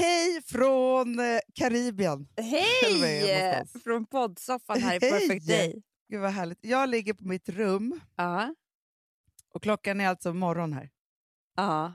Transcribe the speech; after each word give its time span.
Hej 0.00 0.42
från 0.46 1.18
eh, 1.18 1.38
Karibien. 1.54 2.28
Hej! 2.36 3.64
Från 3.84 4.06
poddsoffan 4.06 4.80
här 4.82 4.96
i 4.96 4.98
Hej! 5.10 5.10
Perfect 5.28 5.46
Day. 5.46 5.82
Gud 6.08 6.20
vad 6.20 6.30
härligt. 6.30 6.58
Jag 6.62 6.88
ligger 6.88 7.14
på 7.14 7.24
mitt 7.24 7.48
rum 7.48 8.00
Ja. 8.16 8.54
och 9.54 9.62
klockan 9.62 10.00
är 10.00 10.08
alltså 10.08 10.32
morgon 10.34 10.72
här. 10.72 10.90
ja. 11.56 11.94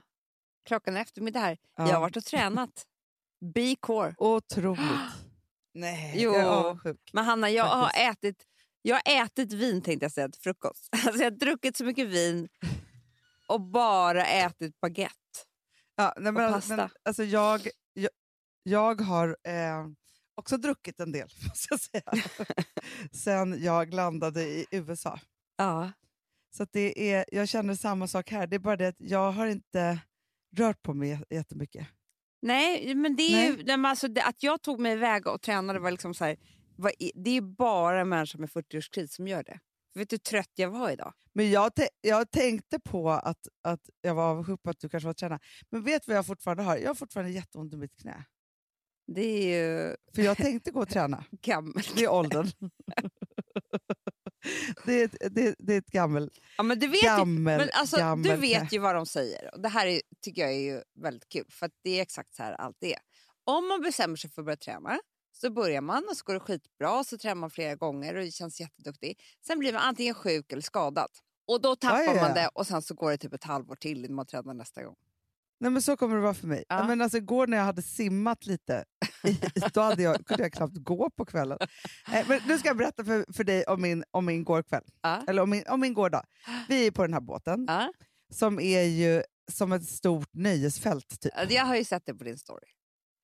Klockan 0.65 0.97
är 0.97 1.01
eftermiddag 1.01 1.39
här. 1.39 1.57
Ja. 1.77 1.87
Jag 1.87 1.93
har 1.93 2.01
varit 2.01 2.17
och 2.17 2.25
tränat. 2.25 2.85
B-core. 3.53 4.15
Otroligt. 4.17 4.79
Nej, 5.73 6.13
Jo. 6.15 6.31
jag 6.33 6.41
är 6.41 6.45
avundsjuk. 6.45 7.09
Men 7.13 7.25
Hanna, 7.25 7.49
jag 7.49 7.65
har, 7.65 7.91
ätit, 8.11 8.43
jag 8.81 8.95
har 8.95 9.23
ätit 9.23 9.53
vin 9.53 9.81
tänkte 9.81 10.05
jag 10.05 10.11
säga 10.11 10.29
till 10.29 10.41
frukost. 10.41 10.89
Alltså 11.05 11.23
jag 11.23 11.31
har 11.31 11.37
druckit 11.37 11.77
så 11.77 11.85
mycket 11.85 12.07
vin 12.07 12.47
och 13.47 13.61
bara 13.61 14.25
ätit 14.25 14.79
baguette. 14.81 15.15
Ja, 15.95 16.13
nej, 16.17 16.31
men, 16.31 16.53
pasta. 16.53 16.75
men, 16.75 16.89
alltså 17.03 17.23
jag, 17.23 17.67
jag, 17.93 18.09
jag 18.63 19.01
har 19.01 19.37
eh, 19.43 19.87
också 20.35 20.57
druckit 20.57 20.99
en 20.99 21.11
del, 21.11 21.27
måste 21.47 21.67
jag 21.69 21.79
säga. 21.79 22.13
Sen 23.11 23.63
jag 23.63 23.93
landade 23.93 24.43
i 24.43 24.65
USA. 24.71 25.19
Ja. 25.57 25.91
Så 26.57 26.65
det 26.71 27.11
är, 27.13 27.25
jag 27.31 27.47
känner 27.49 27.75
samma 27.75 28.07
sak 28.07 28.31
här. 28.31 28.47
Det 28.47 28.55
är 28.55 28.59
bara 28.59 28.75
det 28.77 28.87
att 28.87 28.95
jag 28.99 29.31
har 29.31 29.47
inte 29.47 29.99
rört 30.57 30.81
på 30.81 30.93
mig 30.93 31.13
jä- 31.13 31.25
jättemycket. 31.29 31.87
Nej, 32.41 32.95
men 32.95 33.15
det 33.15 33.23
är 33.23 33.45
ju, 33.47 33.55
nej, 33.55 33.77
men 33.77 33.85
alltså, 33.85 34.07
det, 34.07 34.23
att 34.23 34.43
jag 34.43 34.61
tog 34.61 34.79
mig 34.79 34.91
iväg 34.93 35.27
och 35.27 35.41
tränade 35.41 35.79
var 35.79 35.91
liksom 35.91 36.13
så 36.13 36.25
här, 36.25 36.37
var, 36.77 36.91
det 37.15 37.29
är 37.37 37.41
bara 37.41 38.05
människor 38.05 38.39
med 38.39 38.49
40-årskris 38.49 39.07
som 39.07 39.27
gör 39.27 39.43
det. 39.43 39.59
Vet 39.95 40.09
du 40.09 40.13
hur 40.13 40.17
trött 40.17 40.51
jag 40.55 40.69
var 40.69 40.89
idag? 40.89 41.13
Men 41.33 41.51
jag, 41.51 41.71
jag 42.01 42.31
tänkte 42.31 42.79
på 42.79 43.09
att, 43.11 43.47
att 43.61 43.89
jag 44.01 44.15
var 44.15 44.29
avundsjuk 44.29 44.63
på 44.63 44.69
att 44.69 44.79
du 44.79 44.89
kanske 44.89 45.07
var 45.07 45.13
tränare. 45.13 45.39
Men 45.69 45.83
vet 45.83 46.05
du 46.05 46.11
vad 46.11 46.17
jag 46.17 46.25
fortfarande 46.25 46.63
har? 46.63 46.77
Jag 46.77 46.89
har 46.89 46.95
fortfarande 46.95 47.31
jätteont 47.31 47.73
i 47.73 47.77
mitt 47.77 47.95
knä. 47.95 48.25
Det 49.07 49.21
är 49.21 49.47
ju 49.47 49.95
För 50.15 50.21
jag 50.21 50.37
tänkte 50.37 50.71
gå 50.71 50.81
och 50.81 50.89
träna. 50.89 51.25
gammalt. 51.41 51.95
Det 51.95 52.03
är 52.03 52.11
åldern. 52.11 52.47
det, 54.85 54.93
är 55.01 55.05
ett, 55.05 55.35
det, 55.35 55.55
det 55.59 55.73
är 55.73 55.77
ett 55.77 55.91
gammel, 55.91 56.31
Ja, 56.57 56.63
men 56.63 56.79
du 56.79 56.87
vet, 56.87 57.03
ju, 57.03 57.07
gammel, 57.07 57.57
men 57.57 57.69
alltså, 57.73 57.97
gammel 57.97 58.31
du 58.31 58.35
vet 58.35 58.73
ju 58.73 58.79
vad 58.79 58.95
de 58.95 59.05
säger. 59.05 59.55
Och 59.55 59.61
det 59.61 59.69
här 59.69 59.87
är, 59.87 60.01
tycker 60.21 60.41
jag 60.41 60.51
är 60.51 60.59
ju 60.59 60.81
väldigt 60.95 61.29
kul, 61.29 61.45
för 61.49 61.65
att 61.65 61.73
det 61.83 61.97
är 61.97 62.01
exakt 62.01 62.35
så 62.35 62.43
här 62.43 62.53
allt 62.53 62.83
är. 62.83 62.97
Om 63.43 63.67
man 63.67 63.81
bestämmer 63.81 64.15
sig 64.15 64.29
för 64.29 64.41
att 64.41 64.45
börja 64.45 64.57
träna 64.57 64.99
så 65.41 65.49
börjar 65.49 65.81
man 65.81 66.03
och 66.09 66.17
så 66.17 66.23
går 66.25 66.33
det 66.33 66.39
skitbra 66.39 67.03
så 67.03 67.17
tränar 67.17 67.35
man 67.35 67.49
flera 67.49 67.75
gånger 67.75 68.15
och 68.15 68.23
det 68.23 68.31
känns 68.31 68.59
jätteduktig. 68.59 69.19
Sen 69.47 69.59
blir 69.59 69.73
man 69.73 69.81
antingen 69.81 70.13
sjuk 70.13 70.51
eller 70.51 70.61
skadad. 70.61 71.09
Och 71.47 71.61
då 71.61 71.75
tappar 71.75 71.99
Ja, 72.01 72.13
ja, 72.15 72.21
man 72.21 72.33
det 72.33 72.47
och 72.53 72.67
sen 72.67 72.81
så 72.81 72.93
går 72.93 73.11
det 73.11 73.17
typ 73.17 73.33
ett 73.33 73.43
halvår 73.43 73.75
till 73.75 74.05
innan 74.05 74.15
man 74.15 74.25
tränar 74.25 74.53
nästa 74.53 74.83
gång. 74.83 74.95
Nej, 75.59 75.71
men 75.71 75.81
så 75.81 75.97
kommer 75.97 76.15
det 76.15 76.21
vara 76.21 76.33
för 76.33 76.47
mig. 76.47 76.63
Ja. 76.69 76.87
Men 76.87 77.01
alltså, 77.01 77.17
igår 77.17 77.47
när 77.47 77.57
jag 77.57 77.63
hade 77.63 77.81
simmat 77.81 78.45
lite, 78.45 78.85
då 79.73 79.81
hade 79.81 80.03
jag, 80.03 80.25
kunde 80.25 80.43
jag 80.43 80.53
knappt 80.53 80.77
gå 80.77 81.09
på 81.09 81.25
kvällen. 81.25 81.57
Eh, 82.13 82.27
men 82.27 82.41
nu 82.47 82.57
ska 82.57 82.67
jag 82.69 82.77
berätta 82.77 83.05
för, 83.05 83.33
för 83.33 83.43
dig 83.43 83.63
om 83.65 83.81
min, 83.81 84.03
om 84.11 84.25
min 84.25 84.43
gårkväll. 84.43 84.83
Ja. 85.01 85.23
Eller 85.27 85.41
om 85.41 85.49
min, 85.49 85.63
om 85.67 85.79
min 85.79 85.93
gårdag. 85.93 86.25
Vi 86.69 86.87
är 86.87 86.91
på 86.91 87.01
den 87.01 87.13
här 87.13 87.21
båten, 87.21 87.65
Ja. 87.67 87.91
som 88.33 88.59
är 88.59 88.81
ju 88.81 89.23
som 89.51 89.71
ett 89.71 89.89
stort 89.89 90.29
nöjesfält. 90.33 91.21
Typ. 91.21 91.33
Jag 91.49 91.65
har 91.65 91.75
ju 91.75 91.83
sett 91.83 92.05
det 92.05 92.13
på 92.13 92.23
din 92.23 92.37
story. 92.37 92.67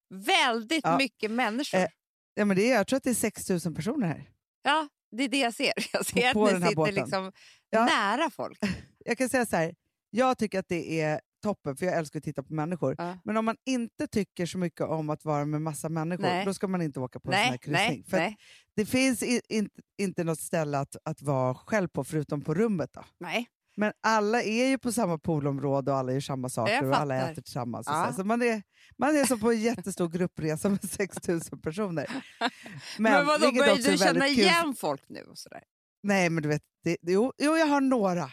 Väldigt 0.09 0.85
mycket 0.97 1.31
människor. 1.31 1.77
Eh, 1.79 1.87
Ja, 2.33 2.45
men 2.45 2.57
det 2.57 2.71
är, 2.71 2.75
jag 2.75 2.87
tror 2.87 2.97
att 2.97 3.03
det 3.03 3.09
är 3.09 3.13
6 3.13 3.49
000 3.49 3.59
personer 3.75 4.07
här. 4.07 4.29
Ja, 4.63 4.87
det 5.17 5.23
är 5.23 5.29
det 5.29 5.39
jag 5.39 5.53
ser. 5.53 5.73
Jag 5.93 6.05
ser 6.05 6.33
på 6.33 6.45
att 6.45 6.61
ni 6.61 6.67
sitter 6.67 6.91
liksom 6.91 7.31
Ja. 7.69 7.85
nära 7.85 8.29
folk. 8.29 8.59
Jag 9.05 9.17
kan 9.17 9.29
säga 9.29 9.45
så 9.45 9.55
här, 9.55 9.75
jag 10.09 10.37
tycker 10.37 10.59
att 10.59 10.67
det 10.67 11.01
är 11.01 11.21
toppen, 11.43 11.77
för 11.77 11.85
jag 11.85 11.95
älskar 11.97 12.19
att 12.19 12.23
titta 12.23 12.43
på 12.43 12.53
människor. 12.53 12.95
Ja. 12.97 13.17
Men 13.23 13.37
om 13.37 13.45
man 13.45 13.55
inte 13.65 14.07
tycker 14.07 14.45
så 14.45 14.57
mycket 14.57 14.81
om 14.81 15.09
att 15.09 15.25
vara 15.25 15.45
med 15.45 15.61
massa 15.61 15.89
människor, 15.89 16.23
Nej. 16.23 16.45
då 16.45 16.53
ska 16.53 16.67
man 16.67 16.81
inte 16.81 16.99
åka 16.99 17.19
på 17.19 17.31
en 17.31 17.33
sån 17.33 17.43
här 17.43 17.49
Nej, 17.49 17.59
kryssning. 17.59 17.87
nej, 17.99 18.03
för 18.09 18.17
nej, 18.17 18.37
Det 18.75 18.85
finns 18.85 19.23
i, 19.23 19.41
inte, 19.49 19.81
inte 20.01 20.23
något 20.23 20.39
ställe 20.39 20.79
att, 20.79 20.95
att 21.05 21.21
vara 21.21 21.55
själv 21.55 21.87
på, 21.87 22.03
förutom 22.03 22.41
på 22.41 22.53
rummet. 22.53 22.89
Då. 22.93 23.03
nej. 23.19 23.47
Men 23.75 23.93
alla 24.01 24.43
är 24.43 24.67
ju 24.67 24.77
på 24.77 24.91
samma 24.91 25.17
poolområde 25.17 25.91
och 25.91 25.97
alla 25.97 26.13
gör 26.13 26.19
samma 26.19 26.49
saker 26.49 26.89
och 26.89 26.95
alla 26.97 27.15
äter 27.15 27.41
tillsammans. 27.41 27.87
Ja. 27.89 28.07
så. 28.09 28.13
Så 28.13 28.23
man, 28.23 28.41
är, 28.41 28.63
man 28.97 29.17
är 29.17 29.25
som 29.25 29.39
på 29.39 29.51
en 29.51 29.61
jättestor 29.61 30.09
gruppresa 30.09 30.69
med 30.69 30.89
6 30.91 31.27
000 31.27 31.41
personer. 31.63 32.07
Men, 32.97 33.25
vadå, 33.25 33.45
vilket 33.45 33.61
börjar 33.65 33.91
du 33.91 33.97
känna 33.97 34.25
kul 34.27 34.39
igen 34.39 34.75
folk 34.75 35.03
nu? 35.09 35.21
Och 35.21 35.37
sådär? 35.37 35.63
Nej, 36.03 36.29
men 36.29 36.43
du 36.43 36.49
vet, 36.49 36.61
det, 36.83 36.97
jo, 37.01 37.33
jo, 37.37 37.57
jag 37.57 37.65
har 37.65 37.81
några. 37.81 38.29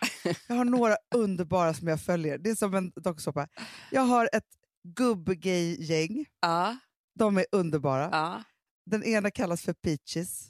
Jag 0.49 0.57
har 0.57 0.65
några 0.65 0.97
underbara 1.15 1.75
som 1.75 1.89
jag 1.89 2.01
följer. 2.01 2.39
Det 2.39 2.51
är 2.51 2.55
som 2.55 2.75
en 2.75 2.93
dokusåpa. 2.97 3.49
Jag 3.91 4.03
har 4.03 4.29
ett 4.33 4.45
gubbgay-gäng. 4.97 6.27
Ja, 6.41 6.77
De 7.19 7.39
är 7.39 7.47
underbara. 7.53 8.09
ja. 8.13 8.43
Den 8.87 9.05
ena 9.05 9.31
kallas 9.31 9.63
för 9.63 9.73
Peaches. 9.73 10.49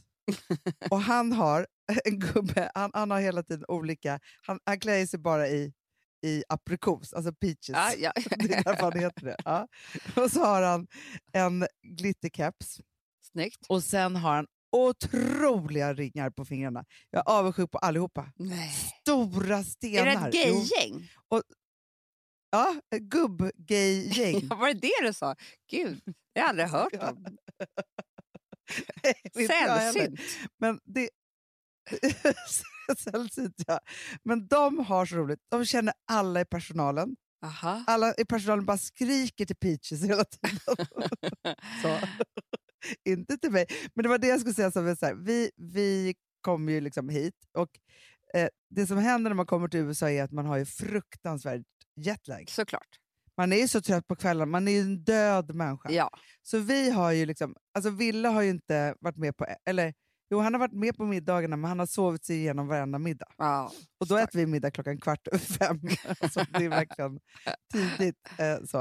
och 0.90 1.00
han 1.00 1.32
har 1.32 1.66
en 2.04 2.18
gubbe, 2.18 2.70
han, 2.74 2.90
han 2.94 3.10
har 3.10 3.20
hela 3.20 3.42
tiden 3.42 3.64
olika, 3.68 4.20
han, 4.42 4.60
han 4.64 4.80
klär 4.80 5.06
sig 5.06 5.18
bara 5.18 5.48
i, 5.48 5.72
i 6.26 6.44
aprikos, 6.48 7.12
alltså 7.12 7.32
peaches. 7.32 7.68
ja, 7.68 7.92
ja. 7.98 8.12
Det 8.30 8.54
är 8.54 8.64
därför 8.64 8.82
han 8.82 9.00
heter 9.00 9.24
det. 9.24 9.36
Ja. 9.44 9.68
Och 10.16 10.30
så 10.30 10.44
har 10.44 10.62
han 10.62 10.86
en 11.32 11.66
glitterkeps 11.82 12.80
Snyggt. 13.32 13.66
och 13.68 13.84
sen 13.84 14.16
har 14.16 14.34
han 14.34 14.46
otroliga 14.72 15.94
ringar 15.94 16.30
på 16.30 16.44
fingrarna. 16.44 16.84
Jag 17.10 17.18
är 17.26 17.32
avundsjuk 17.38 17.70
på 17.70 17.78
allihopa. 17.78 18.32
Nej. 18.36 18.70
Stora 19.00 19.58
Är 19.58 19.62
stenar. 19.62 20.30
det 20.30 20.38
ett 20.38 20.44
gaygäng? 20.44 21.08
Ja, 22.50 22.80
ett 22.90 23.02
gubb-gay-gäng. 23.02 24.46
Ja, 24.50 24.56
var 24.60 24.68
det 24.68 24.80
det 24.80 25.06
du 25.06 25.12
sa? 25.12 25.36
Gud, 25.70 26.02
det 26.34 26.40
har 26.40 26.46
jag 26.46 26.48
aldrig 26.48 26.68
hört 26.68 26.92
om. 26.94 27.38
Sällsynt. 29.46 30.20
Men 30.58 30.80
det... 30.84 31.10
Sällsynt, 32.98 33.54
ja. 33.66 33.80
Men 34.24 34.46
de 34.46 34.78
har 34.78 35.06
så 35.06 35.16
roligt. 35.16 35.40
De 35.48 35.64
känner 35.64 35.94
alla 36.10 36.40
i 36.40 36.44
personalen. 36.44 37.16
Aha. 37.44 37.84
Alla 37.86 38.14
i 38.14 38.24
personalen 38.24 38.66
bara 38.66 38.78
skriker 38.78 39.44
till 39.44 39.56
Peaches 39.56 40.04
hela 40.04 40.24
tiden. 40.24 40.58
Inte 43.04 43.38
till 43.38 43.50
mig. 43.50 43.66
Men 43.94 44.02
det 44.02 44.08
var 44.08 44.18
det 44.18 44.26
jag 44.26 44.40
skulle 44.40 44.54
säga. 44.54 44.70
Som 44.70 44.96
så 44.96 45.06
här, 45.06 45.14
vi, 45.14 45.50
vi 45.56 46.14
kom 46.40 46.68
ju 46.68 46.80
liksom 46.80 47.08
hit 47.08 47.34
och 47.52 47.70
eh, 48.34 48.48
det 48.70 48.86
som 48.86 48.98
händer 48.98 49.30
när 49.30 49.34
man 49.34 49.46
kommer 49.46 49.68
till 49.68 49.80
USA 49.80 50.10
är 50.10 50.22
att 50.22 50.32
man 50.32 50.46
har 50.46 50.56
ju 50.56 50.64
fruktansvärt 50.64 51.62
jetlag. 51.96 52.50
Såklart. 52.50 52.88
Man 53.36 53.52
är 53.52 53.56
ju 53.56 53.68
så 53.68 53.80
trött 53.80 54.06
på 54.06 54.16
kvällen, 54.16 54.50
man 54.50 54.68
är 54.68 54.72
ju 54.72 54.80
en 54.80 55.04
död 55.04 55.54
människa. 55.54 55.90
Ja. 55.90 56.10
Så 56.42 56.58
vi 56.58 56.90
har 56.90 57.12
ju 57.12 57.26
liksom, 57.26 57.54
alltså 57.74 57.90
Ville 57.90 58.28
har 58.28 58.42
ju 58.42 58.50
inte 58.50 58.94
varit 59.00 59.16
med 59.16 59.36
på, 59.36 59.46
eller 59.64 59.94
jo 60.30 60.38
han 60.40 60.54
har 60.54 60.58
varit 60.58 60.72
med 60.72 60.96
på 60.96 61.04
middagarna 61.04 61.56
men 61.56 61.68
han 61.68 61.78
har 61.78 61.86
sovit 61.86 62.24
sig 62.24 62.36
igenom 62.36 62.68
varenda 62.68 62.98
middag. 62.98 63.28
ja. 63.38 63.72
Och 64.00 64.06
då 64.06 64.16
äter 64.16 64.38
vi 64.38 64.46
middag 64.46 64.70
klockan 64.70 65.00
kvart 65.00 65.28
över 65.28 65.38
fem. 65.38 65.80
alltså, 66.20 66.44
det 66.52 66.64
är 66.64 66.68
verkligen 66.68 67.20
tidigt. 67.72 68.28
Eh, 68.38 68.64
så. 68.66 68.78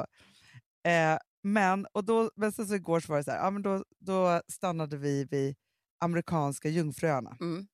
Eh, 0.89 1.17
men, 1.43 1.85
och 1.93 2.03
då, 2.03 2.31
men 2.35 2.51
sen 2.51 2.67
så 2.67 2.75
igår 2.75 2.99
så 2.99 3.11
var 3.11 3.17
det 3.17 3.23
så 3.23 3.31
här, 3.31 3.37
ja, 3.37 3.51
men 3.51 3.61
då, 3.61 3.83
då 3.99 4.41
stannade 4.51 4.97
vi 4.97 5.25
vid 5.25 5.55
amerikanska 5.99 6.69
jungfruöarna. 6.69 7.37
Mm. 7.39 7.67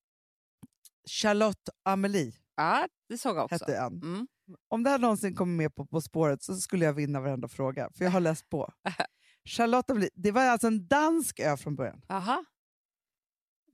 Charlotte 1.09 1.69
Amelie 1.83 2.33
ja, 2.55 2.87
det 3.09 3.17
såg 3.17 3.37
jag 3.37 3.43
också. 3.43 3.55
hette 3.55 3.77
en. 3.77 4.01
Mm. 4.03 4.27
Om 4.67 4.83
det 4.83 4.89
här 4.89 4.99
någonsin 4.99 5.35
kommer 5.35 5.53
med 5.53 5.75
på 5.75 5.85
På 5.85 6.01
spåret 6.01 6.43
så 6.43 6.55
skulle 6.55 6.85
jag 6.85 6.93
vinna 6.93 7.19
varenda 7.19 7.47
fråga, 7.47 7.89
för 7.97 8.05
jag 8.05 8.11
har 8.11 8.19
läst 8.19 8.49
på. 8.49 8.73
Charlotte 9.49 9.89
Amelie, 9.89 10.09
det 10.13 10.31
var 10.31 10.41
alltså 10.41 10.67
en 10.67 10.87
dansk 10.87 11.39
ö 11.39 11.57
från 11.57 11.75
början. 11.75 12.01
Aha. 12.09 12.45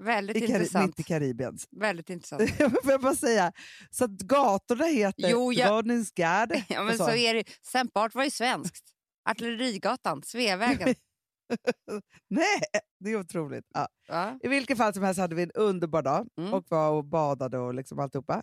Väldigt 0.04 0.38
I 0.38 0.46
intressant. 0.46 0.88
mitt 0.88 1.00
i 1.00 1.04
Karibien. 1.04 1.58
Väldigt 1.72 2.10
intressant. 2.10 2.50
Får 2.84 2.92
jag 2.92 3.02
bara 3.02 3.16
säga, 3.16 3.52
så 3.90 4.06
att 4.06 4.12
gatorna 4.12 4.86
heter 4.86 5.30
Jo, 5.30 5.54
jag- 5.54 5.72
Rådningsgärde. 5.72 6.66
ja, 6.70 6.80
och 6.80 6.86
men 6.86 6.98
så. 6.98 7.06
så 7.06 7.12
är 7.12 7.34
det. 7.34 7.44
Sempart 7.72 8.16
var 8.16 8.24
ju 8.24 8.30
svenskt. 8.30 8.86
Artillerigatan, 9.30 10.24
Sveavägen. 10.24 10.96
Nej, 12.30 12.60
det 13.00 13.10
är 13.12 13.20
otroligt. 13.20 13.66
Ja. 13.74 13.88
Ja. 14.08 14.40
I 14.44 14.48
vilket 14.48 14.78
fall 14.78 14.94
som 14.94 15.04
helst 15.04 15.20
hade 15.20 15.36
vi 15.36 15.44
en 15.44 15.52
underbar 15.52 16.02
dag 16.02 16.28
Mm. 16.38 16.54
och 16.54 16.66
var 16.70 16.90
och 16.90 17.06
badade 17.06 17.58
och 17.58 17.74
liksom 17.74 18.00
alltihopa. 18.00 18.42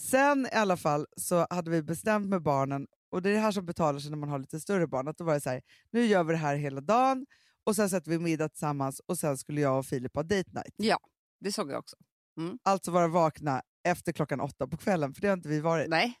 Sen 0.00 0.46
i 0.52 0.56
alla 0.56 0.76
fall 0.76 1.06
så 1.16 1.46
hade 1.50 1.70
vi 1.70 1.82
bestämt 1.82 2.28
med 2.28 2.42
barnen, 2.42 2.86
och 3.10 3.22
det 3.22 3.30
är 3.30 3.34
det 3.34 3.40
här 3.40 3.52
som 3.52 3.66
betalar 3.66 3.98
sig 3.98 4.10
när 4.10 4.18
man 4.18 4.28
har 4.28 4.38
lite 4.38 4.60
större 4.60 4.86
barn, 4.86 5.08
att 5.08 5.18
då 5.18 5.24
var 5.24 5.34
det 5.34 5.40
så 5.40 5.50
här, 5.50 5.62
nu 5.92 6.04
gör 6.06 6.24
vi 6.24 6.32
det 6.32 6.38
här 6.38 6.56
hela 6.56 6.80
dagen 6.80 7.26
och 7.64 7.76
sen 7.76 7.90
sätter 7.90 8.10
vi 8.10 8.18
middag 8.18 8.48
tillsammans 8.48 9.00
och 9.06 9.18
sen 9.18 9.38
skulle 9.38 9.60
jag 9.60 9.78
och 9.78 9.86
Filip 9.86 10.14
ha 10.14 10.22
date 10.22 10.50
night. 10.52 10.74
ja, 10.76 10.98
det 11.40 11.52
såg 11.52 11.70
jag 11.70 11.78
också. 11.78 11.96
Alltså 12.62 12.90
vara 12.90 13.08
vakna 13.08 13.62
efter 13.84 14.12
klockan 14.12 14.40
åtta 14.40 14.66
på 14.66 14.76
kvällen, 14.76 15.14
för 15.14 15.20
det 15.22 15.28
har 15.28 15.36
inte 15.36 15.48
vi 15.48 15.60
varit. 15.60 15.88
Nej. 15.88 16.14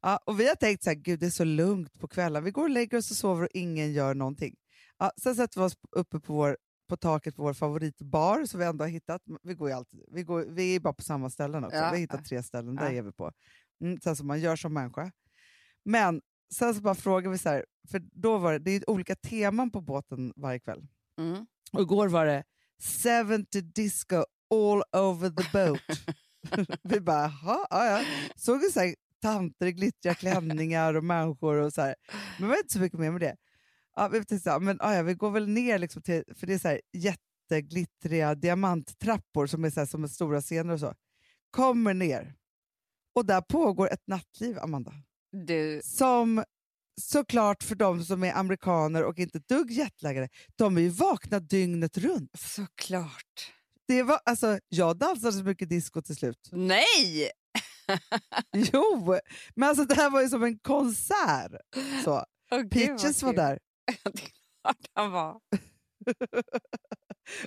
Ja, 0.00 0.18
och 0.26 0.40
vi 0.40 0.48
har 0.48 0.54
tänkt 0.54 0.84
så 0.84 0.90
här, 0.90 0.94
gud 0.96 1.20
det 1.20 1.26
är 1.26 1.30
så 1.30 1.44
lugnt 1.44 1.98
på 2.00 2.08
kvällen. 2.08 2.44
Vi 2.44 2.50
går 2.50 2.62
och 2.62 2.70
lägger 2.70 2.98
oss 2.98 3.10
och 3.10 3.16
sover 3.16 3.42
och 3.42 3.48
ingen 3.54 3.92
gör 3.92 4.14
någonting. 4.14 4.54
Ja, 4.98 5.10
sen 5.22 5.34
sätter 5.36 5.60
vi 5.60 5.66
oss 5.66 5.76
uppe 5.96 6.20
på, 6.20 6.32
vår, 6.32 6.56
på 6.88 6.96
taket 6.96 7.36
på 7.36 7.42
vår 7.42 7.52
favoritbar 7.54 8.44
som 8.46 8.60
vi 8.60 8.66
ändå 8.66 8.84
har 8.84 8.88
hittat. 8.88 9.22
Vi, 9.42 9.54
går 9.54 9.70
alltid, 9.70 10.04
vi, 10.12 10.22
går, 10.22 10.44
vi 10.48 10.74
är 10.76 10.80
bara 10.80 10.94
på 10.94 11.02
samma 11.02 11.30
ställen 11.30 11.64
också. 11.64 11.76
Ja. 11.76 11.82
Vi 11.84 11.88
har 11.90 11.96
hittat 11.96 12.24
tre 12.24 12.42
ställen, 12.42 12.76
där 12.76 12.90
Ja. 12.90 12.98
är 12.98 13.02
vi 13.02 13.12
på. 13.12 13.32
Mm, 13.80 14.00
sen 14.00 14.16
som 14.16 14.26
man 14.26 14.40
gör 14.40 14.56
som 14.56 14.74
människa. 14.74 15.12
Men 15.84 16.20
sen 16.54 16.74
så 16.74 16.80
bara 16.80 16.94
frågade 16.94 17.30
vi 17.30 17.38
så 17.38 17.48
här, 17.48 17.64
för 17.90 18.02
då 18.12 18.38
var 18.38 18.52
det, 18.52 18.58
det 18.58 18.70
är 18.70 18.90
olika 18.90 19.14
teman 19.14 19.70
på 19.70 19.80
båten 19.80 20.32
varje 20.36 20.58
kväll. 20.58 20.86
Mm. 21.20 21.46
Och 21.72 21.80
igår 21.80 22.08
var 22.08 22.26
det 22.26 22.44
70 23.48 23.60
disco 23.60 24.24
all 24.54 24.82
over 25.02 25.30
the 25.30 25.48
boat. 25.52 25.80
vi 26.82 27.00
bara, 27.00 27.32
jaha, 27.42 27.66
ja, 27.70 27.86
ja. 27.86 28.04
Såg 28.36 28.60
vi 28.60 28.70
så 28.70 28.80
här, 28.80 28.94
tanter 29.22 29.66
i 29.66 29.72
glittriga 29.72 30.14
klänningar 30.14 30.94
och 30.94 31.04
människor 31.04 31.56
och 31.56 31.72
så 31.72 31.80
här. 31.80 31.94
Men 32.38 32.42
det 32.42 32.48
var 32.48 32.56
inte 32.56 32.72
så 32.72 32.80
mycket 32.80 33.00
mer 33.00 33.10
med 33.10 33.20
det. 33.20 33.36
Ja, 33.96 34.08
vi 34.08 34.18
tänkte 34.18 34.38
så 34.38 34.50
här, 34.50 34.60
men, 34.60 34.76
ja, 34.80 34.94
ja, 34.94 35.02
vi 35.02 35.14
går 35.14 35.30
väl 35.30 35.48
ner, 35.48 35.78
liksom 35.78 36.02
till, 36.02 36.24
för 36.34 36.46
det 36.46 36.54
är 36.54 36.58
så 36.58 36.68
här 36.68 36.80
jätteglittriga 36.92 38.34
diamanttrappor 38.34 39.46
som 39.46 39.64
är 39.64 39.70
så 39.70 39.80
här, 39.80 39.86
som 39.86 40.04
är 40.04 40.08
stora 40.08 40.40
scener 40.40 40.72
och 40.74 40.80
så. 40.80 40.94
Kommer 41.50 41.94
ner. 41.94 42.34
Och 43.14 43.26
där 43.26 43.40
pågår 43.40 43.92
ett 43.92 44.06
nattliv, 44.06 44.58
Amanda. 44.58 44.92
Du, 45.44 45.80
Som 45.84 46.44
såklart 47.00 47.62
för 47.62 47.74
de 47.74 48.04
som 48.04 48.24
är 48.24 48.32
amerikaner 48.32 49.04
och 49.04 49.18
inte 49.18 49.38
dugg 49.38 49.70
jetlaggade, 49.70 50.28
de 50.56 50.76
är 50.76 50.80
ju 50.80 50.88
vakna 50.88 51.40
dygnet 51.40 51.98
runt. 51.98 52.30
såklart. 52.38 53.52
Det 53.88 54.02
var, 54.02 54.20
alltså, 54.24 54.58
jag 54.68 54.98
dansade 54.98 55.32
så 55.32 55.42
mycket 55.44 55.68
disco 55.68 56.02
till 56.02 56.16
slut. 56.16 56.48
Nej! 56.52 57.30
Jo, 58.72 59.18
men 59.54 59.68
alltså 59.68 59.84
det 59.84 59.94
här 59.94 60.10
var 60.10 60.22
ju 60.22 60.28
som 60.28 60.42
en 60.42 60.58
konsert. 60.58 61.52
Så. 62.04 62.24
Gud, 62.50 62.70
Peaches 62.70 63.22
var 63.22 63.32
där. 63.32 63.58
det 63.86 64.22
är 64.22 64.30
klart 64.62 64.86
han 64.94 65.10
var. 65.10 65.40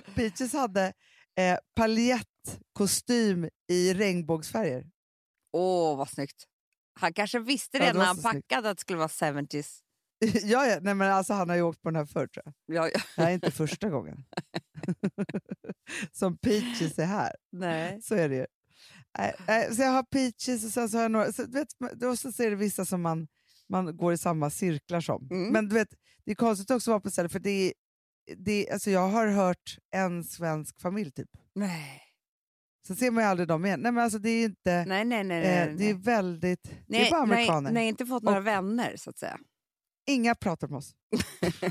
Peaches 0.14 0.52
hade 0.52 0.92
eh, 1.38 1.58
paljettkostym 1.74 3.48
i 3.68 3.94
regnbågsfärger. 3.94 4.84
Åh, 5.52 5.96
vad 5.98 6.08
snyggt. 6.08 6.44
Han 7.00 7.12
kanske 7.12 7.38
visste 7.38 7.78
Ja, 7.78 7.84
det 7.84 7.98
när 7.98 8.04
han 8.04 8.16
så 8.16 8.22
snyggt. 8.22 8.48
packade 8.48 8.70
att 8.70 8.76
det 8.76 8.80
skulle 8.80 8.98
vara 8.98 9.08
70s. 9.08 9.78
ja, 10.42 10.66
ja, 10.66 10.78
nej, 10.82 10.94
men 10.94 11.12
alltså, 11.12 11.32
han 11.32 11.48
har 11.48 11.56
ju 11.56 11.62
åkt 11.62 11.82
på 11.82 11.88
den 11.88 11.96
här 11.96 12.06
förr 12.06 12.26
tror 12.26 12.42
jag. 12.44 12.76
Ja, 12.76 12.90
ja. 12.94 13.00
Det 13.16 13.22
här 13.22 13.30
är 13.30 13.34
inte 13.34 13.50
första 13.50 13.90
gången. 13.90 14.24
som 16.12 16.38
Peaches 16.38 16.98
är 16.98 17.04
här. 17.06 17.32
Nej. 17.52 18.02
Så 18.02 18.14
är 18.14 18.28
det 18.28 18.36
ju. 18.36 18.46
Så 19.74 19.82
jag 19.82 19.90
har 19.90 20.02
Peaches 20.02 20.64
och 20.64 20.70
sen 20.70 20.88
så 20.88 20.96
har 20.96 21.02
jag 21.02 21.10
några, 21.10 21.32
så, 21.32 21.46
vet, 21.46 21.68
då 21.94 22.16
så 22.16 22.28
är 22.28 22.50
det 22.50 22.56
vissa 22.56 22.84
som 22.84 23.02
man, 23.02 23.28
man 23.68 23.96
går 23.96 24.12
i 24.12 24.18
samma 24.18 24.50
cirklar 24.50 25.00
som. 25.00 25.28
Mm. 25.30 25.52
Men 25.52 25.68
du 25.68 25.74
vet, 25.74 25.88
det 26.24 26.30
är 26.30 26.34
konstigt 26.34 26.70
också 26.70 26.90
att 26.90 26.92
vara 26.92 27.00
på 27.00 27.10
stället 27.10 27.32
för 27.32 27.38
det 27.38 27.50
är, 27.50 27.72
det 28.36 28.68
är, 28.68 28.72
alltså 28.72 28.90
jag 28.90 29.08
har 29.08 29.26
hört 29.26 29.78
en 29.90 30.24
svensk 30.24 30.80
familj 30.80 31.12
typ. 31.12 31.30
Nej. 31.54 32.02
Sen 32.86 32.96
ser 32.96 33.10
man 33.10 33.24
ju 33.24 33.30
aldrig 33.30 33.48
dem 33.48 33.66
igen. 33.66 33.80
Nej, 33.80 33.92
men 33.92 34.04
alltså 34.04 34.18
det 34.18 34.30
är 34.30 34.44
inte... 34.44 34.84
Nej, 34.84 35.04
nej, 35.04 35.04
nej. 35.04 35.24
nej, 35.24 35.38
eh, 35.58 35.66
nej. 35.66 35.74
det 35.78 35.90
är 35.90 35.94
väldigt... 35.94 36.62
det 36.62 36.96
är 36.96 37.00
nej, 37.00 37.10
bara 37.10 37.24
nej, 37.24 37.34
amerikaner. 37.36 37.70
nej, 37.72 37.88
inte 37.88 38.06
fått 38.06 38.22
några 38.22 38.38
Och- 38.38 38.46
vänner 38.46 38.96
så 38.96 39.10
att 39.10 39.18
säga. 39.18 39.38
Inga 40.08 40.34
pratar 40.34 40.68
med 40.68 40.76
oss. 40.78 40.92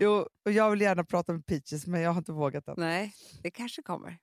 jo, 0.00 0.26
och 0.44 0.52
jag 0.52 0.70
vill 0.70 0.80
gärna 0.80 1.04
prata 1.04 1.32
med 1.32 1.46
Peaches 1.46 1.86
men 1.86 2.00
jag 2.00 2.10
har 2.10 2.18
inte 2.18 2.32
vågat 2.32 2.68
än. 2.68 2.74
Nej, 2.78 3.14
det 3.42 3.50
kanske 3.50 3.82
kommer. 3.82 4.18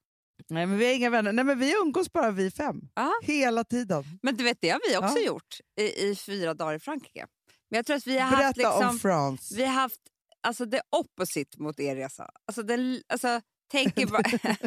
Nej, 0.49 0.65
men 0.65 0.77
vi 0.77 0.85
har 0.85 0.93
inga 0.93 1.09
vänner. 1.09 1.31
Nej, 1.33 1.45
men 1.45 1.59
vi 1.59 1.73
umgås 1.85 2.11
bara 2.11 2.31
vi 2.31 2.51
fem. 2.51 2.81
Ja. 2.95 3.11
Hela 3.23 3.63
tiden. 3.63 4.03
Men 4.21 4.35
du 4.35 4.43
vet, 4.43 4.57
det 4.61 4.69
har 4.69 4.81
vi 4.89 4.97
också 4.97 5.17
Ja. 5.19 5.25
gjort 5.25 5.59
i, 5.79 5.83
i 6.09 6.15
fyra 6.15 6.53
dagar 6.53 6.73
i 6.73 6.79
Frankrike. 6.79 7.27
Men 7.69 7.77
jag 7.77 7.85
tror 7.85 7.95
att 7.95 8.07
vi 8.07 8.17
har 8.19 8.27
haft 8.27 8.55
Berätta 8.55 8.69
liksom, 8.77 8.89
om 8.89 8.99
France. 8.99 9.55
vi 9.55 9.65
har 9.65 9.73
haft 9.73 10.01
alltså, 10.47 10.65
det 10.65 10.81
opposite 10.89 11.61
mot 11.61 11.79
er 11.79 11.95
resa. 11.95 12.29
Alltså, 12.47 12.63
den, 12.63 13.01
alltså, 13.07 13.41
tänk 13.67 13.97
er 13.97 14.05
bara... 14.07 14.23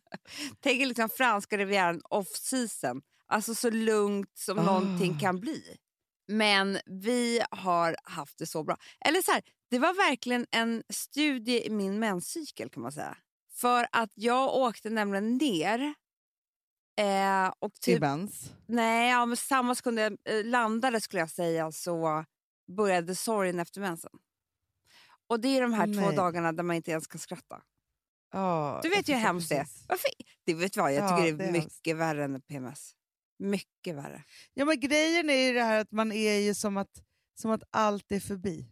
tänk 0.60 0.80
er 0.80 0.86
liksom 0.86 1.08
franska 1.08 1.58
rivieran 1.58 2.00
off-season. 2.10 3.02
Alltså 3.26 3.54
så 3.54 3.70
lugnt 3.70 4.38
som 4.38 4.58
Ah. 4.58 4.62
någonting 4.62 5.18
kan 5.18 5.40
bli. 5.40 5.76
Men 6.28 6.78
vi 6.86 7.42
har 7.50 7.96
haft 8.02 8.38
det 8.38 8.46
så 8.46 8.64
bra. 8.64 8.76
Eller 9.04 9.22
så 9.22 9.32
här, 9.32 9.42
det 9.70 9.78
var 9.78 9.94
verkligen 9.94 10.46
en 10.50 10.82
studie 10.88 11.66
i 11.66 11.70
min 11.70 11.98
menscykel 11.98 12.70
kan 12.70 12.82
man 12.82 12.92
säga. 12.92 13.16
För 13.54 13.86
att 13.92 14.10
jag 14.14 14.54
åkte 14.54 14.90
nämligen 14.90 15.36
ner 15.36 15.94
eh, 16.98 17.52
och 17.58 17.74
Till 17.74 17.94
typ 17.94 18.00
mens. 18.00 18.52
Nej, 18.66 19.10
ja, 19.10 19.26
men 19.26 19.36
samma 19.36 19.74
sekund 19.74 19.98
jag 19.98 20.16
eh, 20.24 20.44
landade 20.44 21.00
skulle 21.00 21.20
jag 21.20 21.30
säga 21.30 21.72
så 21.72 22.24
började 22.76 23.14
sorgen 23.14 23.58
efter 23.60 23.80
mensen. 23.80 24.10
Och 25.26 25.40
det 25.40 25.48
är 25.48 25.62
de 25.62 25.72
här 25.72 25.86
två 25.86 26.06
Nej. 26.06 26.16
dagarna 26.16 26.52
där 26.52 26.62
man 26.62 26.76
inte 26.76 26.90
ens 26.90 27.06
kan 27.06 27.18
skratta. 27.18 27.62
Ja, 28.32 28.80
Du 28.82 28.88
vet 28.88 29.08
ju 29.08 29.12
hur 29.14 29.20
hemskt 29.20 29.48
det 29.48 29.54
är. 29.56 29.66
Varför? 29.88 30.10
Det 30.44 30.54
vet 30.54 30.76
vad, 30.76 30.92
jag 30.94 31.04
Ja, 31.04 31.16
tycker 31.16 31.32
det 31.32 31.36
det 31.38 31.44
är 31.44 31.48
är 31.48 31.52
mycket 31.52 31.86
hemskt. 31.86 32.00
värre 32.00 32.24
än 32.24 32.40
PMS. 32.40 32.92
Mycket 33.38 33.94
värre. 33.94 34.24
Ja, 34.54 34.64
men 34.64 34.80
grejen 34.80 35.30
är 35.30 35.46
ju 35.46 35.52
det 35.52 35.62
här 35.62 35.80
att 35.80 35.92
man 35.92 36.12
är 36.12 36.34
ju 36.38 36.54
som 36.54 36.76
att, 36.76 37.02
som 37.40 37.50
att 37.50 37.62
allt 37.70 38.12
är 38.12 38.20
förbi. 38.20 38.66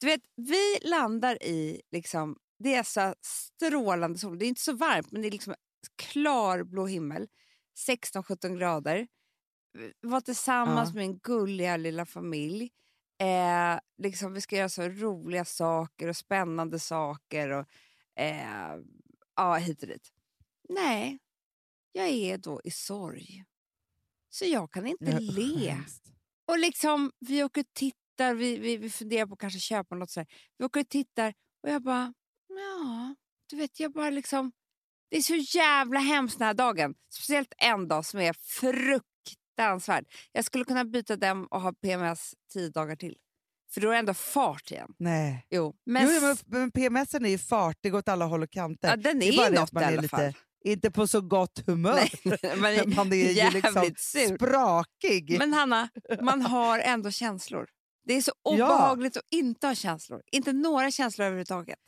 Du 0.00 0.06
vet, 0.06 0.20
vi 0.36 0.78
landar 0.82 1.42
i 1.42 1.82
liksom, 1.90 2.36
det 2.58 2.74
är 2.74 2.82
så 2.82 3.14
strålande 3.24 4.18
sol. 4.18 4.38
Det 4.38 4.44
är 4.44 4.48
inte 4.48 4.60
så 4.60 4.72
varmt, 4.72 5.12
men 5.12 5.22
det 5.22 5.28
är 5.28 5.32
liksom 5.32 5.54
klar 5.96 6.62
blå 6.62 6.86
himmel. 6.86 7.28
16-17 7.88 8.58
grader. 8.58 9.06
Var 10.00 10.20
tillsammans 10.20 10.88
Ja. 10.88 10.94
med 10.94 11.08
min 11.08 11.18
gulliga 11.18 11.76
lilla 11.76 12.06
familj. 12.06 12.70
Eh, 13.20 13.78
liksom, 14.02 14.32
vi 14.32 14.40
ska 14.40 14.56
göra 14.56 14.68
så 14.68 14.82
roliga 14.88 15.44
saker 15.44 16.08
och 16.08 16.16
spännande 16.16 16.78
saker. 16.78 17.50
Och, 17.50 17.66
eh, 18.22 18.76
ja, 19.36 19.54
hit 19.56 19.82
och 19.82 19.88
dit. 19.88 20.12
Nej, 20.68 21.18
jag 21.92 22.08
är 22.08 22.38
då 22.38 22.60
i 22.64 22.70
sorg. 22.70 23.44
Så 24.28 24.44
jag 24.44 24.70
kan 24.72 24.86
inte 24.86 25.04
Ja, 25.04 25.18
le. 25.18 25.68
hemskt. 25.70 26.02
Och 26.46 26.58
liksom, 26.58 27.12
vi 27.18 27.44
åker 27.44 27.60
och 27.60 27.66
tittar, 27.74 28.34
vi, 28.34 28.56
vi, 28.58 28.76
vi 28.76 28.90
funderar 28.90 29.26
på 29.26 29.32
att 29.32 29.38
kanske 29.38 29.60
köpa 29.60 29.94
något 29.94 30.10
sådär. 30.10 30.26
Vi 30.58 30.64
åker 30.64 30.80
och 30.80 30.88
tittar 30.88 31.34
och 31.62 31.70
jag 31.70 31.82
bara, 31.82 32.14
ja, 32.48 33.14
du 33.50 33.56
vet, 33.56 33.80
jag 33.80 33.92
bara 33.92 34.10
liksom... 34.10 34.52
Det 35.08 35.16
är 35.16 35.22
så 35.22 35.34
jävla 35.58 36.00
hemskt 36.00 36.38
den 36.38 36.46
här 36.46 36.54
dagen. 36.54 36.94
Speciellt 37.14 37.52
en 37.58 37.88
dag 37.88 38.06
som 38.06 38.20
är 38.20 38.32
fruktansvärd. 38.32 40.06
Jag 40.32 40.44
skulle 40.44 40.64
kunna 40.64 40.84
byta 40.84 41.16
den 41.16 41.46
och 41.46 41.60
ha 41.60 41.72
PMS 41.72 42.34
tio 42.52 42.68
dagar 42.70 42.96
till. 42.96 43.16
För 43.70 43.80
då 43.80 43.88
är 43.88 43.92
det 43.92 43.98
ändå 43.98 44.14
fart 44.14 44.70
igen. 44.70 44.88
Nej. 44.98 45.46
Jo, 45.50 45.74
men, 45.86 46.08
jo, 46.14 46.20
men, 46.20 46.36
men 46.46 46.70
PMSen 46.70 47.24
är 47.24 47.28
ju 47.30 47.38
fartig 47.38 47.94
åt 47.94 48.08
alla 48.08 48.24
håll 48.24 48.42
och 48.42 48.50
kanter. 48.50 48.88
ja, 48.88 48.96
den 48.96 49.18
det 49.18 49.26
är, 49.28 49.46
är 49.46 49.50
det 49.50 49.60
något 49.60 49.64
att 49.68 49.72
man 49.72 49.82
i 49.82 49.86
är 49.86 49.88
alla 49.92 50.02
lite 50.02 50.16
fall. 50.16 50.32
inte 50.64 50.90
på 50.90 51.06
så 51.06 51.20
gott 51.20 51.62
humör. 51.66 51.94
Nej, 52.24 52.56
man 52.56 52.70
är 52.70 52.86
man 52.96 53.12
är 53.12 53.16
ju 53.44 53.50
liksom 53.50 53.90
sur. 53.96 54.36
sprakig. 54.36 55.38
Men 55.38 55.52
Hanna, 55.52 55.88
man 56.20 56.42
har 56.46 56.78
ändå 56.78 57.10
känslor. 57.10 57.66
Det 58.04 58.14
är 58.14 58.22
så 58.22 58.32
Ja. 58.42 58.50
obehagligt 58.52 59.16
att 59.16 59.22
inte 59.30 59.66
ha 59.66 59.74
känslor. 59.74 60.22
Inte 60.32 60.52
några 60.52 60.90
känslor 60.90 61.24
överhuvudtaget. 61.26 61.78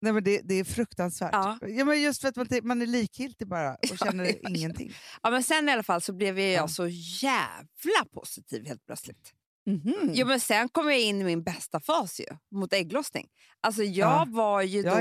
Nej, 0.00 0.12
men 0.12 0.24
det, 0.24 0.40
det 0.44 0.54
är 0.54 0.64
fruktansvärt. 0.64 1.30
Ja. 1.32 1.58
Ja. 1.62 1.84
men 1.84 2.02
just 2.02 2.20
för 2.20 2.28
att 2.28 2.36
man, 2.36 2.46
man 2.62 2.82
är 2.82 2.86
likgiltig 2.86 3.48
bara 3.48 3.72
och 3.74 3.78
Ja, 3.90 3.96
känner 3.96 4.24
ja, 4.24 4.32
ja. 4.42 4.48
ingenting. 4.50 4.92
Ja, 5.22 5.30
men 5.30 5.42
sen 5.42 5.68
i 5.68 5.72
alla 5.72 5.82
fall 5.82 6.00
så 6.00 6.12
blev 6.12 6.38
jag 6.38 6.52
Ja. 6.52 6.68
så 6.68 6.86
jävla 7.22 8.04
positiv 8.14 8.66
helt 8.66 8.86
plötsligt. 8.86 9.32
Mhm. 9.66 10.10
Jo, 10.14 10.26
men 10.26 10.40
sen 10.40 10.68
kom 10.68 10.86
jag 10.90 11.00
in 11.00 11.20
i 11.20 11.24
min 11.24 11.42
bästa 11.42 11.80
fas 11.80 12.20
ju, 12.20 12.26
mot 12.54 12.72
ägglossning. 12.72 13.28
Alltså 13.60 13.82
jag 13.82 14.10
Ja. 14.10 14.24
var 14.28 14.62
ju 14.62 14.82
då, 14.82 14.88
ja, 14.88 15.00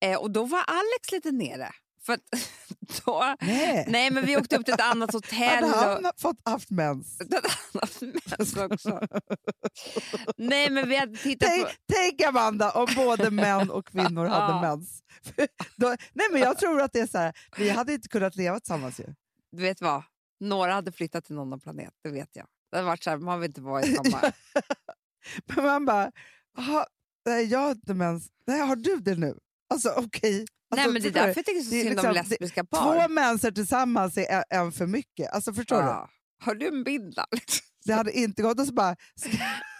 ja. 0.00 0.08
Eh, 0.08 0.18
och 0.18 0.30
då 0.30 0.44
var 0.44 0.62
Alex 0.66 1.12
lite 1.12 1.32
nere. 1.32 1.68
För 2.06 2.18
då, 3.04 3.34
Nej. 3.40 3.84
nej 3.88 4.10
men 4.10 4.26
vi 4.26 4.36
åkte 4.36 4.56
upp 4.56 4.64
till 4.64 4.74
ett 4.74 4.80
annat 4.80 5.12
hotell. 5.12 5.64
Hade 5.64 5.96
och, 5.96 6.02
han 6.04 6.12
fått 6.16 6.36
haft 6.44 6.70
mens? 6.70 7.20
annat 7.74 8.00
mens 8.38 8.56
också. 8.56 9.00
nej 10.36 10.70
men 10.70 10.88
vi 10.88 10.96
hade 10.96 11.16
tittat 11.16 11.48
Tänk, 11.48 11.66
på... 11.66 11.72
tänk 11.92 12.20
Amanda 12.22 12.70
om 12.70 12.86
både 12.96 13.30
män 13.30 13.70
och 13.70 13.86
kvinnor 13.86 14.26
hade 14.26 14.60
mens. 14.68 15.00
Då, 15.76 15.88
nej 16.12 16.26
men 16.32 16.40
jag 16.40 16.58
tror 16.58 16.82
att 16.82 16.92
det 16.92 17.00
är 17.00 17.06
så 17.06 17.18
här, 17.18 17.32
vi 17.56 17.70
hade 17.70 17.92
inte 17.94 18.08
kunnat 18.08 18.36
leva 18.36 18.60
tillsammans 18.60 19.00
ju. 19.00 19.04
Du 19.52 19.62
vet 19.62 19.80
vad? 19.80 20.02
Några 20.40 20.72
hade 20.74 20.92
flyttat 20.92 21.24
till 21.24 21.34
någon 21.34 21.48
annan 21.48 21.60
planet, 21.60 21.94
det 22.04 22.10
vet 22.10 22.30
jag. 22.32 22.46
Det 22.74 22.78
hade 22.78 22.86
varit 22.86 23.02
så 23.04 23.10
här, 23.10 23.16
man 23.18 23.40
vill 23.40 23.50
inte 23.50 23.60
vara 23.60 23.82
i 23.82 23.94
samma... 23.94 24.32
Men 25.56 25.64
man 25.64 25.84
bara, 25.84 26.12
"Jaha, 26.56 26.86
nej, 27.26 27.44
jag 27.46 27.58
har 27.58 27.70
inte 27.70 27.94
mens. 27.94 28.28
Nej, 28.46 28.60
har 28.60 28.76
du 28.76 28.96
det 28.96 29.14
nu? 29.14 29.38
Alltså 29.70 29.88
okej. 29.96 30.32
nej 30.32 30.46
Alltså, 30.70 30.92
men 30.92 31.02
det 31.02 31.08
är 31.08 31.10
du? 31.12 31.20
därför 31.20 31.38
jag 31.38 31.46
tycker 31.46 31.60
så 31.60 31.70
synd 31.70 31.84
om 31.86 31.90
liksom- 31.90 32.14
det- 32.14 32.22
lesbiska 32.30 32.64
par. 32.64 33.00
Två 33.02 33.08
menser 33.08 33.50
tillsammans 33.50 34.18
är 34.18 34.26
en, 34.30 34.44
en 34.50 34.72
för 34.72 34.86
mycket. 34.86 35.30
Alltså 35.32 35.52
förstår 35.52 35.76
du? 35.76 35.82
Ja. 35.88 36.10
Har 36.42 36.54
du 36.54 36.66
en 36.66 36.84
bild? 36.84 37.18
Det 37.84 37.92
hade 37.92 38.12
inte 38.12 38.42
gått. 38.42 38.60
Och 38.60 38.66
så 38.66 38.72
bara, 38.72 38.96
ska, 39.16 39.30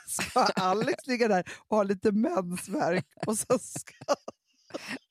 ska 0.08 0.40
Alex 0.62 1.06
ligga 1.06 1.28
där 1.28 1.44
och 1.68 1.76
ha 1.76 1.82
lite 1.82 2.12
mensvärk 2.12 3.06
och 3.26 3.38
sen 3.38 3.58
ska, 3.58 3.94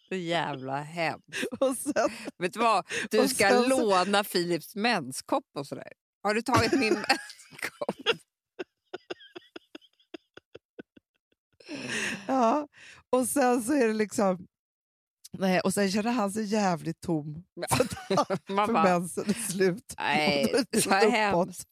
Så 0.09 0.15
jävla 0.15 0.81
hemskt. 0.81 1.43
och 1.59 1.75
sen, 1.77 2.09
Vet 2.37 2.53
du 2.53 2.59
vad? 2.59 2.85
Du 3.11 3.27
ska 3.27 3.49
sen 3.49 3.63
så- 3.63 3.69
låna 3.69 4.23
Philips 4.23 4.75
menskopp 4.75 5.45
och 5.55 5.67
sådär. 5.67 5.91
Har 6.23 6.33
du 6.33 6.41
tagit 6.41 6.71
min 6.71 6.93
menskopp? 6.93 7.73
ja, 12.27 12.67
och 13.10 13.27
sen 13.27 13.63
så 13.63 13.74
är 13.74 13.88
det 13.88 13.93
liksom... 13.93 14.48
Nej, 15.38 15.60
och 15.60 15.74
sen 15.74 15.91
känner 15.91 16.12
han 16.12 16.32
sig 16.32 16.43
jävligt 16.43 17.01
tom. 17.01 17.43
Ja. 17.53 17.67
För, 17.77 18.72
mensen 18.84 19.25
är 19.29 19.51
slut. 19.51 19.93
nej, 19.98 20.65
så 20.74 20.89
uppåt. 20.89 21.12
hemskt. 21.12 21.67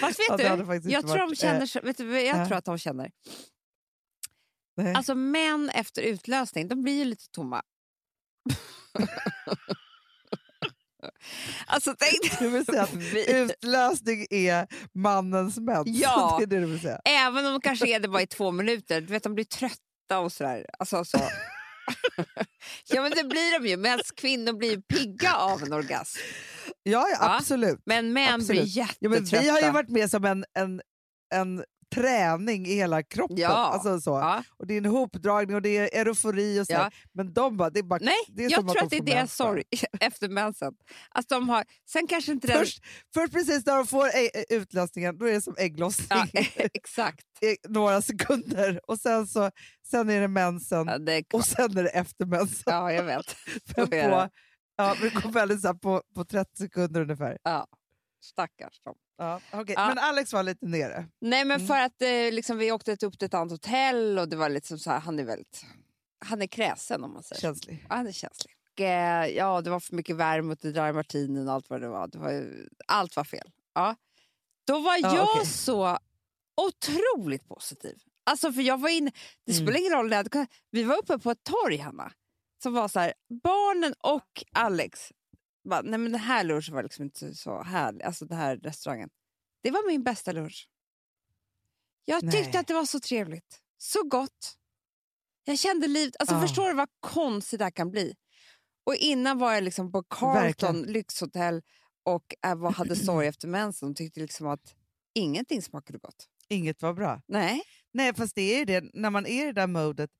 Fast 0.00 0.20
Ja, 0.28 0.36
vet 0.36 0.48
hade 0.48 0.78
du, 0.78 0.90
jag 0.90 1.06
tror 1.06 1.18
de 1.18 1.26
varit, 1.26 1.38
känner, 1.38 1.66
så, 1.66 1.80
vet 1.80 1.96
du 1.96 2.06
vad 2.06 2.22
jag 2.22 2.38
ja. 2.38 2.46
tror 2.46 2.58
att 2.58 2.64
de 2.64 2.78
känner? 2.78 3.10
Nej. 4.76 4.94
Alltså 4.94 5.14
män 5.14 5.70
efter 5.74 6.02
utlösning, 6.02 6.68
de 6.68 6.82
blir 6.82 6.98
ju 6.98 7.04
lite 7.04 7.28
tomma. 7.30 7.62
Alltså 11.78 11.94
tänk 11.98 12.38
Du 12.38 12.48
vill 12.48 12.64
säga 12.66 12.82
att 12.82 12.94
utlösning 13.28 14.26
är 14.30 14.66
mannens 14.94 15.58
mens? 15.58 15.86
Ja. 16.00 16.36
Det 16.38 16.44
är 16.44 16.46
det 16.46 16.60
du 16.60 16.66
vill 16.66 16.80
säga? 16.80 17.00
även 17.04 17.46
om 17.46 17.52
de 17.52 17.60
kanske 17.60 17.88
är 17.88 18.00
det 18.00 18.08
bara 18.08 18.22
i 18.22 18.26
två 18.26 18.50
minuter, 18.50 19.00
du 19.00 19.06
vet 19.06 19.22
de 19.22 19.34
blir 19.34 19.44
trötta 19.44 20.18
och 20.18 20.32
sådär. 20.32 20.66
Alltså, 20.78 21.04
så. 21.04 21.18
ja 22.88 23.02
men 23.02 23.10
det 23.10 23.24
blir 23.24 23.60
de 23.60 23.68
ju, 23.68 23.76
medan 23.76 24.00
kvinnor 24.16 24.52
blir 24.52 24.80
pigga 24.94 25.34
av 25.34 25.62
en 25.62 25.72
orgasm. 25.72 26.18
Ja, 26.82 27.08
ja 27.10 27.16
Ja. 27.20 27.36
absolut. 27.36 27.78
Men 27.86 28.12
män 28.12 28.34
Absolut. 28.34 28.62
blir 28.62 28.78
Ja, 28.78 28.86
men 29.00 29.12
jättetrötta. 29.12 29.42
vi 29.42 29.48
har 29.48 29.60
ju 29.60 29.70
varit 29.70 29.88
med 29.88 30.10
som 30.10 30.24
en, 30.24 30.44
en, 30.58 30.80
en 31.34 31.64
träning 32.02 32.66
i 32.66 32.74
hela 32.74 33.02
kroppen. 33.02 33.36
Ja. 33.36 33.48
Alltså 33.48 34.00
så. 34.00 34.10
Ja. 34.10 34.42
Och 34.56 34.66
det 34.66 34.74
är 34.74 34.78
en 34.78 34.84
hopdragning 34.84 35.56
och 35.56 35.62
det 35.62 35.76
är 35.76 36.06
eufori 36.06 36.60
och 36.60 36.66
så. 36.66 36.72
Ja. 36.72 36.90
Men 37.12 37.32
de 37.32 37.56
bara, 37.56 37.70
det 37.70 37.78
är 37.78 37.82
bara 37.82 38.00
Nej, 38.02 38.14
det 38.28 38.44
är 38.44 38.50
jag 38.50 38.60
som 38.60 38.66
att 38.68 38.72
tror 38.72 38.80
de 38.80 38.84
att 38.84 38.90
det 39.06 39.12
är 39.12 39.16
deras 39.16 39.36
sorg 39.36 39.62
efter 40.00 40.28
mensen. 40.28 40.74
Att 41.10 41.28
de 41.28 41.48
har, 41.48 41.64
sen 41.90 42.06
kanske 42.06 42.32
inte 42.32 42.46
den... 42.46 42.58
Först, 42.58 42.84
först 43.14 43.32
precis 43.32 43.66
när 43.66 43.76
de 43.76 43.86
får 43.86 44.08
utlösningen, 44.48 45.18
då 45.18 45.28
är 45.28 45.32
det 45.32 45.42
som 45.42 45.54
ägglossning 45.58 46.18
Ja, 46.32 46.42
exakt. 46.74 47.26
några 47.68 48.02
sekunder. 48.02 48.80
Och 48.86 48.98
sen, 48.98 49.26
så, 49.26 49.50
sen 49.90 50.10
är 50.10 50.20
det 50.20 50.28
mensen 50.28 50.86
Ja, 50.86 50.98
det 50.98 51.12
är 51.12 51.24
och 51.32 51.44
sen 51.44 51.78
är 51.78 51.82
det 51.82 51.88
efter 51.88 52.26
mensen. 52.26 52.62
ja 52.66 52.92
jag 52.92 53.04
vet. 53.04 53.36
Men 53.76 53.86
på, 53.86 54.28
ja, 54.76 54.94
men 55.00 55.02
det 55.02 55.10
kom 55.10 55.32
väldigt 55.32 55.62
så 55.62 55.74
på, 55.74 56.02
på 56.14 56.24
30 56.24 56.56
sekunder 56.56 57.00
ungefär. 57.00 57.38
Ja. 57.42 57.66
Stackars 58.24 58.80
dem. 58.84 58.96
Ja, 59.18 59.40
okej. 59.52 59.74
Ja. 59.78 59.88
Men 59.88 59.98
Alex 59.98 60.32
var 60.32 60.42
lite 60.42 60.66
nere. 60.66 61.06
Nej 61.20 61.44
men 61.44 61.56
Mm. 61.56 61.66
för 61.66 61.78
att 61.80 62.02
eh, 62.02 62.08
liksom, 62.32 62.58
vi 62.58 62.72
åkte 62.72 63.06
upp 63.06 63.18
till 63.18 63.26
ett 63.26 63.34
annat 63.34 63.50
hotell 63.52 64.18
och 64.18 64.28
det 64.28 64.36
var 64.36 64.48
liksom 64.48 64.78
så 64.78 64.90
här, 64.90 65.00
han 65.00 65.18
är 65.18 65.24
väldigt... 65.24 65.64
Han 66.24 66.42
är 66.42 66.46
kräsen 66.46 67.04
om 67.04 67.12
man 67.12 67.22
säger. 67.22 67.40
Känslig. 67.40 67.86
Ja, 67.88 67.94
han 67.94 68.06
är 68.06 68.12
känslig. 68.12 68.54
Och, 68.72 68.80
eh, 68.80 69.26
ja, 69.26 69.60
det 69.60 69.70
var 69.70 69.80
för 69.80 69.94
mycket 69.94 70.16
värme 70.16 70.52
och 70.52 70.58
dry 70.58 70.92
martini 70.92 71.46
och 71.48 71.52
allt 71.52 71.70
vad 71.70 71.80
det 71.80 71.88
var. 71.88 72.06
Det 72.08 72.18
var 72.18 72.46
allt 72.86 73.16
var 73.16 73.24
fel. 73.24 73.50
Ja. 73.74 73.96
Då 74.66 74.78
var 74.80 74.96
Ja, 75.02 75.16
jag 75.16 75.28
okej. 75.36 75.46
så 75.46 75.98
otroligt 76.56 77.48
positiv. 77.48 77.98
Alltså 78.26 78.52
för 78.52 78.62
jag 78.62 78.80
var 78.80 78.88
inne, 78.88 79.10
det 79.46 79.52
Mm. 79.52 79.66
spelar 79.66 79.78
ingen 79.80 79.92
roll, 79.92 80.46
vi 80.70 80.82
var 80.82 80.96
uppe 80.96 81.18
på 81.18 81.30
ett 81.30 81.44
torg 81.44 81.76
Hanna. 81.76 82.12
Som 82.62 82.72
var 82.74 82.88
så 82.88 83.00
här, 83.00 83.12
barnen 83.42 83.94
och 84.00 84.44
Alex. 84.52 85.12
Bara, 85.68 85.82
nej 85.82 85.98
men 85.98 86.12
den 86.12 86.20
här 86.20 86.44
lunchen 86.44 86.74
var 86.74 86.82
liksom 86.82 87.04
inte 87.04 87.34
så 87.34 87.62
härlig. 87.62 88.02
Alltså 88.04 88.24
den 88.24 88.38
här 88.38 88.56
restaurangen. 88.56 89.10
Det 89.62 89.70
var 89.70 89.86
min 89.86 90.02
bästa 90.02 90.32
lunch. 90.32 90.68
Jag 92.04 92.20
tyckte 92.20 92.38
Nej. 92.50 92.56
att 92.56 92.66
det 92.66 92.74
var 92.74 92.84
så 92.84 93.00
trevligt. 93.00 93.60
Så 93.78 94.02
gott. 94.08 94.54
Jag 95.44 95.58
kände 95.58 95.86
livet. 95.86 96.16
Alltså 96.18 96.34
Ah. 96.34 96.40
Förstår 96.40 96.68
du 96.68 96.74
vad 96.74 96.88
konstigt 97.00 97.58
det 97.58 97.64
här 97.64 97.70
kan 97.70 97.90
bli? 97.90 98.14
Och 98.84 98.94
innan 98.94 99.38
var 99.38 99.52
jag 99.52 99.62
liksom 99.64 99.92
på 99.92 100.02
Carlton 100.02 100.74
Verkligen. 100.74 100.92
lyxhotell 100.92 101.62
och 102.02 102.34
äh, 102.46 102.54
var- 102.56 102.70
hade 102.72 102.96
sorg 102.96 103.26
efter 103.26 103.48
mensen 103.48 103.90
och 103.90 103.96
tyckte 103.96 104.20
liksom 104.20 104.46
att 104.46 104.74
ingenting 105.14 105.62
smakade 105.62 105.98
gott. 105.98 106.26
Inget 106.48 106.82
var 106.82 106.92
bra. 106.94 107.22
Nej. 107.26 107.62
Nej, 107.92 108.14
fast 108.14 108.34
det 108.34 108.60
är 108.60 108.66
det. 108.66 108.84
När 108.94 109.10
man 109.10 109.26
är 109.26 109.42
i 109.42 109.46
det 109.46 109.52
där 109.52 109.66
modet, 109.66 110.10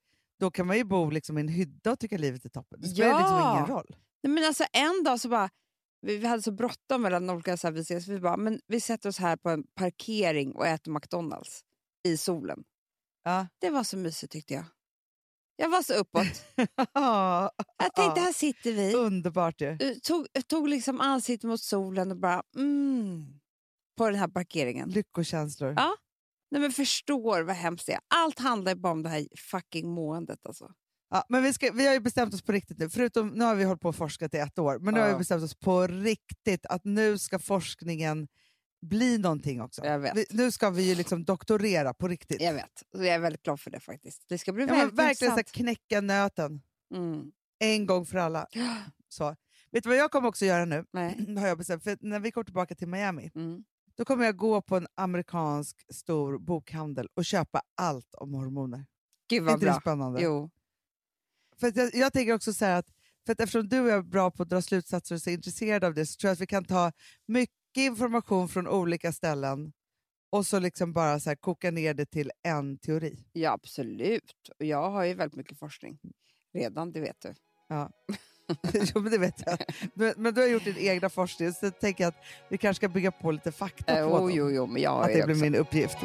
då 0.41 0.51
kan 0.51 0.67
man 0.67 0.77
ju 0.77 0.85
bo 0.85 1.11
liksom 1.11 1.39
i 1.39 1.41
en 1.41 1.49
hydda 1.49 1.93
och 1.93 1.99
tycka 2.01 2.19
livet 2.19 2.45
är 2.45 2.49
toppen. 2.49 2.81
Det 2.81 2.89
spelar 2.89 3.11
Ja. 3.11 3.19
liksom 3.19 3.39
ingen 3.57 3.67
roll. 3.67 3.97
Nej, 4.23 4.33
men 4.33 4.45
alltså 4.45 4.65
en 4.73 5.05
dag 5.05 5.21
så 5.21 5.29
bara, 5.29 5.51
vi, 6.01 6.17
vi 6.17 6.27
hade 6.27 6.43
så 6.43 6.53
bråttom 6.53 7.03
mellan 7.03 7.31
olika 7.31 7.57
så 7.57 7.67
här, 7.67 7.73
vi 7.75 7.81
ses, 7.81 8.09
vi 8.09 8.21
bara, 8.21 8.37
men 8.37 8.61
vi 8.67 8.81
sätter 8.81 9.09
oss 9.09 9.19
här 9.19 9.37
på 9.37 9.51
en 9.51 9.65
parkering 9.75 10.53
och 10.53 10.67
äter 10.67 10.93
McDonalds 10.93 11.61
i 12.09 12.17
solen. 12.17 12.65
Ja. 13.25 13.47
Det 13.59 13.71
var 13.71 13.85
så 13.85 13.97
mysigt 13.97 14.33
tyckte 14.33 14.55
jag. 14.55 14.65
Jag 15.57 15.69
var 15.69 15.83
så 15.83 15.95
uppåt. 15.95 16.27
Ja, 16.95 17.51
Jag 17.77 17.95
tänkte, 17.95 18.21
Ja. 18.21 18.25
här 18.25 18.33
sitter 18.33 18.73
vi. 18.73 18.95
Underbart 18.95 19.61
ju. 19.61 19.69
Eh, 19.69 19.95
Tog, 20.03 20.27
tog 20.47 20.69
liksom 20.69 21.01
ansiktet 21.01 21.49
mot 21.49 21.61
solen 21.61 22.11
och 22.11 22.17
bara 22.17 22.43
mm, 22.57 23.27
på 23.97 24.07
den 24.11 24.19
här 24.19 24.29
parkeringen. 24.29 24.91
Lyckokänslor. 24.91 25.75
Ja. 25.77 25.97
Nej, 26.51 26.61
men 26.61 26.73
förstår 26.73 27.43
vad 27.43 27.57
hemskt 27.57 27.87
det 27.87 27.93
är. 27.93 28.01
Allt 28.15 28.39
handlar 28.39 28.75
bara 28.75 28.93
om 28.93 29.03
det 29.03 29.09
här 29.09 29.27
fucking 29.37 29.89
måendet. 29.91 30.47
Alltså. 30.47 30.73
Ja, 31.11 31.25
men 31.29 31.43
vi, 31.43 31.53
ska, 31.53 31.73
vi 31.73 31.87
har 31.87 31.95
ju 31.95 32.01
bestämt 32.01 32.35
oss 32.35 32.43
på 32.43 32.53
riktigt 32.53 32.79
nu, 32.79 32.89
förutom 32.91 33.29
nu 33.29 33.45
har 33.45 33.55
vi 33.55 33.65
hållit 33.65 33.81
på 33.83 33.89
och 33.89 33.97
forskat 33.97 34.35
i 34.35 34.39
ett 34.39 34.59
år, 34.59 34.79
men 34.79 34.95
nu 34.95 35.01
har 35.01 35.07
Ja. 35.07 35.13
vi 35.13 35.19
bestämt 35.19 35.43
oss 35.45 35.55
på 35.55 35.87
riktigt 35.87 36.67
att 36.67 36.85
nu 36.85 37.19
ska 37.19 37.39
forskningen 37.39 38.29
bli 38.83 39.19
någonting 39.19 39.61
också. 39.63 39.85
Jag 39.85 39.99
vet. 39.99 40.17
Vi, 40.17 40.27
nu 40.31 40.51
ska 40.51 40.71
vi 40.71 40.89
ju 40.89 40.95
liksom 40.95 41.25
doktorera 41.25 41.95
på 41.95 42.09
riktigt. 42.09 42.41
Jag 42.43 42.53
vet. 42.55 42.83
Jag 42.91 43.07
är 43.07 43.19
väldigt 43.19 43.43
glad 43.43 43.61
för 43.61 43.71
det 43.71 43.81
faktiskt. 43.81 44.25
Det 44.29 44.39
ska 44.39 44.53
bli 44.53 44.65
Ja, 44.65 44.75
väldigt 44.75 44.99
verkligen 44.99 45.37
så 45.37 45.43
knäcka 45.45 46.01
nöten 46.01 46.63
Mm. 46.95 47.33
en 47.59 47.87
gång 47.87 48.07
för 48.07 48.19
alla. 48.19 48.47
Så. 49.09 49.37
Vet 49.71 49.83
du 49.85 49.89
vad 49.89 49.99
jag 49.99 50.11
kommer 50.11 50.29
också 50.29 50.45
göra 50.45 50.65
nu? 50.65 50.85
Nej. 50.93 51.27
har 51.39 51.47
jag 51.49 51.59
bestämt. 51.59 51.83
För 51.85 51.99
när 52.01 52.21
vi 52.21 52.31
kommer 52.33 52.45
tillbaka 52.45 52.75
till 52.75 52.89
Miami, 52.89 53.31
Mm. 53.35 53.65
då 53.97 54.05
kommer 54.05 54.25
jag 54.25 54.37
gå 54.37 54.63
på 54.63 54.77
en 54.77 54.87
amerikansk 54.95 55.95
stor 55.95 56.39
bokhandel 56.39 57.09
och 57.15 57.25
köpa 57.25 57.63
allt 57.75 58.15
om 58.15 58.35
hormoner. 58.35 58.87
Gud 59.31 59.43
Är 59.43 59.45
vad 59.47 59.55
inte 59.55 59.67
det 59.67 59.71
bra. 59.73 59.81
spännande? 59.81 60.23
Jo. 60.23 60.51
För 61.61 61.73
jag, 61.75 61.95
jag 61.95 62.13
tänker 62.13 62.35
också 62.35 62.53
så 62.53 62.65
här 62.65 62.79
att, 62.79 62.87
för 63.27 63.33
att 63.33 63.41
eftersom 63.41 63.69
du 63.69 63.91
är 63.91 64.03
bra 64.03 64.31
på 64.31 64.43
att 64.43 64.49
dra 64.49 64.63
slutsatser 64.63 65.15
och 65.15 65.27
är 65.29 65.33
intresserad 65.33 65.85
av 65.85 65.95
det 65.95 66.07
så 66.07 66.17
tror 66.17 66.29
jag 66.29 66.33
att 66.33 66.41
vi 66.41 66.47
kan 66.47 66.65
ta 66.65 66.93
mycket 67.29 67.55
information 67.77 68.49
från 68.49 68.69
olika 68.69 69.13
ställen 69.13 69.73
och 70.31 70.47
så 70.47 70.59
liksom 70.59 70.93
bara 70.93 71.21
så 71.21 71.31
här 71.31 71.37
koka 71.37 71.71
ner 71.71 71.95
det 71.95 72.07
till 72.07 72.31
en 72.43 72.79
teori. 72.79 73.25
Ja, 73.33 73.51
absolut. 73.53 74.33
Och 74.59 74.65
jag 74.65 74.91
har 74.91 75.05
ju 75.05 75.15
väldigt 75.15 75.37
mycket 75.37 75.59
forskning 75.59 75.99
redan, 76.55 76.93
det 76.93 77.01
vet 77.01 77.21
du. 77.21 77.35
jo, 78.73 79.01
men 79.01 79.13
det 79.13 79.19
vet 79.19 79.43
jag. 79.47 79.59
Men, 79.95 80.15
men 80.17 80.35
du 80.35 80.41
har 80.41 80.49
gjort 80.49 80.65
din 80.65 80.79
egna 80.79 81.09
forskning 81.09 81.53
så 81.53 81.67
jag 81.67 81.81
tänker 81.81 82.07
att 82.07 82.15
vi 82.51 82.59
kanske 82.59 82.81
ska 82.81 82.89
bygga 82.89 83.11
på 83.11 83.31
lite 83.31 83.53
fakta 83.53 83.99
Eh, 83.99 84.09
på 84.09 84.15
oh, 84.15 84.21
dem. 84.21 84.31
jo, 84.35 84.51
jo, 84.51 84.67
men 84.67 84.83
jag 84.83 85.03
Att 85.05 85.09
det 85.09 85.25
blir 85.25 85.35
också. 85.35 85.45
min 85.45 85.55
uppgift. 85.55 85.97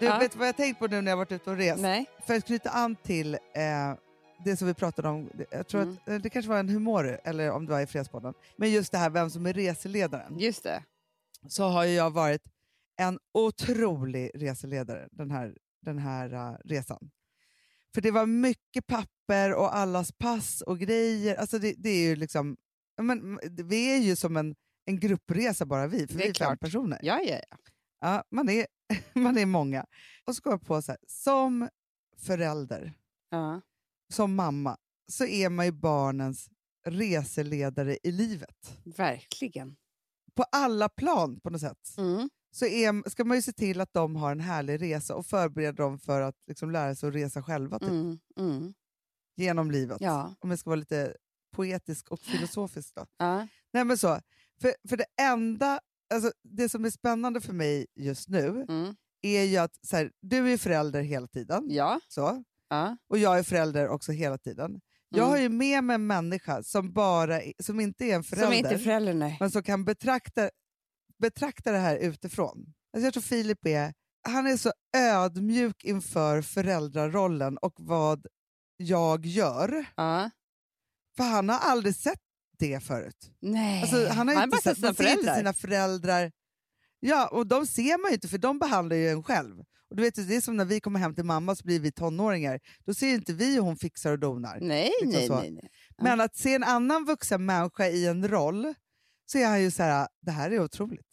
Du, 0.00 0.06
Ja. 0.06 0.18
vet 0.18 0.36
vad 0.36 0.48
jag 0.48 0.56
tänkt 0.56 0.78
på 0.78 0.86
nu 0.86 1.00
när 1.00 1.10
jag 1.12 1.16
varit 1.16 1.32
ute 1.32 1.50
och 1.50 1.56
rest? 1.56 1.82
Nej. 1.82 2.06
För 2.26 2.34
att 2.34 2.44
knyta 2.46 2.70
an 2.70 2.96
till 2.96 3.34
eh, 3.34 3.40
det 4.44 4.56
som 4.56 4.66
vi 4.68 4.74
pratade 4.74 5.08
om, 5.08 5.30
jag 5.50 5.66
tror 5.68 5.82
Mm. 5.82 5.94
att, 6.02 6.08
eh, 6.08 6.18
det 6.18 6.30
kanske 6.30 6.48
var 6.48 6.58
en 6.58 6.68
humor, 6.68 7.20
eller 7.24 7.50
om 7.50 7.66
det 7.66 7.72
var 7.72 7.80
i 7.80 7.86
Fredagspodden, 7.86 8.34
men 8.56 8.70
just 8.70 8.92
det 8.92 8.98
här 8.98 9.10
vem 9.10 9.30
som 9.30 9.46
är 9.46 9.52
reseledaren. 9.52 10.38
Just 10.38 10.62
det. 10.62 10.82
Så 11.48 11.64
har 11.68 11.84
ju 11.84 11.92
jag 11.94 12.10
varit 12.10 12.42
en 12.96 13.18
otrolig 13.34 14.30
reseledare 14.34 15.08
den 15.12 15.30
här, 15.30 15.56
den 15.82 15.98
här 15.98 16.32
eh, 16.34 16.56
resan. 16.64 17.10
För 17.94 18.00
det 18.00 18.10
var 18.10 18.26
mycket 18.26 18.86
papper 18.86 19.54
och 19.54 19.76
allas 19.76 20.12
pass 20.12 20.60
och 20.62 20.78
grejer. 20.78 21.36
Alltså 21.36 21.58
det, 21.58 21.74
det 21.78 21.90
är 21.90 22.02
ju 22.08 22.16
liksom, 22.16 22.56
men, 23.02 23.40
vi 23.68 23.94
är 23.94 23.98
ju 23.98 24.16
som 24.16 24.36
en, 24.36 24.54
en 24.86 25.00
gruppresa 25.00 25.66
bara 25.66 25.86
vi, 25.86 26.06
för 26.06 26.06
Det 26.06 26.12
är 26.14 26.16
vi 26.18 26.22
är 26.22 26.26
fem 26.26 26.34
klart. 26.34 26.60
personer. 26.60 26.98
Ja, 27.02 27.20
ja, 27.20 27.36
ja. 27.50 27.56
Ja, 28.00 28.24
man, 28.30 28.48
är, 28.48 28.66
man 29.12 29.38
är 29.38 29.46
många. 29.46 29.86
Och 30.24 30.36
så 30.36 30.42
kom 30.42 30.50
jag 30.52 30.66
på 30.66 30.82
så 30.82 30.92
här, 30.92 30.98
som 31.06 31.68
förälder, 32.16 32.92
ja. 33.30 33.60
som 34.12 34.34
mamma, 34.34 34.76
så 35.12 35.24
är 35.24 35.48
man 35.48 35.66
ju 35.66 35.72
barnens 35.72 36.48
reseledare 36.86 37.98
i 38.02 38.12
livet. 38.12 38.78
Verkligen. 38.84 39.76
På 40.34 40.42
alla 40.52 40.88
plan 40.88 41.40
på 41.40 41.50
något 41.50 41.60
sätt. 41.60 41.94
Mm. 41.98 42.30
Så 42.52 42.66
är, 42.66 43.08
ska 43.10 43.24
man 43.24 43.36
ju 43.36 43.42
se 43.42 43.52
till 43.52 43.80
att 43.80 43.92
de 43.92 44.16
har 44.16 44.32
en 44.32 44.40
härlig 44.40 44.82
resa 44.82 45.14
och 45.14 45.26
förbereda 45.26 45.82
dem 45.82 45.98
för 45.98 46.20
att 46.20 46.36
liksom 46.46 46.70
lära 46.70 46.94
sig 46.94 47.08
att 47.08 47.14
resa 47.14 47.42
själva 47.42 47.78
typ, 47.78 47.88
Mm. 47.88 48.18
Mm. 48.38 48.74
genom 49.36 49.70
livet. 49.70 49.98
Ja. 50.00 50.34
Om 50.40 50.50
jag 50.50 50.58
ska 50.58 50.70
vara 50.70 50.80
lite 50.80 51.16
poetisk 51.52 52.08
och 52.08 52.20
filosofisk. 52.20 52.94
Då. 52.94 53.06
Ja. 53.16 53.46
Nej, 53.72 53.84
men 53.84 53.98
så, 53.98 54.20
för, 54.60 54.74
för 54.88 54.96
det 54.96 55.06
enda, 55.20 55.80
alltså, 56.14 56.32
det 56.42 56.68
som 56.68 56.84
är 56.84 56.90
spännande 56.90 57.40
för 57.40 57.52
mig 57.52 57.86
just 57.96 58.28
nu 58.28 58.66
Mm. 58.68 58.94
är 59.22 59.42
ju 59.42 59.56
att 59.56 59.78
så 59.86 59.96
här, 59.96 60.10
du 60.20 60.52
är 60.52 60.56
förälder 60.58 61.02
hela 61.02 61.26
tiden. 61.28 61.66
Ja. 61.70 62.00
Så, 62.08 62.44
Ja. 62.68 62.96
och 63.08 63.18
jag 63.18 63.38
är 63.38 63.42
förälder 63.42 63.88
också 63.88 64.12
hela 64.12 64.38
tiden. 64.38 64.80
Jag 65.08 65.18
Mm. 65.18 65.30
har 65.30 65.38
ju 65.38 65.48
med 65.48 65.84
mig 65.84 65.94
en 65.94 66.06
människa 66.06 66.62
som, 66.62 66.92
bara, 66.92 67.40
som 67.62 67.80
inte 67.80 68.04
är 68.04 68.14
en 68.14 68.24
förälder, 68.24 68.46
Som 68.46 68.54
inte 68.54 68.78
förälder, 68.78 69.14
nej. 69.14 69.36
men 69.40 69.50
som 69.50 69.62
kan 69.62 69.84
betrakta, 69.84 70.50
betrakta 71.18 71.72
det 71.72 71.78
här 71.78 71.96
utifrån. 71.96 72.74
Alltså 72.92 73.06
jag 73.06 73.12
tror 73.14 73.22
Filip 73.22 73.66
är, 73.66 73.94
han 74.28 74.46
är 74.46 74.56
så 74.56 74.72
ödmjuk 74.96 75.84
inför 75.84 76.42
föräldrarollen 76.42 77.58
och 77.58 77.74
vad 77.76 78.26
jag 78.76 79.26
gör. 79.26 79.84
Ja. 79.96 80.30
För 81.16 81.24
han 81.24 81.48
har 81.48 81.58
aldrig 81.58 81.94
sett 81.96 82.20
det 82.60 82.80
förut. 82.82 83.30
Nej, 83.40 83.82
Alltså, 83.82 84.08
han 84.08 84.28
har 84.28 84.34
ju 84.34 84.38
bara 84.38 84.44
inte, 84.44 84.56
sett 84.58 84.76
sina 84.76 84.88
inte 84.88 85.02
föräldrar. 85.02 85.36
sina 85.36 85.52
föräldrar. 85.52 86.32
Ja, 87.00 87.28
och 87.28 87.46
de 87.46 87.66
ser 87.66 88.02
man 88.02 88.10
ju 88.10 88.14
inte 88.14 88.28
för 88.28 88.38
de 88.38 88.58
behandlar 88.58 88.96
ju 88.96 89.08
en 89.08 89.22
själv. 89.22 89.58
Och 89.90 89.96
du 89.96 90.02
vet, 90.02 90.14
Det 90.28 90.36
är 90.36 90.40
som 90.40 90.56
när 90.56 90.64
vi 90.64 90.80
kommer 90.80 90.98
hem 91.00 91.14
till 91.14 91.24
mamma 91.24 91.54
så 91.56 91.64
blir 91.64 91.80
vi 91.80 91.92
tonåringar. 91.92 92.60
Då 92.86 92.94
ser 92.94 93.06
inte 93.14 93.32
vi 93.32 93.54
hur 93.54 93.60
hon 93.60 93.76
fixar 93.76 94.12
och 94.12 94.18
donar. 94.18 94.58
Nej, 94.60 94.90
liksom 95.02 95.36
nej, 95.36 95.50
nej, 95.50 95.60
nej. 95.62 95.70
Men 96.02 96.20
att 96.20 96.36
se 96.36 96.54
en 96.54 96.64
annan 96.64 97.04
vuxen 97.04 97.44
människa 97.46 97.86
i 97.86 98.06
en 98.06 98.28
roll 98.28 98.74
så 99.26 99.38
är 99.38 99.46
han 99.46 99.62
ju 99.62 99.70
så 99.70 99.82
här, 99.82 100.08
det 100.22 100.30
här 100.30 100.50
är 100.50 100.60
otroligt. 100.60 101.06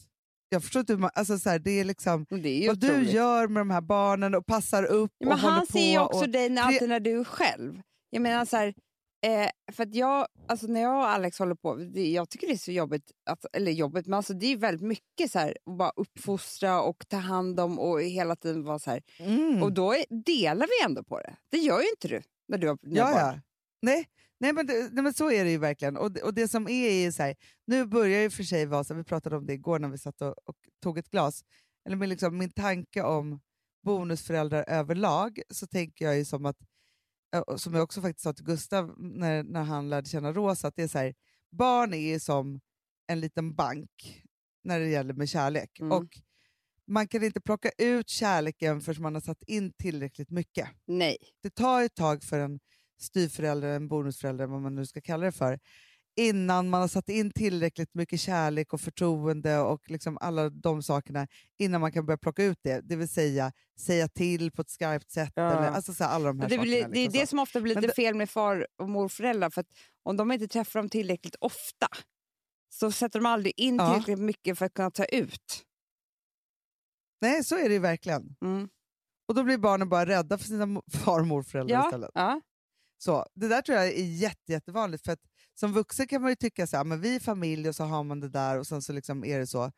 Jag 0.50 0.64
förstår 0.64 0.80
inte 0.80 0.94
hur 0.94 1.00
man, 1.00 1.10
alltså 1.14 1.40
så 1.40 1.50
här, 1.50 1.60
det 1.60 1.72
är 1.72 1.84
liksom 1.84 2.26
Det 2.30 2.50
är 2.64 2.68
vad 2.68 2.80
du 2.80 2.88
otroligt. 2.92 3.12
gör 3.14 3.48
med 3.48 3.62
de 3.62 3.70
här 3.70 3.82
barnen 3.82 4.36
och 4.36 4.46
passar 4.46 4.84
upp 4.84 5.12
Ja, 5.18 5.26
men 5.26 5.34
och 5.34 5.40
håller 5.40 5.56
han 5.56 5.66
på. 5.68 5.72
ser 5.74 5.92
ju 5.92 6.00
också 6.00 6.20
och, 6.20 6.30
dig 6.30 6.58
alltid 6.58 6.90
när 6.90 7.00
du 7.00 7.20
är 7.20 7.24
själv. 7.24 7.82
Jag 8.10 8.22
menar 8.22 8.46
så 8.46 8.58
här, 8.58 8.74
eh, 9.28 9.50
för 9.72 9.84
att 9.84 9.96
jag, 9.96 10.28
alltså 10.48 10.68
när 10.68 10.82
jag 10.82 10.98
och 10.98 11.08
Alex 11.08 11.40
håller 11.40 11.56
på, 11.56 11.76
det, 11.76 12.12
jag 12.12 12.30
tycker 12.30 12.48
det 12.48 12.54
är 12.54 12.58
så 12.58 12.72
jobbigt, 12.72 13.12
att, 13.30 13.46
eller 13.54 13.72
jobbigt, 13.72 14.08
men 14.08 14.18
alltså 14.18 14.34
det 14.34 14.46
är 14.46 14.58
väldigt 14.58 14.88
mycket 14.88 15.32
så 15.32 15.40
här, 15.40 15.58
att 15.66 15.78
bara 15.78 15.92
uppfostra 15.96 16.82
och 16.82 17.08
ta 17.08 17.18
hand 17.18 17.60
om 17.60 17.80
och 17.80 18.02
hela 18.02 18.36
tiden 18.36 18.64
vara 18.64 18.80
så 18.80 18.92
här. 18.92 19.02
mm. 19.20 19.64
Och 19.64 19.74
då 19.74 19.94
är, 19.94 20.06
delar 20.26 20.68
vi 20.68 20.86
ändå 20.86 21.04
på 21.04 21.20
det. 21.20 21.36
Det 21.50 21.58
gör 21.58 21.82
ju 21.82 21.90
inte 21.90 22.08
du 22.08 22.22
när 22.48 22.58
du 22.58 22.68
har 22.68 22.78
dina 22.82 22.98
Ja, 22.98 23.20
ja. 23.20 23.40
Nej, 23.82 24.06
nej, 24.40 24.54
men 24.54 24.66
nej, 24.66 25.04
men 25.04 25.14
så 25.14 25.32
är 25.32 25.44
det 25.44 25.52
ju 25.52 25.58
verkligen. 25.58 25.98
Och 25.98 26.12
det, 26.12 26.22
och 26.22 26.34
det 26.34 26.48
som 26.48 26.68
är, 26.68 27.08
är 27.08 27.12
så 27.12 27.24
här, 27.24 27.36
nu 27.66 27.86
börjar 27.86 28.24
det 28.24 28.30
för 28.30 28.44
sig 28.44 28.66
vara 28.66 28.84
så, 28.84 28.94
vi 28.94 29.04
pratade 29.04 29.38
om 29.38 29.46
det 29.46 29.54
igår 29.54 29.80
när 29.80 29.90
vi 29.90 29.98
satt 29.98 30.22
och, 30.22 30.36
och 30.46 30.56
tog 30.84 30.98
ett 30.98 31.10
glas, 31.10 31.44
eller 31.86 31.96
med 31.96 32.10
liksom 32.10 32.38
min 32.38 32.52
tanke 32.52 33.02
om 33.04 33.40
bonusföräldrar 33.86 34.66
överlag, 34.68 35.42
så 35.50 35.68
tänker 35.68 36.06
jag 36.06 36.18
ju 36.18 36.26
som 36.26 36.46
att, 36.46 36.58
som 37.58 37.74
jag 37.74 37.84
också 37.84 38.02
faktiskt 38.02 38.24
sa 38.24 38.34
till 38.34 38.46
Gustav 38.46 38.94
när, 38.98 39.44
när 39.44 39.64
han 39.64 39.90
lärde 39.90 40.10
känna 40.10 40.34
Rosa, 40.34 40.68
att 40.68 40.76
det 40.76 40.84
är 40.84 40.88
så 40.88 40.98
här, 40.98 41.14
barn 41.52 41.94
är 41.94 42.20
som 42.20 42.60
en 43.08 43.20
liten 43.20 43.56
bank 43.56 44.24
när 44.64 44.80
det 44.80 44.88
gäller 44.88 45.14
med 45.14 45.30
kärlek. 45.30 45.80
Mm. 45.80 45.92
Och 45.92 46.08
man 46.88 47.08
kan 47.08 47.24
inte 47.24 47.42
plocka 47.42 47.70
ut 47.78 48.10
kärleken 48.10 48.82
förrän 48.82 49.02
man 49.02 49.14
har 49.14 49.22
satt 49.22 49.44
in 49.44 49.74
tillräckligt 49.74 50.30
mycket 50.30 50.70
Nej. 50.86 51.18
det 51.44 51.50
tar 51.50 51.84
ett 51.84 51.96
tag 51.96 52.24
för 52.24 52.40
en 52.40 52.60
styvförälder, 53.00 53.68
en 53.68 53.88
bonusförälder, 53.88 54.46
vad 54.46 54.62
man 54.62 54.76
nu 54.76 54.86
ska 54.86 55.02
kalla 55.02 55.26
det 55.26 55.32
för, 55.32 55.60
innan 56.18 56.70
man 56.70 56.82
har 56.82 56.88
satt 56.88 57.10
in 57.10 57.32
tillräckligt 57.32 57.94
mycket 57.94 58.20
kärlek 58.20 58.74
och 58.74 58.82
förtroende 58.82 59.60
och 59.60 59.90
liksom 59.92 60.18
alla 60.22 60.50
de 60.50 60.84
sakerna 60.84 61.28
innan 61.60 61.82
man 61.82 61.92
kan 61.92 62.06
börja 62.06 62.18
plocka 62.18 62.44
ut 62.44 62.60
det. 62.64 62.82
Det 62.82 62.96
vill 62.96 63.10
säga 63.10 63.52
säga 63.80 64.08
till 64.08 64.52
på 64.52 64.62
ett 64.62 64.70
skarpt 64.70 65.12
sätt. 65.12 65.32
Ja. 65.36 65.52
Eller, 65.52 65.68
alltså 65.72 65.94
så 65.94 66.04
här, 66.04 66.12
alla 66.12 66.28
de 66.28 66.40
här 66.40 66.50
Det, 66.50 66.56
sakerna. 66.56 66.62
blir, 66.64 66.88
det 66.88 67.00
är 67.00 67.04
liksom 67.04 67.20
det 67.20 67.26
så. 67.26 67.30
som 67.30 67.40
ofta 67.40 67.62
blir 67.62 67.76
lite 67.76 67.88
det- 67.88 67.94
fel 67.94 68.16
med 68.16 68.30
far 68.30 68.68
och 68.82 68.90
morföräldrar. 68.90 69.50
För 69.50 69.62
att 69.62 69.68
om 70.04 70.18
de 70.18 70.32
inte 70.32 70.48
träffar 70.48 70.80
dem 70.80 70.90
tillräckligt 70.90 71.36
ofta 71.40 71.88
så 72.70 72.92
sätter 72.92 73.20
de 73.20 73.26
aldrig 73.26 73.54
in 73.58 73.76
Ja. 73.76 73.90
tillräckligt 73.90 74.20
mycket 74.20 74.58
för 74.58 74.66
att 74.66 74.74
kunna 74.74 74.92
ta 74.92 75.06
ut. 75.06 75.64
Nej, 77.22 77.44
så 77.44 77.56
är 77.58 77.68
det 77.70 77.74
ju 77.74 77.80
verkligen. 77.80 78.36
Mm. 78.42 78.70
Och 79.28 79.36
då 79.36 79.44
blir 79.44 79.58
barnen 79.58 79.90
bara 79.90 80.06
rädda 80.06 80.38
för 80.38 80.46
sina 80.46 80.82
far 80.92 81.20
och 81.20 81.28
morföräldrar 81.28 81.76
Ja, 81.76 81.86
istället. 81.86 82.12
ja. 82.14 82.42
Så, 82.98 83.26
det 83.34 83.48
där 83.48 83.62
tror 83.62 83.78
jag 83.78 83.88
är 83.88 84.04
jätte, 84.04 84.52
jättevanligt. 84.52 85.06
För 85.06 85.12
att 85.12 85.20
som 85.60 85.74
vuxen 85.74 86.08
kan 86.08 86.22
man 86.22 86.32
ju 86.32 86.36
tycka 86.36 86.68
så 86.68 86.78
här, 86.78 86.84
men 86.84 87.02
vi 87.02 87.16
är 87.16 87.20
familj 87.20 87.70
och 87.70 87.76
så 87.76 87.84
har 87.84 88.04
man 88.04 88.20
det 88.20 88.30
där 88.30 88.60
och 88.60 88.68
sen 88.68 88.82
så 88.82 88.94
liksom 88.94 89.26
är 89.26 89.40
det 89.40 89.48
så. 89.48 89.72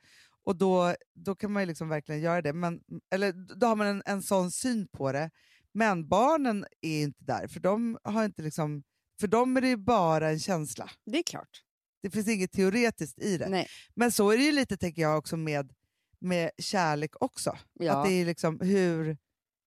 Och 0.44 0.56
då, 0.56 0.96
då 1.16 1.36
kan 1.36 1.52
man 1.52 1.62
ju 1.62 1.68
liksom 1.68 1.90
verkligen 1.90 2.22
göra 2.22 2.42
det. 2.42 2.54
Men, 2.54 2.82
eller 3.14 3.32
då 3.56 3.68
har 3.68 3.76
man 3.76 3.88
en, 3.88 4.04
en 4.06 4.22
sån 4.24 4.52
syn 4.52 4.88
på 4.88 5.12
det. 5.12 5.32
Men 5.72 6.08
barnen 6.08 6.66
är 6.82 7.02
inte 7.02 7.24
där, 7.24 7.48
för 7.48 7.60
de, 7.60 7.98
har 8.04 8.26
inte 8.26 8.42
liksom, 8.42 8.84
för 9.20 9.28
dem 9.28 9.58
är 9.58 9.62
det 9.62 9.68
ju 9.68 9.78
bara 9.78 10.30
en 10.30 10.40
känsla. 10.40 10.90
Det 11.06 11.18
är 11.18 11.24
klart. 11.24 11.64
Det 12.02 12.10
finns 12.10 12.28
inget 12.28 12.52
teoretiskt 12.52 13.20
i 13.20 13.38
det. 13.38 13.50
Nej. 13.50 13.68
Men 13.96 14.12
så 14.12 14.32
är 14.32 14.38
det 14.38 14.44
ju 14.44 14.52
lite, 14.52 14.78
tänker 14.78 15.02
jag, 15.02 15.18
också 15.18 15.38
med, 15.38 15.74
med 16.20 16.52
kärlek 16.58 17.12
också. 17.20 17.58
Ja. 17.74 17.94
Att 17.94 18.06
det 18.06 18.12
är 18.12 18.26
liksom 18.26 18.60
hur, 18.60 19.18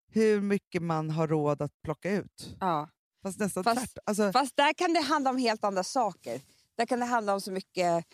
hur 0.08 0.40
mycket 0.40 0.82
man 0.82 1.10
har 1.10 1.28
råd 1.28 1.62
att 1.62 1.82
plocka 1.82 2.10
ut. 2.10 2.56
Ja. 2.60 2.88
Fast 3.22 3.38
nästan 3.38 3.64
Fast- 3.64 3.80
tvärtom. 3.80 4.02
Alltså, 4.06 4.32
Fast 4.32 4.56
där 4.56 4.72
kan 4.72 4.92
det 4.92 5.00
handla 5.00 5.30
om 5.30 5.36
helt 5.36 5.64
andra 5.64 5.84
saker. 5.84 6.40
Där 6.76 6.86
kan 6.86 7.00
det 7.00 7.06
handla 7.06 7.34
om 7.34 7.40
så 7.40 7.52
mycket 7.52 8.04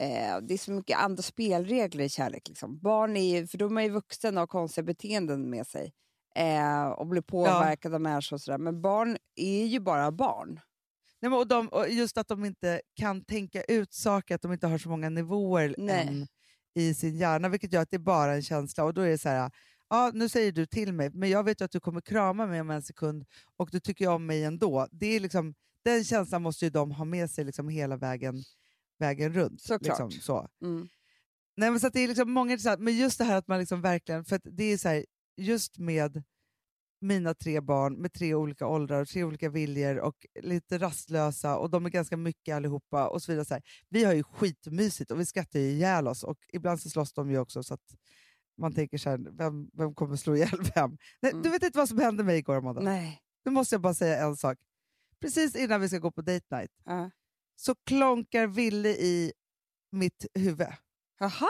eh, 0.00 0.38
det 0.42 0.54
är 0.54 0.58
så 0.58 0.72
mycket 0.72 0.98
andra 0.98 1.22
spelregler 1.22 2.04
i 2.04 2.08
kärlek. 2.08 2.48
Liksom. 2.48 2.78
Barn 2.78 3.16
är 3.16 3.36
ju, 3.36 3.46
för 3.46 3.58
de 3.58 3.78
är 3.78 3.82
ju 3.82 3.88
vuxna 3.90 4.30
och 4.30 4.36
har 4.36 4.46
konstiga 4.46 4.84
beteenden 4.84 5.50
med 5.50 5.66
sig 5.66 5.92
eh, 6.36 6.84
och 6.86 7.06
blir 7.06 7.22
påverkade 7.22 7.94
av 7.94 8.00
människor 8.00 8.36
och 8.36 8.40
sådär. 8.40 8.58
Men 8.58 8.82
barn 8.82 9.16
är 9.36 9.64
ju 9.64 9.80
bara 9.80 10.12
barn. 10.12 10.60
Nej, 11.20 11.30
men 11.30 11.38
och 11.38 11.46
de, 11.48 11.68
och 11.68 11.88
just 11.88 12.18
att 12.18 12.28
de 12.28 12.44
inte 12.44 12.80
kan 12.96 13.24
tänka 13.24 13.62
ut 13.62 13.92
saker, 13.92 14.34
att 14.34 14.42
de 14.42 14.52
inte 14.52 14.66
har 14.66 14.78
så 14.78 14.88
många 14.88 15.08
nivåer 15.08 15.74
i 16.74 16.94
sin 16.94 17.16
hjärna, 17.16 17.48
vilket 17.48 17.72
gör 17.72 17.82
att 17.82 17.90
det 17.90 17.96
är 17.96 17.98
bara 17.98 18.34
en 18.34 18.42
känsla. 18.42 18.84
Och 18.84 18.94
då 18.94 19.00
är 19.00 19.08
det 19.08 19.18
så 19.18 19.28
här, 19.28 19.50
ja, 19.94 20.10
nu 20.14 20.28
säger 20.28 20.52
du 20.52 20.66
till 20.66 20.92
mig, 20.92 21.10
men 21.10 21.30
jag 21.30 21.44
vet 21.44 21.60
ju 21.60 21.64
att 21.64 21.70
du 21.70 21.80
kommer 21.80 22.00
krama 22.00 22.46
mig 22.46 22.60
om 22.60 22.70
en 22.70 22.82
sekund 22.82 23.24
och 23.56 23.68
du 23.72 23.80
tycker 23.80 24.08
om 24.08 24.26
mig 24.26 24.44
ändå. 24.44 24.88
Det 24.90 25.06
är 25.06 25.20
liksom, 25.20 25.54
den 25.84 26.04
känslan 26.04 26.42
måste 26.42 26.64
ju 26.64 26.70
de 26.70 26.90
ha 26.90 27.04
med 27.04 27.30
sig 27.30 27.44
liksom 27.44 27.68
hela 27.68 27.96
vägen, 27.96 28.42
vägen 28.98 29.32
runt. 29.32 29.62
Såklart. 29.62 29.82
Liksom, 29.82 30.10
så. 30.10 30.48
Mm. 30.62 30.88
Nej, 31.56 31.70
men 31.70 31.80
så 31.80 31.88
det 31.88 32.00
är 32.00 32.08
liksom 32.08 32.30
många, 32.30 32.56
här- 32.56 32.78
men 32.78 32.96
just 32.96 33.18
det 33.18 33.24
här 33.24 33.36
att 33.36 33.48
man 33.48 33.58
liksom 33.60 33.82
verkligen, 33.82 34.24
för 34.24 34.40
det 34.44 34.64
är 34.64 34.78
så 34.78 34.88
här, 34.88 35.04
just 35.36 35.78
med 35.78 36.22
mina 37.00 37.34
tre 37.34 37.60
barn 37.60 37.94
med 37.94 38.12
tre 38.12 38.34
olika 38.34 38.66
åldrar 38.66 39.00
och 39.00 39.08
tre 39.08 39.24
olika 39.24 39.48
viljor 39.50 39.98
och 39.98 40.26
lite 40.40 40.78
rastlösa 40.78 41.56
och 41.56 41.70
de 41.70 41.86
är 41.86 41.90
ganska 41.90 42.16
mycket 42.16 42.56
allihopa 42.56 43.08
och 43.08 43.22
så 43.22 43.32
vidare. 43.32 43.44
Så 43.44 43.54
här. 43.54 43.62
Vi 43.88 44.04
har 44.04 44.12
ju 44.12 44.22
skitmysigt 44.22 45.10
och 45.10 45.20
vi 45.20 45.26
skrattar 45.26 45.60
ju 45.60 45.70
ihjäl 45.70 46.08
oss 46.08 46.22
och 46.24 46.38
ibland 46.52 46.80
så 46.80 46.90
slåss 46.90 47.12
de 47.12 47.30
ju 47.30 47.38
också 47.38 47.62
så 47.62 47.74
att 47.74 47.94
man 48.58 48.74
tänker 48.74 48.98
så 48.98 49.10
här, 49.10 49.18
vem, 49.36 49.70
vem 49.72 49.94
kommer 49.94 50.16
slå 50.16 50.36
ihjäl 50.36 50.50
vem? 50.74 50.98
Nej, 51.20 51.32
Mm. 51.32 51.42
Du 51.42 51.48
vet 51.50 51.62
inte 51.62 51.78
vad 51.78 51.88
som 51.88 51.98
hände 51.98 52.24
mig 52.24 52.38
igår 52.38 52.56
Amanda? 52.56 52.80
Nej. 52.82 53.20
Nu 53.44 53.50
måste 53.52 53.74
jag 53.74 53.82
bara 53.82 53.94
säga 53.94 54.24
en 54.26 54.36
sak. 54.36 54.58
Precis 55.20 55.56
innan 55.56 55.80
vi 55.80 55.88
ska 55.88 55.98
gå 55.98 56.10
på 56.12 56.22
date 56.22 56.56
night 56.56 56.70
Ja. 56.84 57.10
så 57.56 57.74
klonkar 57.74 58.46
Ville 58.46 58.88
i 58.88 59.32
mitt 59.92 60.26
huvud. 60.34 60.66
Jaha? 61.18 61.48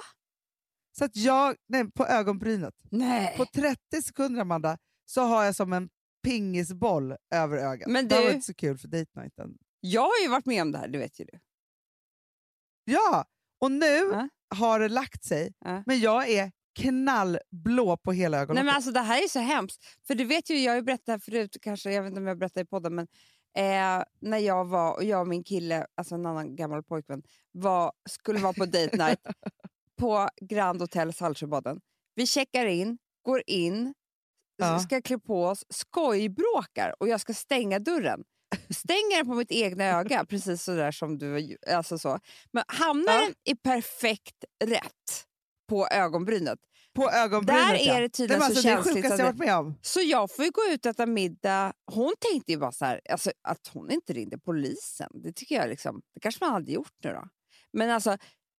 Så 0.98 1.04
att 1.04 1.16
jag, 1.16 1.56
nej, 1.66 1.90
på 1.90 2.06
ögonbrynet. 2.06 2.74
Nej. 2.90 3.36
På 3.36 3.46
30 3.46 4.02
sekunder, 4.02 4.40
Amanda, 4.40 4.78
så 5.04 5.20
har 5.22 5.44
jag 5.44 5.56
som 5.56 5.72
en 5.72 5.88
pingisboll 6.22 7.16
över 7.30 7.56
ögat. 7.56 7.88
Men 7.90 8.08
Det 8.08 8.14
här 8.14 8.22
var 8.22 8.28
du- 8.28 8.34
inte 8.34 8.46
så 8.46 8.54
kul 8.54 8.78
för 8.78 8.88
date 8.88 9.20
nighten. 9.20 9.58
Jag 9.80 10.02
har 10.02 10.22
ju 10.22 10.28
varit 10.28 10.46
med 10.46 10.62
om 10.62 10.72
det 10.72 10.78
här, 10.78 10.88
det 10.88 10.98
vet 10.98 11.20
ju 11.20 11.24
du. 11.24 11.38
Ja, 12.84 13.24
och 13.60 13.72
nu 13.72 13.86
Ja. 14.12 14.28
har 14.56 14.80
det 14.80 14.88
lagt 14.88 15.24
sig, 15.24 15.54
Ja. 15.60 15.82
men 15.86 16.00
jag 16.00 16.28
är 16.30 16.52
knallblå 16.74 17.96
på 17.96 18.12
hela 18.12 18.36
Nej, 18.36 18.42
ögonlocket. 18.42 18.64
men 18.66 18.74
alltså, 18.74 18.90
det 18.90 19.00
här 19.00 19.24
är 19.24 19.28
så 19.28 19.38
hemskt. 19.38 19.84
För 20.06 20.14
du 20.14 20.24
vet 20.24 20.50
ju, 20.50 20.58
jag 20.58 20.72
har 20.72 20.76
ju 20.76 20.82
berättat 20.82 21.06
det 21.06 21.12
här 21.12 21.18
förut, 21.18 21.56
kanske, 21.62 21.92
jag 21.92 22.02
vet 22.02 22.08
inte 22.10 22.20
om 22.20 22.26
jag 22.26 22.38
berättade 22.38 22.64
i 22.64 22.66
podden, 22.66 22.94
men 22.94 23.06
eh, 23.56 24.04
när 24.20 24.38
jag 24.38 24.64
var, 24.64 24.94
och 24.94 25.04
jag 25.04 25.20
och 25.20 25.28
min 25.28 25.44
kille, 25.44 25.86
alltså 25.94 26.14
en 26.14 26.26
annan 26.26 26.56
gammal 26.56 26.82
pojkvän, 26.82 27.22
var, 27.52 27.92
skulle 28.10 28.38
vara 28.38 28.52
på 28.52 28.64
date 28.66 28.96
night 28.96 29.20
på 30.00 30.28
Grand 30.40 30.80
Hotel 30.80 31.12
Saltsjöbaden. 31.12 31.80
Vi 32.14 32.26
checkar 32.26 32.66
in, 32.66 32.98
går 33.22 33.42
in, 33.46 33.94
Ja. 34.56 34.78
ska 34.78 35.00
klä 35.02 35.18
på 35.18 35.44
oss, 35.46 35.64
skojbråkar 35.68 36.94
och 37.00 37.08
jag 37.08 37.20
ska 37.20 37.34
stänga 37.34 37.78
dörren. 37.78 38.24
Stänger 38.70 39.16
den 39.16 39.26
på 39.26 39.34
mitt 39.34 39.50
egna 39.52 39.84
öga, 39.84 40.24
precis 40.24 40.62
så 40.62 40.74
där 40.74 40.92
som 40.92 41.18
du... 41.18 41.56
Alltså 41.70 41.98
så. 41.98 42.18
Men 42.52 42.64
hamnar 42.68 43.12
Ja. 43.12 43.20
den 43.20 43.34
i 43.44 43.54
perfekt 43.56 44.44
rätt 44.64 45.24
på 45.74 45.88
ögonbrynet, 45.90 46.58
på 46.94 47.10
ögonbrynet, 47.10 47.62
där 47.68 47.78
ja. 47.86 47.94
är 47.94 48.00
det 48.00 48.08
tydligen 48.08 48.38
men 48.40 48.50
så 48.50 48.52
alltså, 48.56 48.62
Det 48.68 48.72
är 48.72 48.76
det 48.76 48.82
känsligt 48.84 49.04
sjukaste 49.04 49.22
jag 49.22 49.34
det- 49.34 49.38
varit 49.38 49.48
med 49.48 49.56
om. 49.58 49.74
så 49.82 50.00
jag 50.00 50.30
får 50.36 50.52
gå 50.52 50.74
ut 50.74 50.86
och 50.86 50.90
äta 50.90 51.06
middag. 51.06 51.72
Hon 51.92 52.14
tänkte 52.32 52.52
ju 52.52 52.58
bara 52.58 52.72
så 52.72 52.84
här, 52.84 53.00
alltså, 53.10 53.30
att 53.48 53.70
hon 53.72 53.90
inte 53.90 54.12
ringde 54.12 54.38
polisen. 54.38 55.10
Det 55.14 55.32
tycker 55.32 55.54
jag 55.54 55.68
liksom, 55.68 56.00
det 56.14 56.20
kanske 56.20 56.44
man 56.44 56.52
hade 56.52 56.72
gjort 56.72 56.92
nu 57.04 57.12
då. 57.12 57.28
Men 57.72 57.90
alltså, 57.90 58.16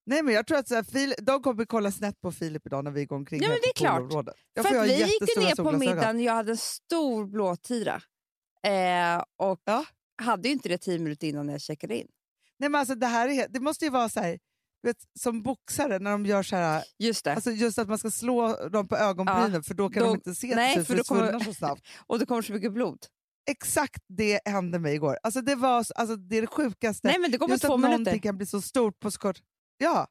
Nej, 0.08 0.24
men 0.24 0.34
jag 0.34 0.48
tror 0.48 0.58
att 0.58 0.68
så 0.68 0.76
här, 0.76 0.84
Fil- 0.84 1.16
de 1.22 1.42
kommer 1.44 1.66
kolla 1.66 1.92
snett 1.92 2.22
på 2.22 2.32
Filip 2.32 2.66
idag 2.66 2.84
när 2.84 2.92
vi 2.92 3.06
går 3.06 3.16
omkring 3.16 3.42
Ja, 3.44 3.50
men 3.50 3.58
det 3.64 3.68
är 3.70 3.74
klart. 3.74 4.12
för 4.68 4.84
vi 4.84 4.96
gick 4.98 5.38
ner 5.38 5.64
på 5.64 5.72
middagen, 5.72 6.20
jag 6.20 6.34
hade 6.34 6.52
en 6.52 6.58
stor 6.58 7.26
blåtira. 7.26 8.02
Eh, 8.68 9.24
och 9.38 9.62
Ja. 9.66 9.86
hade 10.22 10.48
ju 10.48 10.54
inte 10.54 10.70
det 10.70 10.78
tio 10.78 11.00
minuter 11.00 11.28
innan 11.28 11.50
jag 11.50 11.62
checkade 11.62 11.98
in. 11.98 12.08
Nej, 12.60 12.70
men 12.70 12.80
alltså, 12.80 12.96
det, 12.96 13.06
här 13.08 13.30
är, 13.30 13.48
det 13.50 13.60
måste 13.60 13.86
ju 13.86 13.92
vara 13.92 14.10
så 14.10 14.20
här, 14.20 14.40
vet, 14.86 14.98
som 15.20 15.44
boxare 15.44 16.00
när 16.00 16.12
de 16.12 16.26
gör 16.26 16.44
så 16.44 16.56
här, 16.56 16.84
Just 17.00 17.28
alltså 17.28 17.52
just 17.52 17.80
att 17.80 17.88
man 17.88 17.98
ska 17.98 18.12
slå 18.12 18.68
dem 18.70 18.88
på 18.88 18.96
ögonbrynen 18.98 19.64
för 19.64 19.74
då 19.74 19.90
kan 19.90 20.04
då- 20.04 20.10
de 20.10 20.16
inte 20.16 20.36
se 20.36 20.56
nej, 20.56 20.86
för 20.86 20.98
då 20.98 21.04
kommer- 21.04 21.40
så 21.40 21.54
snabbt. 21.54 21.82
och 22.08 22.20
det 22.20 22.26
kommer 22.26 22.42
så 22.42 22.54
mycket 22.54 22.74
blod. 22.74 23.00
Exakt 23.50 24.04
det 24.08 24.40
hände 24.46 24.80
mig 24.80 24.94
igår. 24.96 25.18
Alltså 25.24 25.42
det, 25.42 25.56
var, 25.56 25.84
så- 25.84 25.94
alltså 25.94 26.16
det 26.16 26.38
är 26.38 26.42
det 26.42 26.48
sjukaste. 26.48 27.08
Nej 27.08 27.20
men 27.20 27.32
det 27.32 27.38
kommer 27.38 27.54
just 27.54 27.64
två 27.66 27.74
att 27.74 27.80
minuter. 27.80 27.98
någonting 28.00 28.22
kan 28.22 28.38
bli 28.38 28.46
så 28.46 28.62
stort 28.62 29.00
på 29.00 29.12
så 29.12 29.20
kort... 29.20 29.40
Ja. 29.78 30.08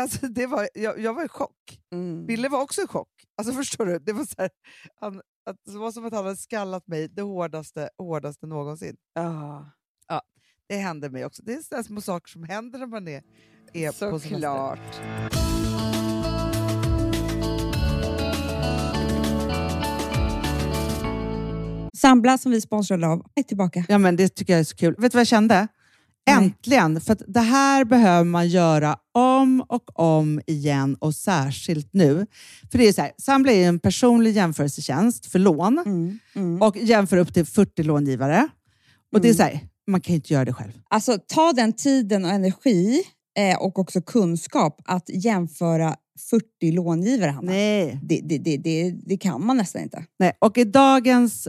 Alltså 0.00 0.26
det 0.26 0.46
var, 0.46 0.68
jag, 0.74 1.00
jag 1.00 1.14
var 1.14 1.24
i 1.24 1.28
chock. 1.28 1.80
Mm. 1.92 2.26
Ville 2.26 2.48
var 2.48 2.62
också 2.62 2.82
i 2.82 2.86
chock. 2.86 3.08
Alltså 3.36 3.52
förstår 3.56 3.86
du? 3.86 3.98
Det 3.98 4.12
var, 4.12 4.24
så 4.24 4.34
här, 4.38 4.50
han, 5.00 5.22
att, 5.50 5.56
det 5.64 5.78
var 5.78 5.92
som 5.92 6.06
att 6.06 6.12
han 6.12 6.24
hade 6.24 6.36
skallat 6.36 6.86
mig 6.86 7.08
det 7.08 7.22
hårdaste, 7.22 7.90
hårdaste 7.98 8.46
någonsin. 8.46 8.96
Ja. 9.14 10.22
Det 10.68 10.76
händer 10.76 11.10
mig 11.10 11.24
också. 11.24 11.42
Det 11.42 11.54
är 11.54 11.62
sådana 11.62 11.84
små 11.84 12.00
saker 12.00 12.28
som 12.28 12.42
händer 12.44 12.78
när 12.78 12.86
man 12.86 13.08
är, 13.08 13.22
är 13.84 13.88
på 13.92 14.18
semester. 14.18 14.28
Såklart. 14.28 14.78
Sambla 21.96 22.38
som 22.38 22.52
vi 22.52 22.60
sponsrade 22.60 23.06
av 23.06 23.22
är 23.34 23.42
tillbaka. 23.42 23.84
Ja, 23.88 23.98
men 23.98 24.16
det 24.16 24.28
tycker 24.28 24.52
jag 24.52 24.60
är 24.60 24.64
så 24.64 24.76
kul. 24.76 24.94
Vet 24.98 25.12
du 25.12 25.16
vad 25.16 25.20
jag 25.20 25.26
kände? 25.26 25.68
Nej. 26.26 26.36
Äntligen! 26.36 27.00
För 27.00 27.12
att 27.12 27.22
det 27.26 27.40
här 27.40 27.84
behöver 27.84 28.24
man 28.24 28.48
göra 28.48 28.96
om 29.14 29.64
och 29.68 30.00
om 30.00 30.40
igen 30.46 30.96
och 31.00 31.14
särskilt 31.14 31.88
nu. 31.92 32.26
För 32.70 32.78
det 32.78 32.88
är 32.88 32.92
så 32.92 33.02
här, 33.02 33.12
Sambla 33.18 33.52
är 33.52 33.68
en 33.68 33.78
personlig 33.78 34.32
jämförelsetjänst 34.32 35.26
för 35.26 35.38
lån 35.38 35.78
Mm, 35.78 36.18
mm. 36.34 36.62
och 36.62 36.76
jämför 36.76 37.16
upp 37.16 37.34
till 37.34 37.46
40 37.46 37.82
långivare. 37.82 38.48
Och 39.12 39.20
det 39.20 39.28
är 39.28 39.34
så 39.34 39.42
här, 39.42 39.60
man 39.86 40.00
kan 40.00 40.12
ju 40.12 40.16
inte 40.16 40.32
göra 40.32 40.44
det 40.44 40.52
själv. 40.52 40.72
Alltså 40.90 41.18
ta 41.26 41.52
den 41.52 41.72
tiden 41.72 42.24
och 42.24 42.30
energi 42.30 43.02
och 43.60 43.78
också 43.78 44.02
kunskap 44.02 44.82
att 44.84 45.08
jämföra 45.08 45.96
40 46.30 46.72
långivare, 46.72 47.30
Hanna. 47.30 47.52
Nej. 47.52 48.00
Det, 48.02 48.20
det, 48.24 48.38
det, 48.38 48.56
det, 48.56 48.90
det 48.90 49.16
kan 49.16 49.46
man 49.46 49.56
nästan 49.56 49.82
inte. 49.82 50.04
Nej. 50.18 50.32
Och 50.38 50.58
i 50.58 50.64
dagens 50.64 51.48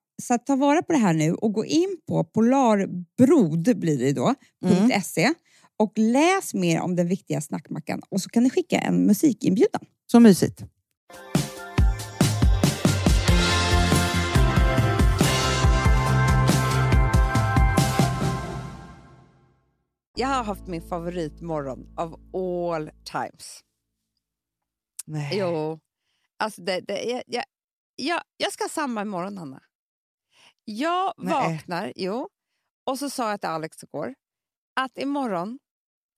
så 0.21 0.33
att 0.33 0.45
ta 0.45 0.55
vara 0.55 0.81
på 0.81 0.93
det 0.93 0.99
här 0.99 1.13
nu 1.13 1.33
och 1.33 1.53
gå 1.53 1.65
in 1.65 1.97
på 2.07 2.23
polarbrod 2.23 3.79
blir 3.79 3.97
det 3.99 4.13
då, 4.13 4.33
Mm. 4.65 5.01
.se 5.01 5.33
och 5.77 5.93
läs 5.95 6.53
mer 6.53 6.81
om 6.81 6.95
den 6.95 7.07
viktiga 7.07 7.41
snackmackan 7.41 8.01
och 8.09 8.21
så 8.21 8.29
kan 8.29 8.43
ni 8.43 8.49
skicka 8.49 8.79
en 8.79 9.05
musikinbjudan. 9.05 9.81
Så 10.11 10.19
mysigt. 10.19 10.63
Jag 20.15 20.27
har 20.27 20.43
haft 20.43 20.67
min 20.67 20.81
favoritmorgon 20.81 21.93
av 21.97 22.13
all 22.33 22.91
times. 23.03 23.59
Nej. 25.05 25.37
Jo. 25.37 25.79
Alltså 26.37 26.61
det, 26.61 26.79
det, 26.79 27.03
jag, 27.03 27.23
jag, 27.27 27.43
jag, 27.95 28.21
jag 28.37 28.53
ska 28.53 28.63
ha 28.63 28.69
samma 28.69 29.01
imorgon, 29.01 29.37
Hanna. 29.37 29.61
Jag 30.65 31.13
Nej. 31.17 31.33
vaknar, 31.33 31.93
jo, 31.95 32.29
och 32.83 32.99
så 32.99 33.09
sa 33.09 33.29
jag 33.29 33.41
till 33.41 33.49
Alex 33.49 33.83
igår 33.83 34.15
att 34.73 34.97
imorgon 34.97 35.59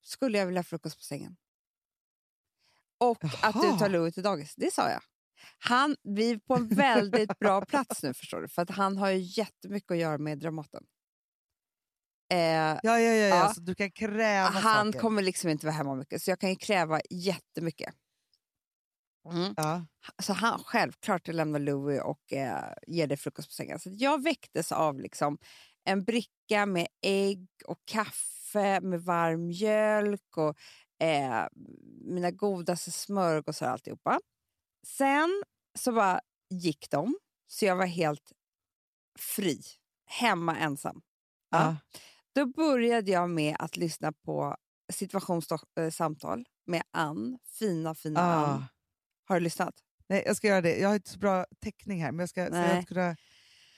skulle 0.01 0.37
jag 0.37 0.45
vilja 0.45 0.59
ha 0.59 0.63
frukost 0.63 0.97
på 0.97 1.03
sängen. 1.03 1.35
Och 2.97 3.23
att 3.41 3.53
du 3.61 3.67
Jaha. 3.67 3.79
tar 3.79 3.89
Louie 3.89 4.11
till 4.11 4.23
dagis. 4.23 4.55
Det 4.55 4.73
sa 4.73 4.89
jag. 4.89 5.01
Han 5.57 5.95
blir 6.03 6.39
på 6.39 6.55
en 6.55 6.67
väldigt 6.67 7.39
bra 7.39 7.65
plats 7.65 8.03
nu, 8.03 8.13
förstår 8.13 8.41
du. 8.41 8.47
För 8.47 8.61
att 8.61 8.69
han 8.69 8.97
har 8.97 9.09
ju 9.09 9.17
jättemycket 9.19 9.91
att 9.91 9.97
göra 9.97 10.17
med 10.17 10.39
Dramaten. 10.39 10.83
Eh, 12.31 12.37
Ja, 12.37 12.79
ja, 12.83 12.99
ja, 12.99 13.11
ja. 13.13 13.27
Ja. 13.27 13.53
Så 13.53 13.61
du 13.61 13.75
kan 13.75 13.91
kräva 13.91 14.49
han 14.49 14.87
saker. 14.87 14.99
kommer 14.99 15.21
liksom 15.21 15.49
inte 15.49 15.65
vara 15.65 15.75
hemma 15.75 15.95
mycket, 15.95 16.21
så 16.21 16.31
jag 16.31 16.39
kan 16.39 16.49
ju 16.49 16.55
kräva 16.55 17.01
jättemycket. 17.09 17.95
Mm. 19.25 19.53
Ja. 19.57 19.85
Så 20.21 20.33
han 20.33 20.59
självklart 20.63 21.27
lämnar 21.27 21.59
Louie 21.59 22.01
och 22.01 22.33
eh, 22.33 22.73
ger 22.87 23.07
dig 23.07 23.17
frukost 23.17 23.49
på 23.49 23.53
sängen. 23.53 23.79
Så 23.79 23.89
jag 23.93 24.23
väcktes 24.23 24.71
av 24.71 24.99
liksom 24.99 25.37
en 25.83 26.03
bricka 26.03 26.65
med 26.65 26.87
ägg 27.01 27.47
och 27.67 27.79
kaffe 27.85 28.81
med 28.81 29.01
varm 29.01 29.47
mjölk 29.47 30.37
och 30.37 30.57
eh, 31.07 31.45
mina 32.05 32.31
godaste 32.31 32.91
smörgåsar 32.91 33.65
och 33.65 33.71
alltihopa. 33.71 34.19
Sen 34.87 35.43
så 35.79 35.91
bara 35.91 36.21
gick 36.49 36.89
de, 36.89 37.15
så 37.47 37.65
jag 37.65 37.75
var 37.75 37.85
helt 37.85 38.31
fri. 39.19 39.61
Hemma 40.05 40.57
ensam. 40.57 41.01
Ja. 41.51 41.57
Ja. 41.63 41.77
Då 42.35 42.45
började 42.45 43.11
jag 43.11 43.29
med 43.29 43.55
att 43.59 43.77
lyssna 43.77 44.11
på 44.11 44.57
situationssamtal 44.93 46.45
med 46.65 46.83
Ann, 46.91 47.39
fina 47.59 47.95
fina 47.95 48.21
Ah. 48.21 48.45
Ann. 48.45 48.65
Har 49.25 49.35
du 49.35 49.39
lyssnat? 49.43 49.73
Nej, 50.07 50.23
jag 50.25 50.37
ska 50.37 50.47
göra 50.47 50.61
det. 50.61 50.77
Jag 50.77 50.89
har 50.89 50.95
inte 50.95 51.09
så 51.09 51.19
bra 51.19 51.45
täckning 51.59 52.03
här, 52.03 52.11
men 52.11 52.19
jag 52.19 52.29
ska 52.29 52.49
säga 52.49 52.65
att 52.65 52.75
jag 52.75 52.83
skulle 52.83 53.15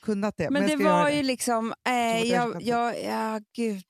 kunnat 0.02 0.38
det. 0.38 0.50
Men, 0.50 0.62
jag 0.70 0.80
det 0.80 0.84
var 0.84 1.06
det. 1.06 1.16
ju 1.16 1.24
liksom... 1.24 1.74
Eh, 1.88 2.22
jag 2.24 2.62
jag, 2.62 3.04
ja, 3.04 3.42
gud. 3.56 3.86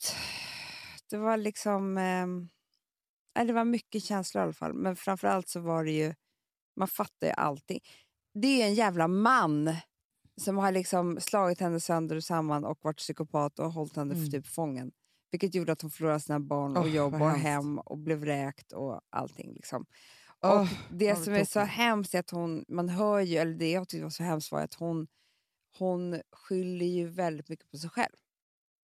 Det 1.09 1.17
var 1.17 1.37
liksom... 1.37 1.97
Eh, 1.97 3.45
det 3.45 3.53
var 3.53 3.65
mycket 3.65 4.03
känslor 4.03 4.41
i 4.41 4.43
alla 4.43 4.53
fall. 4.53 4.73
Men 4.73 4.95
framförallt 4.95 5.49
så 5.49 5.59
var 5.59 5.83
det 5.85 5.91
ju... 5.91 6.13
Man 6.75 6.87
fattar 6.87 7.27
ju 7.27 7.33
allting. 7.33 7.79
Det 8.33 8.61
är 8.61 8.67
en 8.67 8.73
jävla 8.73 9.07
man 9.07 9.75
som 10.41 10.57
har 10.57 10.71
liksom 10.71 11.19
slagit 11.21 11.59
henne 11.59 11.79
sönder 11.79 12.15
och 12.15 12.23
samman 12.23 12.65
och 12.65 12.79
varit 12.81 12.97
psykopat 12.97 13.59
och 13.59 13.71
hållit 13.73 13.95
henne 13.95 14.13
Mm. 14.13 14.25
för 14.25 14.31
typ 14.31 14.47
fången. 14.47 14.91
Vilket 15.31 15.55
gjorde 15.55 15.71
att 15.71 15.81
hon 15.81 15.91
förlorade 15.91 16.19
sina 16.19 16.39
barn 16.39 16.77
och 16.77 16.83
Åh, 16.83 16.95
jobb 16.95 17.13
och 17.13 17.29
hem 17.29 17.79
och 17.79 17.97
blev 17.97 18.17
vräkt 18.17 18.71
och 18.71 19.01
allting. 19.09 19.53
Liksom. 19.53 19.85
Och 20.53 20.67
det 20.91 21.15
som 21.15 21.34
är 21.34 21.45
så 21.45 21.60
hemskt 21.60 22.13
är 22.15 22.19
att 22.19 22.29
hon, 22.29 22.65
man 22.67 22.89
hör 22.89 23.19
ju, 23.19 23.38
eller 23.38 23.53
det 23.53 23.71
jag 23.71 23.88
tyckte 23.88 24.03
var 24.03 24.10
så 24.10 24.23
hemskt 24.23 24.51
var 24.51 24.62
att 24.62 24.73
hon, 24.73 25.08
hon 25.77 26.21
skyller 26.31 26.86
ju 26.86 27.08
väldigt 27.08 27.49
mycket 27.49 27.71
på 27.71 27.77
sig 27.77 27.89
själv. 27.89 28.15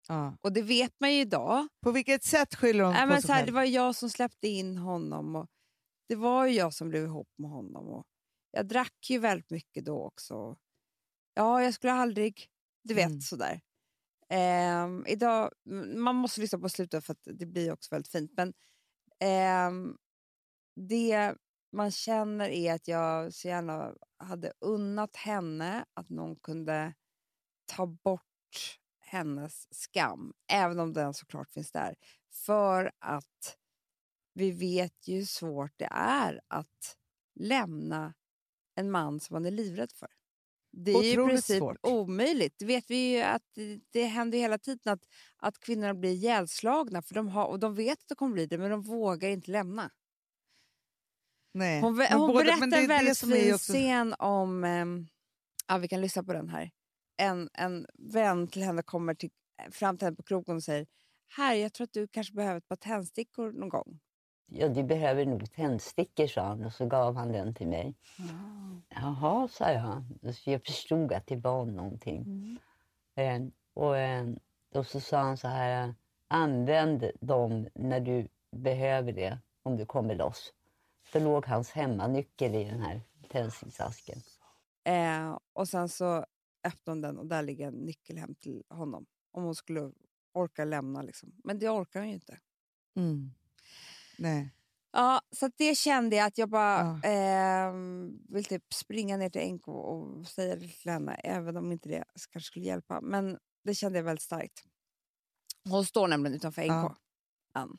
Ja. 0.08 0.38
Och 0.42 0.54
det 0.54 0.62
vet 0.62 1.00
man 1.00 1.14
ju 1.14 1.22
idag. 1.22 1.68
På 1.84 1.92
vilket 1.92 2.24
sätt 2.24 2.56
skyller 2.56 2.84
hon 2.84 2.94
Nej, 2.94 3.02
på 3.02 3.08
men 3.08 3.22
sig 3.22 3.28
så 3.28 3.34
här, 3.34 3.40
själv? 3.40 3.46
det 3.48 3.54
var 3.54 3.64
jag 3.64 3.96
som 3.96 4.10
släppte 4.10 4.48
in 4.48 4.78
honom. 4.78 5.36
Och 5.36 5.48
det 6.08 6.16
var 6.16 6.46
ju 6.46 6.54
jag 6.56 6.74
som 6.74 6.90
blev 6.90 7.04
ihop 7.04 7.30
med 7.38 7.50
honom. 7.52 7.88
Och 7.90 8.06
jag 8.52 8.68
drack 8.68 9.10
ju 9.10 9.20
väldigt 9.20 9.50
mycket 9.50 9.86
då 9.86 10.04
också. 10.04 10.58
Ja, 11.34 11.64
jag 11.64 11.74
skulle 11.74 11.94
aldrig... 11.94 12.48
Du 12.84 12.94
vet, 12.94 13.06
Mm. 13.08 13.22
sådär. 13.22 13.62
Ehm, 14.30 15.06
idag, 15.08 15.52
man 15.96 16.16
måste 16.16 16.42
lyssna 16.42 16.60
på 16.60 16.70
slutet 16.70 17.06
för 17.06 17.12
att 17.14 17.28
det 17.40 17.46
blir 17.46 17.72
också 17.72 17.96
väldigt 17.96 18.12
fint. 18.12 18.32
Men 18.38 18.54
ehm, 19.20 19.98
det 20.76 21.36
man 21.72 21.92
känner 21.92 22.50
är 22.50 22.74
att 22.74 22.88
jag 22.88 23.34
så 23.34 23.48
gärna 23.48 23.94
hade 24.18 24.54
unnat 24.60 25.16
henne 25.16 25.86
att 25.94 26.10
någon 26.10 26.36
kunde 26.36 26.94
ta 27.66 27.86
bort 27.86 28.80
hennes 29.00 29.68
skam, 29.74 30.34
även 30.52 30.80
om 30.80 30.94
den 30.94 31.14
såklart 31.14 31.50
finns 31.52 31.72
där. 31.72 31.96
För 32.30 32.92
att 33.00 33.58
vi 34.34 34.52
vet 34.52 35.08
ju 35.08 35.18
hur 35.18 35.26
svårt 35.26 35.74
det 35.78 35.90
är 35.92 36.42
att 36.48 36.98
lämna 37.36 38.14
en 38.76 38.92
man 38.92 39.20
som 39.20 39.34
man 39.34 39.46
är 39.46 39.52
livrädd 39.52 39.92
för. 39.92 40.10
Det 40.72 40.92
är 40.92 41.04
ju 41.04 41.10
i 41.10 41.14
Otroligt 41.14 41.30
princip 41.32 41.58
svårt. 41.58 41.78
omöjligt. 41.84 42.56
Det 42.60 42.66
vet 42.66 42.90
vi 42.90 43.16
ju 43.16 43.22
att 43.22 43.58
det, 43.92 44.04
händer 44.04 44.38
hela 44.38 44.58
tiden 44.58 44.94
att, 44.94 45.08
att 45.38 45.60
kvinnorna 45.60 45.94
blir 45.94 46.12
ihjälslagna 46.12 47.02
för 47.02 47.16
de, 47.16 47.30
har, 47.30 47.46
och 47.46 47.60
de 47.60 47.76
vet 47.76 48.02
att 48.02 48.08
de 48.08 48.16
kommer 48.16 48.34
bli 48.34 48.46
det 48.46 48.58
men 48.58 48.72
de 48.72 48.82
vågar 48.82 49.30
inte 49.30 49.52
lämna. 49.52 49.92
Nej. 51.54 51.82
Hon, 51.82 51.96
Men 51.98 52.08
hon 52.20 52.28
båda- 52.28 52.44
berättar 52.44 52.68
det 52.68 52.76
en 52.78 52.82
det 52.82 52.88
väldigt 52.88 53.20
fin 53.20 53.54
också- 53.54 53.74
scen 53.74 54.16
om... 54.20 54.64
ehm, 54.64 55.08
ja, 55.68 55.78
vi 55.78 55.88
kan 55.88 56.02
lyssna 56.02 56.24
på 56.24 56.34
den 56.34 56.50
här. 56.50 56.72
En, 57.18 57.50
en 57.54 57.86
vän 57.94 58.48
till 58.48 58.64
henne 58.64 58.82
kommer 58.84 59.14
till, 59.14 59.30
fram 59.72 59.98
till 59.98 60.06
henne 60.06 60.16
på 60.18 60.24
krogen 60.24 60.56
och 60.56 60.64
säger 60.64 60.88
Här, 61.38 61.56
jag 61.56 61.74
tror 61.74 61.86
att 61.86 61.94
du 61.94 62.08
kanske 62.08 62.34
behöver 62.34 62.58
ett 62.58 62.68
par 62.68 62.76
tändstickor 62.76 63.52
någon 63.52 63.70
gång. 63.70 64.00
Ja, 64.54 64.68
du 64.70 64.84
behöver 64.84 65.26
nog 65.26 65.52
tändstickor, 65.52 66.28
sa 66.28 66.42
han 66.48 66.66
och 66.66 66.74
så 66.74 66.86
gav 66.86 67.16
han 67.16 67.32
den 67.32 67.54
till 67.54 67.68
mig. 67.68 67.96
Jaha, 68.90 69.48
sa 69.48 69.72
jag. 69.72 70.04
Så 70.36 70.52
jag 70.52 70.66
förstod 70.66 71.14
att 71.14 71.28
det 71.28 71.36
var 71.36 71.66
någonting. 71.66 72.26
Eh, 73.16 73.40
och, 73.74 73.98
eh, 73.98 74.28
och 74.74 74.86
så 74.88 75.00
sa 75.00 75.18
han 75.18 75.38
så 75.38 75.48
här, 75.48 75.96
använd 76.28 77.12
dem 77.22 77.68
när 77.76 78.00
du 78.00 78.28
behöver 78.52 79.12
det, 79.14 79.38
om 79.64 79.78
du 79.78 79.86
kommer 79.86 80.16
loss. 80.16 80.54
Då 81.12 81.20
låg 81.20 81.46
hans 81.46 81.72
hemmanyckel 81.72 82.56
i 82.56 82.64
den 82.64 82.82
här 82.82 83.02
tändsticksasken. 83.30 84.22
Eh, 84.84 85.38
och 85.54 85.68
sen 85.70 85.90
så 85.90 86.26
öppnar 86.64 86.92
hon 86.94 87.02
den 87.02 87.18
och 87.18 87.26
där 87.26 87.44
ligger 87.44 87.68
en 87.68 87.74
nyckel 87.74 88.18
hem 88.18 88.36
till 88.36 88.64
honom. 88.70 89.06
Om 89.32 89.44
hon 89.44 89.56
skulle 89.56 89.92
orka 90.34 90.66
lämna. 90.66 91.02
Liksom. 91.02 91.32
Men 91.44 91.60
det 91.60 91.70
orkar 91.70 92.00
hon 92.00 92.10
ju 92.10 92.14
inte. 92.16 92.40
Mm. 92.96 93.32
Nej. 94.18 94.50
Ja, 94.92 95.22
så 95.32 95.50
det 95.58 95.76
kände 95.78 96.16
jag 96.16 96.28
att 96.28 96.38
jag 96.38 96.50
bara 96.50 97.00
Ja. 97.04 97.10
ehm, 97.10 98.20
vill 98.30 98.46
typ 98.46 98.74
springa 98.74 99.18
ner 99.18 99.30
till 99.30 99.54
NK 99.54 99.68
och 99.68 100.28
säga 100.28 100.56
det 100.56 100.68
till 100.68 100.92
henne, 100.92 101.14
även 101.16 101.58
om 101.58 101.72
inte 101.72 101.90
det 101.90 102.04
kanske 102.14 102.40
skulle 102.48 102.66
hjälpa. 102.66 103.02
Men 103.02 103.40
det 103.64 103.76
kände 103.76 103.98
jag 104.00 104.04
väldigt 104.04 104.24
starkt. 104.24 104.64
Hon 105.70 105.86
står 105.86 106.08
nämligen 106.08 106.36
utanför 106.36 106.62
NK, 106.62 106.70
Ja. 106.72 106.96
Ann, 107.54 107.78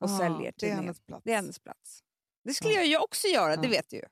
och 0.00 0.10
Ja, 0.10 0.18
säljer 0.18 0.38
det 0.40 0.46
är 0.48 0.52
tidningen. 0.52 0.84
hennes 0.84 1.00
plats. 1.00 1.24
Det 1.24 1.32
är 1.32 1.36
hennes 1.36 1.58
plats. 1.58 2.04
Det 2.44 2.54
skulle 2.54 2.72
Ja. 2.74 2.80
jag 2.80 2.86
ju 2.86 2.98
också 2.98 3.26
göra, 3.28 3.56
det 3.56 3.68
vet 3.68 3.90
du 3.90 3.96
ju. 3.96 4.02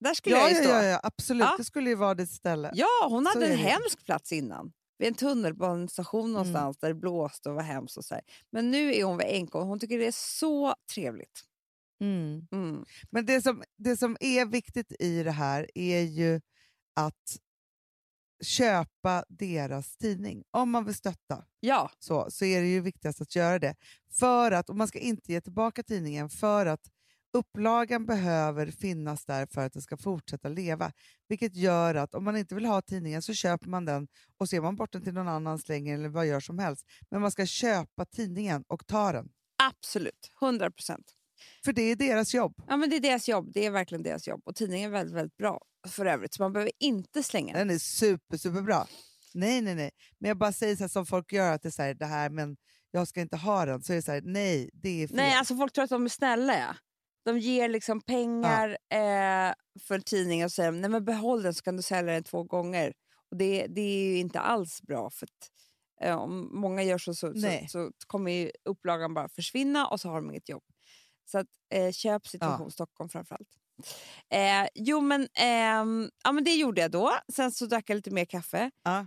Där 0.00 0.14
skulle 0.14 0.36
Ja, 0.36 0.40
jag 0.42 0.50
ju 0.50 0.56
stå. 0.64 0.68
ja, 0.70 0.82
ja, 0.84 1.00
absolut. 1.02 1.48
Det 1.58 1.64
skulle 1.64 1.90
ju 1.90 1.96
vara 1.96 2.14
ditt 2.14 2.30
ställe. 2.30 2.70
Ja, 2.74 3.06
hon 3.10 3.24
Så 3.24 3.30
hade 3.30 3.46
är 3.46 3.50
en 3.50 3.58
hemsk 3.58 4.04
plats 4.04 4.32
innan. 4.32 4.72
Vid 4.98 5.08
en 5.08 5.14
tunnelbanestation 5.14 6.32
någonstans 6.32 6.76
där 6.78 6.88
det 6.88 6.94
blåste 6.94 7.48
och 7.48 7.54
var 7.54 7.62
hemskt. 7.62 7.96
Och 7.96 8.04
så 8.04 8.14
här. 8.14 8.24
Men 8.50 8.70
nu 8.70 8.94
är 8.94 9.04
hon 9.04 9.18
vid 9.18 9.42
NK 9.42 9.54
och 9.54 9.66
hon 9.66 9.80
tycker 9.80 9.98
det 9.98 10.06
är 10.06 10.12
så 10.12 10.74
trevligt. 10.94 11.40
Mm. 12.00 12.46
Mm. 12.52 12.84
Men 13.10 13.26
det 13.26 13.42
som, 13.42 13.62
det 13.76 13.96
som 13.96 14.16
är 14.20 14.46
viktigt 14.46 14.92
i 14.98 15.22
det 15.22 15.30
här 15.30 15.70
är 15.74 16.00
ju 16.00 16.40
att 16.96 17.36
köpa 18.44 19.24
deras 19.28 19.96
tidning. 19.96 20.44
Om 20.50 20.70
man 20.70 20.84
vill 20.84 20.94
stötta 20.94 21.44
Ja, 21.60 21.90
så, 21.98 22.30
så 22.30 22.44
är 22.44 22.60
det 22.60 22.66
ju 22.68 22.80
viktigast 22.80 23.20
att 23.20 23.36
göra 23.36 23.58
det. 23.58 23.74
För 24.18 24.52
att, 24.52 24.70
och 24.70 24.76
man 24.76 24.88
ska 24.88 24.98
inte 24.98 25.32
ge 25.32 25.40
tillbaka 25.40 25.82
tidningen 25.82 26.28
för 26.28 26.66
att 26.66 26.90
upplagan 27.32 28.06
behöver 28.06 28.70
finnas 28.70 29.24
där 29.24 29.46
för 29.46 29.60
att 29.66 29.72
den 29.72 29.82
ska 29.82 29.96
fortsätta 29.96 30.48
leva. 30.48 30.92
Vilket 31.28 31.56
gör 31.56 31.94
att 31.94 32.14
om 32.14 32.24
man 32.24 32.36
inte 32.36 32.54
vill 32.54 32.64
ha 32.64 32.82
tidningen 32.82 33.22
så 33.22 33.34
köper 33.34 33.68
man 33.68 33.84
den 33.84 34.08
och 34.38 34.48
så 34.48 34.56
ger 34.56 34.60
man 34.62 34.76
bort 34.76 34.92
den 34.92 35.02
till 35.02 35.14
någon 35.14 35.28
annan 35.28 35.58
slänger 35.58 35.94
eller 35.94 36.08
vad 36.08 36.26
gör 36.26 36.40
som 36.40 36.58
helst. 36.58 36.86
Men 37.10 37.20
man 37.20 37.30
ska 37.30 37.46
köpa 37.46 38.04
tidningen 38.04 38.64
och 38.66 38.86
ta 38.86 39.12
den. 39.12 39.28
absolut. 39.56 40.30
100 40.42 40.70
procent. 40.70 41.12
För 41.64 41.72
det 41.72 41.82
är 41.82 41.96
deras 41.96 42.34
jobb. 42.34 42.54
Ja, 42.68 42.76
men 42.76 42.90
det 42.90 42.96
är 42.96 43.00
deras 43.00 43.28
jobb. 43.28 43.50
Det 43.54 43.66
är 43.66 43.70
verkligen 43.70 44.02
deras 44.02 44.28
jobb. 44.28 44.42
Och 44.44 44.56
tidningen 44.56 44.90
är 44.90 44.92
väldigt, 44.92 45.16
väldigt 45.16 45.36
bra 45.36 45.60
för 45.88 46.06
övrigt. 46.06 46.34
Så 46.34 46.42
man 46.42 46.52
behöver 46.52 46.72
inte 46.80 47.22
slänga 47.22 47.52
den. 47.52 47.68
Den 47.68 47.74
är 47.74 47.78
super, 47.78 48.36
superbra. 48.36 48.86
Nej, 49.34 49.60
nej, 49.60 49.74
nej. 49.74 49.90
Men 50.18 50.28
jag 50.28 50.38
bara 50.38 50.52
säger 50.52 50.76
så 50.76 50.82
här, 50.82 50.88
som 50.88 51.06
folk 51.06 51.32
gör, 51.32 51.52
att 51.52 51.62
det 51.62 51.78
är 51.78 51.82
här, 51.82 51.94
det 51.94 52.06
här, 52.06 52.30
men 52.30 52.56
jag 52.94 53.08
ska 53.08 53.20
inte 53.20 53.36
ha 53.36 53.64
den. 53.66 53.82
Så 53.82 53.92
är 53.92 53.96
det 53.96 54.02
så 54.02 54.12
här, 54.12 54.22
nej, 54.24 54.70
det 54.72 55.02
är 55.02 55.08
fel. 55.08 55.16
Nej, 55.16 55.34
alltså 55.34 55.56
folk 55.56 55.72
tror 55.72 55.84
att 55.84 55.90
de 55.90 56.04
är 56.04 56.08
snälla. 56.08 56.58
Ja. 56.58 56.74
De 57.24 57.38
ger 57.38 57.68
liksom 57.68 58.00
pengar 58.00 58.68
eh, 58.70 59.54
för 59.80 60.00
tidningen 60.00 60.44
och 60.44 60.52
säger 60.52 60.72
nej 60.72 60.90
men 60.90 61.04
behåll 61.04 61.42
den 61.42 61.54
så 61.54 61.62
kan 61.62 61.76
du 61.76 61.82
sälja 61.82 62.12
den 62.14 62.24
två 62.24 62.44
gånger. 62.44 62.92
Och 63.30 63.36
det, 63.36 63.66
det 63.66 63.80
är 63.80 64.04
ju 64.12 64.18
inte 64.18 64.40
alls 64.40 64.82
bra. 64.82 65.10
för 65.10 65.26
att, 65.26 65.50
eh, 66.08 66.16
Om 66.16 66.60
många 66.60 66.82
gör 66.82 66.98
så, 66.98 67.14
så, 67.14 67.32
så, 67.34 67.68
så 67.68 67.90
kommer 68.06 68.32
ju 68.32 68.50
upplagan 68.64 69.14
bara 69.14 69.28
försvinna 69.28 69.86
och 69.86 70.00
så 70.00 70.08
har 70.08 70.16
de 70.16 70.30
inget 70.30 70.48
jobb. 70.48 70.64
Så 71.30 71.38
att, 71.38 71.48
eh, 71.74 71.90
köp 71.92 72.26
Situation 72.26 72.70
Stockholm 72.70 73.10
framförallt. 73.10 73.48
Eh, 74.32 74.68
jo 74.74 75.00
men, 75.00 75.28
ehm, 75.34 76.10
ja, 76.24 76.32
men 76.32 76.44
det 76.44 76.54
gjorde 76.54 76.80
jag 76.80 76.90
då. 76.90 77.12
Sen 77.32 77.52
så 77.52 77.66
drack 77.66 77.90
jag 77.90 77.96
lite 77.96 78.10
mer 78.10 78.24
kaffe. 78.24 78.70
Ja. 78.82 79.06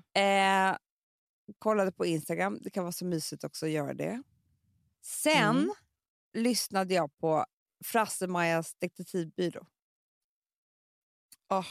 Kollade 1.60 1.92
på 1.92 2.06
Instagram. 2.06 2.60
Det 2.62 2.70
kan 2.70 2.84
vara 2.84 2.92
så 2.92 3.06
mysigt 3.06 3.44
också 3.44 3.66
att 3.66 3.72
göra 3.72 3.94
det. 3.94 4.24
Sen 5.02 5.58
Mm. 5.58 5.72
lyssnade 6.34 6.94
jag 6.94 7.18
på 7.18 7.46
Frasse-Majas 7.86 8.76
detektivbyrå. 8.80 9.68
Åh, 11.50 11.66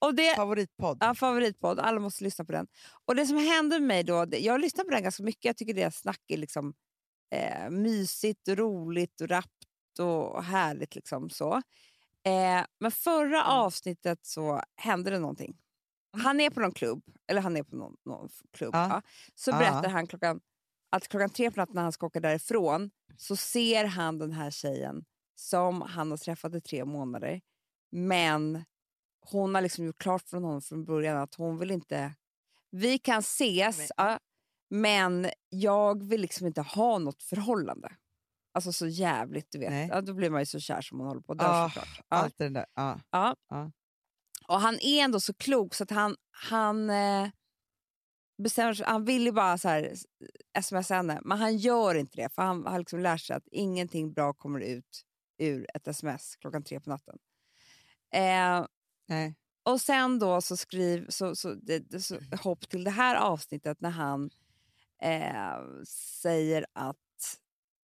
Och 0.00 0.14
det, 0.14 0.36
favoritpodd. 0.36 0.98
ja, 1.00 1.14
favoritpodd, 1.14 1.78
alla 1.80 2.00
måste 2.00 2.24
lyssna 2.24 2.44
på 2.44 2.52
den. 2.52 2.66
Och 3.04 3.14
det 3.16 3.26
som 3.26 3.36
hände 3.36 3.78
med 3.80 3.88
mig 3.88 4.04
då, 4.04 4.24
det, 4.24 4.38
jag 4.38 4.60
lyssnar 4.60 4.84
på 4.84 4.90
den 4.90 5.02
ganska 5.02 5.22
mycket, 5.22 5.44
jag 5.44 5.56
tycker 5.56 5.74
deras 5.74 5.96
snack 5.96 6.20
är 6.28 6.36
liksom, 6.36 6.74
eh, 7.34 7.70
mysigt, 7.70 8.48
och 8.48 8.58
roligt 8.58 9.20
och 9.20 9.28
rappt 9.28 9.98
och 10.00 10.44
härligt. 10.44 10.94
Liksom, 10.94 11.30
så. 11.30 11.54
Eh, 12.24 12.64
men 12.80 12.90
förra 12.90 13.44
avsnittet 13.44 14.18
så 14.26 14.62
hände 14.76 15.10
det 15.10 15.18
någonting. 15.18 15.58
Han 16.12 16.40
är 16.40 16.50
på 16.50 16.60
någon 16.60 16.72
klubb, 16.72 17.02
eller 17.26 17.40
han 17.40 17.56
är 17.56 17.62
på 17.62 17.76
någon, 17.76 17.96
någon 18.04 18.28
klubb. 18.52 18.74
Ja. 18.74 18.88
Ja. 18.88 19.02
Så 19.34 19.50
berättar 19.52 19.88
han 19.88 20.06
klockan, 20.06 20.40
att 20.90 21.08
klockan 21.08 21.30
tre 21.30 21.50
på 21.50 21.60
natten 21.60 21.74
när 21.74 21.82
han 21.82 21.92
ska 21.92 22.06
åka 22.06 22.20
därifrån 22.20 22.90
så 23.16 23.36
ser 23.36 23.84
han 23.84 24.18
den 24.18 24.32
här 24.32 24.50
tjejen 24.50 25.04
som 25.34 25.82
han 25.82 26.10
har 26.10 26.18
träffat 26.18 26.54
i 26.54 26.60
tre 26.60 26.84
månader. 26.84 27.40
Men 27.92 28.64
hon 29.30 29.54
har 29.54 29.62
liksom 29.62 29.84
gjort 29.84 29.98
klart 29.98 30.28
från 30.28 30.44
honom 30.44 30.62
från 30.62 30.84
början 30.84 31.16
att 31.18 31.34
hon 31.34 31.58
vill 31.58 31.70
inte... 31.70 32.14
Vi 32.70 32.98
kan 32.98 33.18
ses, 33.18 33.78
Men- 33.78 33.88
ja, 33.96 34.18
men 34.70 35.30
jag 35.48 36.02
vill 36.02 36.20
liksom 36.20 36.46
inte 36.46 36.60
ha 36.62 36.98
något 36.98 37.22
förhållande. 37.22 37.92
Alltså 38.54 38.72
så 38.72 38.86
jävligt, 38.86 39.50
du 39.50 39.58
vet. 39.58 39.88
Ja, 39.88 40.00
då 40.00 40.14
blir 40.14 40.30
man 40.30 40.40
ju 40.40 40.46
så 40.46 40.60
kär 40.60 40.80
som 40.80 40.98
man 40.98 41.06
håller 41.06 41.20
på 41.20 41.32
att 41.32 41.38
dö 41.38 41.44
Ah, 41.48 41.68
såklart. 41.68 42.00
Ja. 42.08 42.16
Allt 42.16 42.38
det 42.38 42.48
där. 42.48 42.66
Ja. 42.74 43.00
Ja. 43.10 43.36
Och 44.48 44.60
han 44.60 44.78
är 44.80 45.04
ändå 45.04 45.20
så 45.20 45.34
klok 45.34 45.74
så 45.74 45.82
att 45.84 45.90
han, 45.90 46.16
han 46.30 46.90
eh, 46.90 47.28
bestämmer 48.42 48.74
sig, 48.74 48.86
han 48.86 49.04
vill 49.04 49.22
ju 49.22 49.32
bara 49.32 49.58
så 49.58 49.68
här, 49.68 49.94
smsa 50.62 50.94
henne, 50.94 51.20
men 51.24 51.38
han 51.38 51.56
gör 51.56 51.94
inte 51.94 52.16
det 52.16 52.28
för 52.34 52.42
han 52.42 52.66
har 52.66 52.78
liksom 52.78 53.00
lärt 53.00 53.20
sig 53.20 53.36
att 53.36 53.48
ingenting 53.50 54.12
bra 54.12 54.32
kommer 54.32 54.60
ut 54.60 55.04
ur 55.38 55.66
ett 55.74 55.88
sms 55.88 56.36
klockan 56.36 56.64
tre 56.64 56.80
på 56.80 56.90
natten. 56.90 57.18
Eh, 58.14 58.66
Nej. 59.08 59.34
och 59.62 59.80
sen 59.80 60.18
då 60.18 60.40
så 60.40 60.56
skriv, 60.56 61.06
så, 61.08 61.36
så, 61.36 61.54
det, 61.54 62.02
så 62.02 62.18
hopp 62.42 62.68
till 62.68 62.84
det 62.84 62.90
här 62.90 63.16
avsnittet 63.16 63.80
när 63.80 63.90
han 63.90 64.30
eh, 65.02 65.82
säger 66.22 66.66
att, 66.72 66.96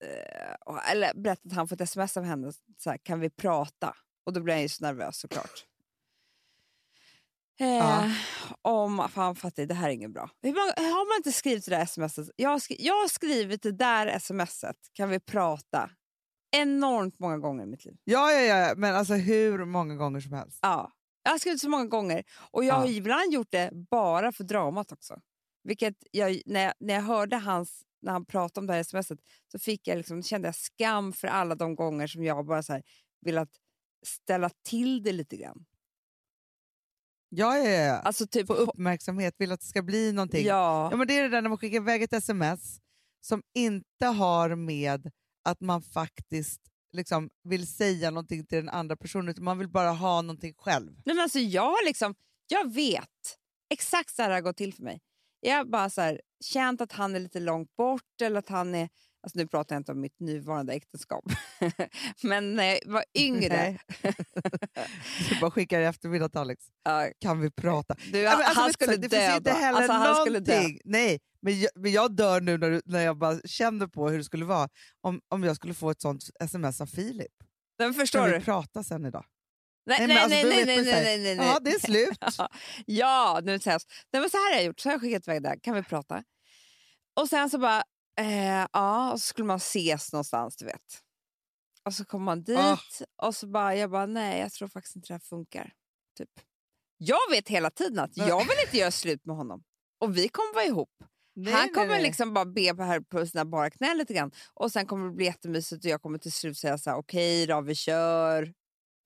eh, 0.05 0.93
eller 0.93 1.15
berättar 1.15 1.51
att 1.51 1.57
han 1.57 1.69
fått 1.69 1.81
sms 1.81 2.17
av 2.17 2.25
henne, 2.25 2.53
så 2.79 2.91
här, 2.91 2.99
kan 2.99 3.21
vi 3.21 3.31
prata? 3.31 3.97
Och 4.25 4.33
då 4.33 4.41
blir 4.41 4.55
han 4.55 4.63
ju 4.63 4.69
så 4.69 4.85
nervös 4.85 5.19
såklart. 5.21 5.67
Eh, 7.61 7.67
Ja. 7.77 8.11
Om, 8.63 9.09
fan 9.11 9.37
fattar 9.37 9.67
det 9.67 9.75
här 9.75 9.89
är 9.89 9.93
inget 9.93 10.13
bra. 10.13 10.31
Många, 10.43 10.57
har 10.77 11.09
man 11.13 11.17
inte 11.17 11.33
skrivit 11.33 11.65
det 11.65 11.71
där 11.71 11.87
smset? 11.87 12.31
Jag 12.37 12.51
har, 12.51 12.59
skri, 12.59 12.77
jag 12.81 12.95
har 12.95 13.09
skrivit 13.09 13.63
det 13.63 13.73
där 13.73 14.19
smset, 14.19 14.77
kan 14.93 15.09
vi 15.11 15.21
prata? 15.21 15.91
Enormt 16.57 17.19
många 17.19 17.39
gånger 17.39 17.63
i 17.65 17.67
mitt 17.67 17.85
liv. 17.85 17.97
Ja, 18.05 18.33
ja, 18.33 18.41
ja, 18.69 18.75
men 18.77 18.95
alltså 18.97 19.15
hur 19.15 19.65
många 19.65 19.95
gånger 19.97 20.21
som 20.21 20.33
helst. 20.33 20.59
Ja, 20.63 20.93
jag 21.23 21.31
har 21.31 21.39
skrivit 21.39 21.61
så 21.61 21.69
många 21.69 21.85
gånger. 21.87 22.25
Och 22.51 22.65
jag 22.65 22.75
Ja. 22.75 22.79
har 22.79 22.87
ibland 22.89 23.33
gjort 23.33 23.51
det 23.51 23.71
bara 23.91 24.33
för 24.33 24.45
dramat 24.45 24.93
också. 24.93 25.21
Vilket 25.65 25.95
jag, 26.11 26.43
när, 26.47 26.61
jag, 26.65 26.73
när 26.81 26.95
jag 26.95 27.03
hörde 27.03 27.37
hans, 27.37 27.83
när 28.03 28.13
han 28.13 28.25
pratade 28.25 28.61
om 28.61 28.67
det 28.67 28.73
här 28.73 28.83
smset 28.83 29.19
så 29.53 29.59
fick 29.59 29.89
jag 29.89 29.97
liksom, 29.97 30.23
kände 30.23 30.49
jag 30.49 30.55
skam 30.55 31.13
för 31.13 31.29
alla 31.29 31.55
de 31.55 31.75
gånger 31.77 32.07
som 32.07 32.25
jag 32.25 32.47
bara 32.47 32.63
så 32.63 32.73
här, 32.73 32.83
velat 33.25 33.49
ställa 34.07 34.51
till 34.69 35.03
det 35.03 35.13
lite 35.13 35.37
grann. 35.37 35.65
Ja, 37.29 37.59
ja, 37.59 37.71
ja. 37.71 37.95
Alltså 37.99 38.27
typ... 38.27 38.47
Få 38.47 38.55
uppmärksamhet, 38.55 39.35
vill 39.39 39.53
att 39.53 39.61
det 39.61 39.67
ska 39.67 39.83
bli 39.83 40.13
någonting. 40.13 40.47
Ja. 40.47 40.89
Ja, 40.91 40.97
men 40.97 41.07
det 41.07 41.19
är 41.19 41.23
det 41.23 41.29
där 41.29 41.43
när 41.43 41.49
man 41.49 41.59
skickar 41.59 41.77
iväg 41.77 42.03
ett 42.03 42.13
sms 42.13 42.79
som 43.21 43.43
inte 43.55 44.07
har 44.07 44.55
med 44.55 45.11
att 45.45 45.61
man 45.61 45.83
faktiskt 45.83 46.61
liksom 46.93 47.31
vill 47.43 47.67
säga 47.67 48.11
någonting 48.11 48.47
till 48.47 48.59
den 48.59 48.69
andra 48.69 48.97
personen, 48.97 49.29
utan 49.29 49.45
man 49.45 49.59
vill 49.59 49.69
bara 49.69 49.91
ha 49.91 50.23
någonting 50.23 50.55
själv. 50.57 50.93
Nej, 50.93 51.17
men 51.17 51.23
alltså 51.23 51.39
jag, 51.39 51.63
har 51.63 51.87
liksom, 51.87 52.15
jag 52.49 52.73
vet 52.73 53.39
Exakt 53.71 54.15
så 54.15 54.23
här 54.23 54.31
har 54.31 54.37
det 54.37 54.43
gått 54.43 54.57
till 54.57 54.75
för 54.75 54.83
mig. 54.83 55.01
Jag 55.41 55.57
har 55.57 55.65
bara 55.65 55.91
så 55.91 56.01
här, 56.01 56.21
känt 56.45 56.81
att 56.81 56.93
han 56.93 57.15
är 57.15 57.21
lite 57.21 57.41
långt 57.41 57.77
bort 57.77 58.21
eller 58.23 58.39
att 58.39 58.49
han 58.49 58.75
är... 58.75 58.89
Alltså 59.23 59.39
nu 59.39 59.47
pratar 59.47 59.75
jag 59.77 59.81
inte 59.81 59.93
om 59.93 60.01
mitt 60.01 60.21
nuvarande 60.21 60.73
äktenskap. 60.75 61.25
Men 62.23 62.55
när 62.55 62.65
jag 62.65 62.79
var 62.87 63.05
yngre... 63.15 63.79
Du 65.31 65.41
bara 65.41 65.51
skickar 65.51 65.81
i 65.81 65.85
eftermiddag 65.85 66.29
till 66.29 66.39
Alex. 66.39 66.65
ja, 66.85 67.11
Kan 67.21 67.41
vi 67.41 67.51
prata? 67.51 67.95
du, 68.13 68.23
men 68.23 68.33
alltså, 68.33 68.61
han 68.61 68.73
skulle 68.73 68.97
det 68.97 69.09
dö 69.09 69.21
finns 69.21 69.37
inte 69.37 69.51
heller 69.51 69.79
Alltså, 69.79 69.93
han 69.93 70.15
skulle 70.17 70.41
dö. 70.41 70.63
Nej, 70.85 71.21
men 71.43 71.61
jag, 71.61 71.71
men 71.75 71.93
jag 71.93 72.17
dör 72.17 72.41
nu 72.41 72.59
när, 72.59 72.71
du, 72.71 72.83
när 72.85 73.01
jag 73.05 73.19
bara 73.19 73.41
känner 73.45 73.87
på 73.87 74.09
hur 74.09 74.19
det 74.19 74.25
skulle 74.25 74.45
vara 74.45 74.69
om, 75.01 75.21
om 75.29 75.45
jag 75.45 75.57
skulle 75.57 75.75
få 75.75 75.91
ett 75.91 76.01
sånt 76.01 76.25
sms 76.41 76.81
av 76.81 76.87
Filip. 76.87 77.33
Men 77.79 77.95
Kan 77.95 78.01
förstår 78.01 78.27
vi 78.27 78.33
du? 78.33 78.41
prata 78.41 78.83
sen 78.83 79.05
idag? 79.05 79.25
Nej, 79.87 79.99
Nej, 79.99 80.09
nej, 80.09 80.19
alltså, 80.19 80.39
nej, 80.49 80.65
nej, 80.67 80.77
nej, 80.77 80.85
så 80.85 80.91
här, 80.91 81.03
nej, 81.03 81.19
nej, 81.19 81.37
nej. 81.37 81.47
Ja, 81.47 81.59
det 81.61 81.71
är 81.71 81.79
slut. 81.79 82.19
ja, 82.87 83.41
nu 83.45 83.55
ses. 83.55 83.83
Nej, 84.13 84.21
men 84.21 84.31
så 84.31 84.37
här 84.37 84.51
har 84.53 84.57
jag 84.59 84.65
gjort. 84.67 84.81
Så 84.81 84.89
har 84.89 84.95
jag 84.95 85.01
skickat 85.01 85.29
iväg 85.29 85.43
där. 85.43 85.57
Kan 85.63 85.75
vi 85.75 85.83
prata? 85.83 86.23
Och 87.21 87.29
sen 87.29 87.51
så 87.51 87.59
bara, 87.59 87.83
eh, 88.19 88.67
ja, 88.73 89.13
och 89.13 89.21
så 89.21 89.27
skulle 89.27 89.47
man 89.47 89.57
ses 89.57 90.13
någonstans, 90.13 90.57
du 90.57 90.65
vet. 90.65 91.03
Och 91.85 91.95
så 91.95 92.05
kommer 92.05 92.25
man 92.25 92.43
dit 92.43 92.59
Ah. 92.59 92.79
och 93.27 93.35
så 93.35 93.47
bara, 93.47 93.75
jag 93.77 93.91
bara, 93.91 94.07
nej, 94.07 94.41
jag 94.41 94.53
tror 94.53 94.69
faktiskt 94.69 94.97
inte 94.97 95.09
det 95.09 95.15
här 95.15 95.19
funkar. 95.21 95.73
Typ. 96.19 96.31
Jag 96.99 97.31
vet 97.31 97.49
hela 97.49 97.71
tiden 97.71 97.99
att 97.99 98.17
jag 98.17 98.39
vill 98.39 98.57
inte 98.67 98.77
göra 98.77 98.91
slut 98.91 99.25
med 99.25 99.37
honom. 99.37 99.63
Och 100.01 100.17
vi 100.17 100.29
kommer 100.29 100.55
vara 100.55 100.65
ihop. 100.65 100.91
Nej, 101.35 101.53
Han 101.55 101.69
kommer 101.69 101.87
nej. 101.89 102.03
liksom 102.03 102.35
bara 102.35 102.45
be 102.45 102.75
på, 102.75 102.83
här 102.83 103.01
på 103.01 103.27
sina 103.27 103.45
bara 103.45 103.71
knän 103.71 103.99
lite 103.99 104.15
grann. 104.15 104.31
Och 104.55 104.73
sen 104.73 104.87
kommer 104.87 105.09
det 105.09 105.15
bli 105.15 105.25
jättemysigt 105.25 105.85
och 105.85 105.91
jag 105.91 106.03
kommer 106.03 106.19
till 106.19 106.33
slut 106.33 106.59
säga 106.59 106.79
så 106.79 106.91
här, 106.91 106.97
okej 106.97 107.47
då, 107.47 107.61
vi 107.61 107.75
kör. 107.75 108.55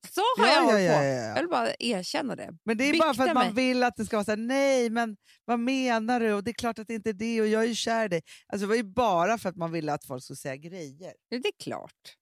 Så 0.09 0.21
har 0.37 0.47
jag 0.47 0.55
ja, 0.55 0.61
hållit 0.61 0.81
ja, 0.81 0.97
på. 0.97 1.03
ja, 1.03 1.09
ja. 1.09 1.27
Jag 1.27 1.35
vill 1.35 1.47
bara 1.49 1.73
erkänna 1.79 2.35
det. 2.35 2.49
Men 2.65 2.77
det 2.77 2.83
är 2.83 2.99
bara 2.99 3.13
för 3.13 3.23
Bikta 3.23 3.31
att 3.31 3.47
man 3.47 3.53
mig. 3.53 3.67
vill 3.67 3.83
att 3.83 3.95
det 3.95 4.05
ska 4.05 4.15
vara 4.17 4.25
så 4.25 4.31
här, 4.31 4.37
nej 4.37 4.89
men 4.89 5.17
vad 5.45 5.59
menar 5.59 6.19
du? 6.19 6.33
Och 6.33 6.43
det 6.43 6.51
är 6.51 6.53
klart 6.53 6.79
att 6.79 6.87
det 6.87 6.93
inte 6.93 7.09
är 7.09 7.13
det 7.13 7.41
och 7.41 7.47
jag 7.47 7.63
är 7.63 7.67
ju 7.67 7.75
kär 7.75 8.05
i 8.05 8.07
dig. 8.07 8.21
Alltså, 8.47 8.65
det 8.65 8.69
var 8.69 8.75
ju 8.75 8.83
bara 8.83 9.37
för 9.37 9.49
att 9.49 9.55
man 9.55 9.71
ville 9.71 9.93
att 9.93 10.05
folk 10.05 10.23
skulle 10.23 10.37
säga 10.37 10.55
grejer. 10.55 11.13
Ja, 11.29 11.39
det 11.39 11.47
är 11.47 11.63
klart. 11.63 12.15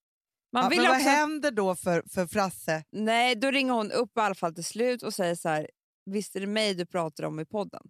Man 0.54 0.70
vill 0.70 0.80
men 0.80 0.88
vad 0.88 0.98
också... 0.98 1.10
händer 1.10 1.52
då 1.52 1.76
för, 1.76 2.04
för 2.14 2.28
Frasse? 2.28 2.84
Nej, 2.92 3.36
då 3.36 3.52
ringer 3.52 3.74
hon 3.74 3.92
upp 3.92 4.18
i 4.18 4.20
alla 4.20 4.36
fall 4.36 4.56
till 4.56 4.64
slut 4.64 5.04
och 5.04 5.14
säger 5.14 5.36
så 5.36 5.50
här, 5.50 5.70
visst 6.06 6.36
är 6.36 6.40
det 6.40 6.48
mig 6.48 6.74
du 6.74 6.86
pratar 6.86 7.24
om 7.24 7.40
i 7.40 7.46
podden? 7.46 7.82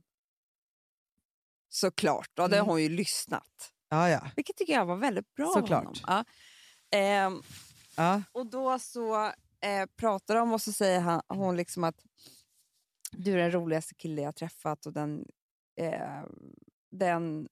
Såklart, 1.69 2.29
då 2.33 2.41
hade 2.41 2.57
Mm. 2.57 2.69
hon 2.69 2.81
ju 2.83 2.89
lyssnat. 2.89 3.71
Ja, 3.89 4.09
ja. 4.09 4.27
Vilket 4.35 4.55
tycker 4.57 4.73
jag 4.73 4.85
var 4.85 4.95
väldigt 4.97 5.33
bra 5.33 5.47
av 5.49 5.53
Såklart. 5.53 5.83
honom. 5.83 5.95
Ja. 6.07 6.25
Ehm, 6.97 7.41
ja. 7.97 8.23
och 8.31 8.49
då 8.49 8.79
så 8.79 9.31
eh, 9.61 9.85
pratar 9.95 10.35
de 10.35 10.53
och 10.53 10.61
så 10.61 10.71
säger 10.73 10.99
han, 10.99 11.21
hon 11.27 11.57
liksom 11.57 11.83
att 11.83 12.05
du 13.11 13.33
är 13.33 13.37
den 13.37 13.51
roligaste 13.51 13.95
kille 13.95 14.21
jag 14.21 14.35
träffat 14.35 14.85
och 14.85 14.93
den, 14.93 15.25
eh, 15.75 16.23
den 16.91 17.47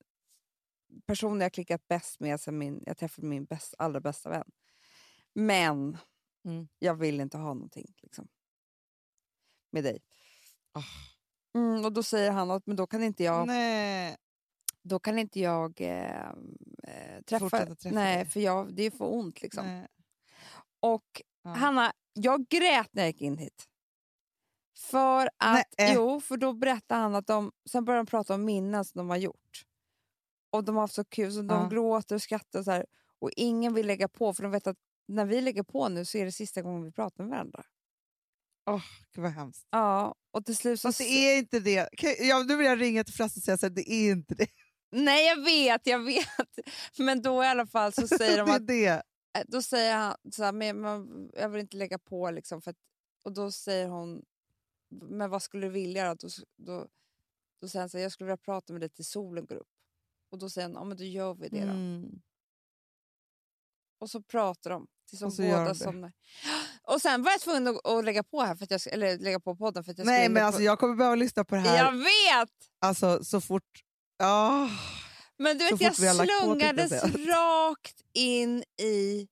personen 1.06 1.40
jag 1.40 1.52
klickat 1.52 1.88
bäst 1.88 2.20
med 2.20 2.40
sen 2.40 2.58
min, 2.58 2.82
jag 2.86 2.96
träffade 2.96 3.26
min 3.26 3.44
bäst, 3.44 3.74
allra 3.78 4.00
bästa 4.00 4.30
vän. 4.30 4.50
Men 5.34 5.98
Mm. 6.44 6.68
jag 6.78 6.94
vill 6.94 7.20
inte 7.20 7.38
ha 7.38 7.54
någonting 7.54 7.94
liksom, 8.02 8.28
med 9.72 9.84
dig. 9.84 9.98
Ah. 10.72 10.82
Mm, 11.58 11.84
och 11.84 11.92
då 11.92 12.02
säger 12.02 12.30
han 12.30 12.50
att 12.50 12.66
men 12.66 12.76
då 12.76 12.86
kan 12.86 13.02
inte 13.02 13.24
jag, 13.24 13.46
Nej. 13.46 14.16
då 14.82 14.98
kan 14.98 15.18
inte 15.18 15.40
jag 15.40 15.80
eh, 15.80 16.28
eh, 16.82 17.22
träffa, 17.26 17.50
träffa 17.50 17.90
nej, 17.90 18.16
dig. 18.16 18.26
för 18.26 18.40
jag, 18.40 18.74
det 18.74 18.82
är 18.82 18.90
för 18.90 19.12
ont. 19.14 19.42
Liksom. 19.42 19.66
Nej. 19.66 19.86
Och 20.80 21.22
Ja. 21.42 21.50
Hanna, 21.50 21.92
jag 22.12 22.48
grät 22.48 22.88
när 22.92 23.02
jag 23.02 23.06
gick 23.08 23.20
in 23.22 23.38
hit. 23.38 23.64
För 24.78 25.26
att, 25.36 25.66
Nej. 25.78 25.92
jo, 25.94 26.20
för 26.20 26.36
då 26.36 26.52
berättade 26.52 27.00
han 27.00 27.14
att 27.14 27.26
de, 27.26 27.52
sen 27.70 27.84
började 27.84 28.00
de 28.04 28.06
prata 28.10 28.34
om 28.34 28.44
minnen 28.44 28.84
som 28.84 28.98
de 28.98 29.10
har 29.10 29.16
gjort. 29.16 29.64
Och 30.52 30.64
de 30.64 30.74
har 30.74 30.82
haft 30.82 30.94
så 30.94 31.04
kul, 31.04 31.32
så 31.32 31.38
de 31.42 31.48
Ja. 31.48 31.68
gråter 31.68 32.14
och 32.14 32.22
skrattar 32.22 32.58
och 32.58 32.64
så 32.64 32.70
här. 32.70 32.86
Och 33.20 33.30
ingen 33.36 33.74
vill 33.74 33.86
lägga 33.86 34.08
på, 34.08 34.34
för 34.34 34.42
de 34.42 34.52
vet 34.52 34.66
att 34.66 34.76
när 35.08 35.24
vi 35.24 35.40
lägger 35.40 35.62
på 35.62 35.88
nu 35.88 36.04
så 36.04 36.18
är 36.18 36.24
det 36.24 36.32
sista 36.32 36.62
gången 36.62 36.82
vi 36.84 36.92
pratar 36.92 37.24
med 37.24 37.30
varandra. 37.30 37.62
Åh, 38.70 38.82
gud 39.14 39.22
vad 39.22 39.32
hemskt. 39.32 39.66
Ja, 39.70 40.14
och 40.32 40.44
till 40.44 40.56
slut 40.56 40.80
så... 40.80 40.88
Fast 40.88 40.98
det 40.98 41.04
är 41.04 41.38
inte 41.38 41.60
det. 41.60 41.88
Ja, 42.20 42.42
nu 42.42 42.56
vill 42.56 42.66
jag 42.66 42.80
ringa 42.80 43.04
till 43.04 43.14
Frasse 43.14 43.38
och 43.38 43.42
säga 43.58 43.66
att 43.68 43.74
det 43.74 43.90
är 43.92 44.10
inte 44.12 44.34
det. 44.34 44.48
Nej, 44.92 45.26
jag 45.26 45.44
vet, 45.44 45.86
jag 45.86 45.98
vet. 45.98 46.26
Men 46.98 47.22
då 47.22 47.44
i 47.44 47.46
alla 47.46 47.66
fall 47.66 47.92
så 47.92 48.08
säger 48.08 48.38
de 48.38 48.46
det 48.46 48.52
är 48.52 48.56
att 48.56 48.66
det. 48.66 49.02
Då 49.46 49.62
säger 49.62 49.96
han 49.96 50.16
så 50.32 50.44
här, 50.44 50.52
men 50.52 50.80
man, 50.80 51.30
jag 51.34 51.48
vill 51.48 51.60
inte 51.60 51.76
lägga 51.76 51.98
på 51.98 52.30
liksom. 52.30 52.62
För 52.62 52.70
att, 52.70 52.76
och 53.22 53.32
då 53.32 53.52
säger 53.52 53.88
hon, 53.88 54.24
men 54.88 55.30
vad 55.30 55.42
skulle 55.42 55.66
du 55.66 55.70
vilja 55.72 56.14
då? 56.14 56.14
Då, 56.14 56.28
då, 56.56 56.86
då 57.60 57.68
säger 57.68 57.80
han 57.82 57.88
så 57.88 57.96
här, 57.96 58.02
jag 58.02 58.12
skulle 58.12 58.26
vilja 58.26 58.36
prata 58.36 58.72
med 58.72 58.82
dig 58.82 58.88
till 58.88 59.04
solen 59.04 59.46
går 59.46 59.56
upp. 59.56 59.68
Och 60.30 60.38
då 60.38 60.50
säger 60.50 60.68
han, 60.68 60.74
ja 60.74 60.84
men 60.84 60.96
då 60.96 61.04
gör 61.04 61.34
vi 61.34 61.48
det 61.48 61.64
då. 61.64 61.72
Mm. 61.72 62.20
Och 63.98 64.10
så 64.10 64.22
pratar 64.22 64.70
de 64.70 64.86
tills 65.08 65.20
de 65.36 65.50
båda 65.50 65.74
somnar. 65.74 66.12
Och 66.82 67.02
sen 67.02 67.22
var 67.22 67.30
jag 67.30 67.40
tvungen 67.40 67.66
att, 67.66 67.86
att 67.86 68.04
lägga 68.04 68.22
på 68.22 68.40
här, 68.40 68.54
för 68.54 68.64
att 68.64 68.70
jag, 68.70 68.86
eller 68.86 69.18
lägga 69.18 69.40
på 69.40 69.56
podden 69.56 69.84
för 69.84 69.92
att 69.92 69.98
jag 69.98 70.04
Nej, 70.04 70.28
men 70.28 70.42
på- 70.42 70.46
alltså, 70.46 70.62
jag 70.62 70.78
kommer 70.78 70.94
behöva 70.94 71.14
lyssna 71.14 71.44
på 71.44 71.54
det 71.54 71.60
här 71.60 71.84
Jag 71.84 71.92
vet! 71.92 72.50
alltså, 72.78 73.24
så 73.24 73.40
fort... 73.40 73.84
Ah. 74.22 74.68
Men 75.40 75.58
du 75.58 75.64
vet, 75.64 75.80
jag 75.80 75.94
jag 75.98 76.16
slungades 76.16 76.90
säga. 76.90 77.02
rakt 77.02 78.00
in 78.14 78.64
i... 78.82 79.26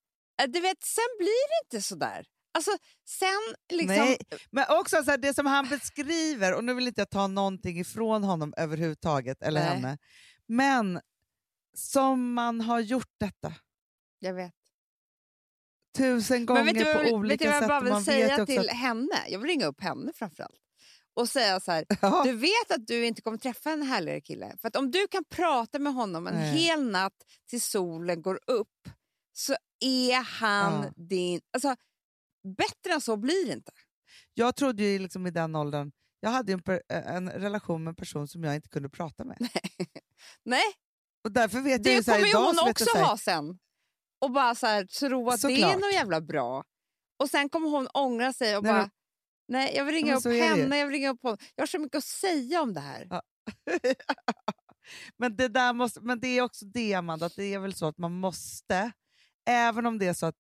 Du 0.49 0.61
vet, 0.61 0.83
sen 0.85 1.05
blir 1.19 1.49
det 1.49 1.65
inte 1.77 1.87
så 1.87 1.95
där. 1.95 2.27
Alltså, 2.55 2.71
sen 3.09 3.29
liksom... 3.73 3.97
Nej, 3.97 4.19
men 4.51 4.65
också 4.69 5.05
så 5.05 5.11
här, 5.11 5.19
det 5.19 5.35
som 5.35 5.47
han 5.47 5.69
beskriver, 5.69 6.55
och 6.55 6.65
nu 6.65 6.75
vill 6.75 6.87
inte 6.89 7.01
jag 7.01 7.11
ta 7.11 7.27
någonting 7.27 7.81
ifrån 7.81 8.25
honom 8.25 8.55
överhuvudtaget, 8.57 9.43
eller 9.43 9.61
Nej. 9.61 9.69
henne, 9.71 9.99
men 10.47 11.01
som 11.75 12.33
man 12.35 12.61
har 12.61 12.81
gjort 12.81 13.13
detta 13.21 13.53
Jag 14.19 14.35
vet. 14.35 14.55
tusen 15.97 16.47
gånger 16.47 16.65
Men 16.65 16.75
vet 16.75 16.85
du, 16.85 16.95
på 16.95 17.03
vet 17.03 17.13
olika 17.13 17.45
du 17.45 17.49
vad 17.51 17.55
jag 17.57 17.63
sätt. 17.63 17.69
bara 17.69 17.81
vill 17.81 17.93
man 17.93 18.05
säga 18.05 18.37
vet 18.37 18.47
till 18.47 18.69
att, 18.69 18.77
henne? 18.77 19.25
Jag 19.29 19.39
vill 19.39 19.49
ringa 19.49 19.67
upp 19.67 19.81
henne 19.81 20.13
framförallt. 20.15 20.61
Och 21.19 21.29
säga 21.29 21.61
så 21.61 21.73
här, 21.73 21.85
ja, 22.03 22.23
du 22.25 22.33
vet 22.33 22.71
att 22.71 22.87
du 22.87 23.07
inte 23.07 23.23
kommer 23.23 23.39
träffa 23.39 23.71
en 23.71 23.83
härligare 23.83 24.21
kille. 24.21 24.57
För 24.61 24.69
att 24.69 24.77
om 24.77 24.91
du 24.91 25.09
kan 25.09 25.25
prata 25.25 25.79
med 25.79 25.95
honom 25.95 26.27
en 26.27 26.35
Nej. 26.35 26.59
hel 26.59 26.91
natt 26.91 27.13
till 27.51 27.63
solen 27.63 28.23
går 28.23 28.41
upp 28.47 28.89
så 29.33 29.57
är 29.81 30.23
han 30.23 30.83
Ja. 30.83 30.93
din... 30.97 31.41
Alltså, 31.53 31.77
bättre 32.57 32.93
än 32.95 33.01
så 33.01 33.17
blir 33.17 33.47
det 33.47 33.53
inte. 33.53 33.73
Jag 34.35 34.57
trodde 34.57 34.83
ju 34.83 34.99
liksom 34.99 35.27
i 35.27 35.31
den 35.31 35.57
åldern, 35.57 35.93
jag 36.21 36.31
hade 36.31 36.53
ju 36.53 36.55
en, 36.55 36.63
per, 36.63 36.83
en 36.89 37.31
relation 37.31 37.85
med 37.85 37.91
en 37.91 37.97
person 37.97 38.29
som 38.29 38.45
jag 38.45 38.55
inte 38.55 38.69
kunde 38.69 38.89
prata 38.89 39.25
med. 39.25 39.37
Nej, 40.45 40.63
Och 41.25 41.33
därför 41.33 41.61
vet 41.61 41.73
jag 41.73 41.83
det 41.83 41.93
ju 41.93 42.03
så 42.03 42.11
här, 42.11 42.19
kommer 42.19 42.29
ju 42.29 42.61
hon 42.61 42.71
också 42.71 42.85
jag 42.95 43.05
ha 43.05 43.17
sen. 43.17 43.59
Och 44.21 44.31
bara 44.31 44.55
så 44.55 44.67
här, 44.67 44.85
tro 44.85 45.29
att 45.29 45.43
det 45.43 45.49
är 45.53 45.57
Såklart. 45.57 45.81
något 45.81 45.93
jävla 45.93 46.21
bra. 46.21 46.65
Och 47.17 47.31
sen 47.31 47.49
kommer 47.49 47.69
hon 47.69 47.89
ångra 47.95 48.33
sig 48.33 48.57
och 48.57 48.63
Nej, 48.63 48.73
bara... 48.73 48.91
Nej, 49.49 49.77
jag 49.77 49.85
vill 49.85 49.95
ringa 49.95 50.17
upp 50.17 50.25
henne, 50.25 50.79
jag 50.79 50.87
vill 50.87 50.95
ringa 50.95 51.11
upp 51.11 51.23
honom. 51.23 51.39
Jag 51.55 51.63
har 51.63 51.67
så 51.67 51.79
mycket 51.79 51.99
att 51.99 52.05
säga 52.05 52.63
om 52.63 52.75
det 52.75 52.81
här. 52.81 53.07
Ja. 53.11 53.23
men, 55.17 55.37
det 55.37 55.49
där 55.49 55.73
måste, 55.73 56.01
men 56.01 56.21
det 56.21 56.29
är 56.39 56.43
också 56.43 56.65
det, 56.65 56.95
Amanda, 56.95 57.27
att 57.27 57.37
det 57.37 57.55
är 57.55 57.59
väl 57.59 57.75
så 57.75 57.87
att 57.87 57.99
man 57.99 58.13
måste, 58.13 58.93
även 59.47 59.87
om 59.87 59.99
det 59.99 60.07
är 60.07 60.15
så 60.15 60.27
att 60.27 60.39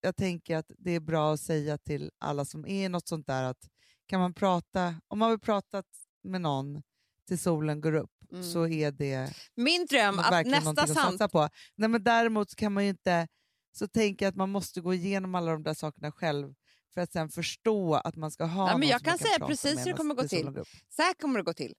jag 0.00 0.16
tänker 0.16 0.56
att 0.56 0.70
det 0.78 0.90
är 0.90 1.00
bra 1.00 1.34
att 1.34 1.40
säga 1.40 1.78
till 1.78 2.10
alla 2.18 2.44
som 2.44 2.66
är 2.66 2.84
i 2.84 2.88
något 2.88 3.08
sånt 3.08 3.26
där 3.26 3.42
att 3.44 3.68
kan 4.06 4.20
man 4.20 4.34
prata, 4.34 4.94
om 5.08 5.18
man 5.18 5.30
vill 5.30 5.40
prata 5.40 5.82
med 6.24 6.40
någon 6.40 6.82
till 7.28 7.38
solen 7.38 7.80
går 7.80 7.94
upp 7.94 8.10
Mm. 8.32 8.44
så 8.44 8.66
är 8.66 8.90
det 8.90 9.32
Min 9.54 9.86
dröm 9.86 10.18
att 10.18 10.46
nästa 10.46 10.72
någonting 10.72 11.24
att 11.24 11.32
på. 11.32 11.48
Nej, 11.74 11.88
men 11.88 12.04
däremot 12.04 12.54
kan 12.54 12.72
man 12.72 12.84
ju 12.84 12.90
inte, 12.90 13.28
så 13.72 13.88
tänker 13.88 14.26
jag 14.26 14.30
att 14.30 14.36
man 14.36 14.50
måste 14.50 14.80
gå 14.80 14.94
igenom 14.94 15.34
alla 15.34 15.52
de 15.52 15.62
där 15.62 15.74
sakerna 15.74 16.12
själv 16.12 16.54
för 16.96 17.02
att 17.02 17.12
sen 17.12 17.28
förstå 17.28 17.94
att 17.94 18.16
man 18.16 18.30
ska 18.30 18.44
ha 18.44 18.66
Nej, 18.66 18.78
men 18.78 18.88
jag 18.88 19.02
kan 19.02 19.18
säga 19.18 19.46
precis 19.46 19.80
hur 19.80 19.84
det 19.84 19.92
kommer 19.92 20.14
gå 20.14 20.28
till. 20.28 20.64
Så 20.88 21.02
här 21.02 21.14
kommer 21.14 21.38
det 21.38 21.42
gå 21.42 21.52
till. 21.52 21.74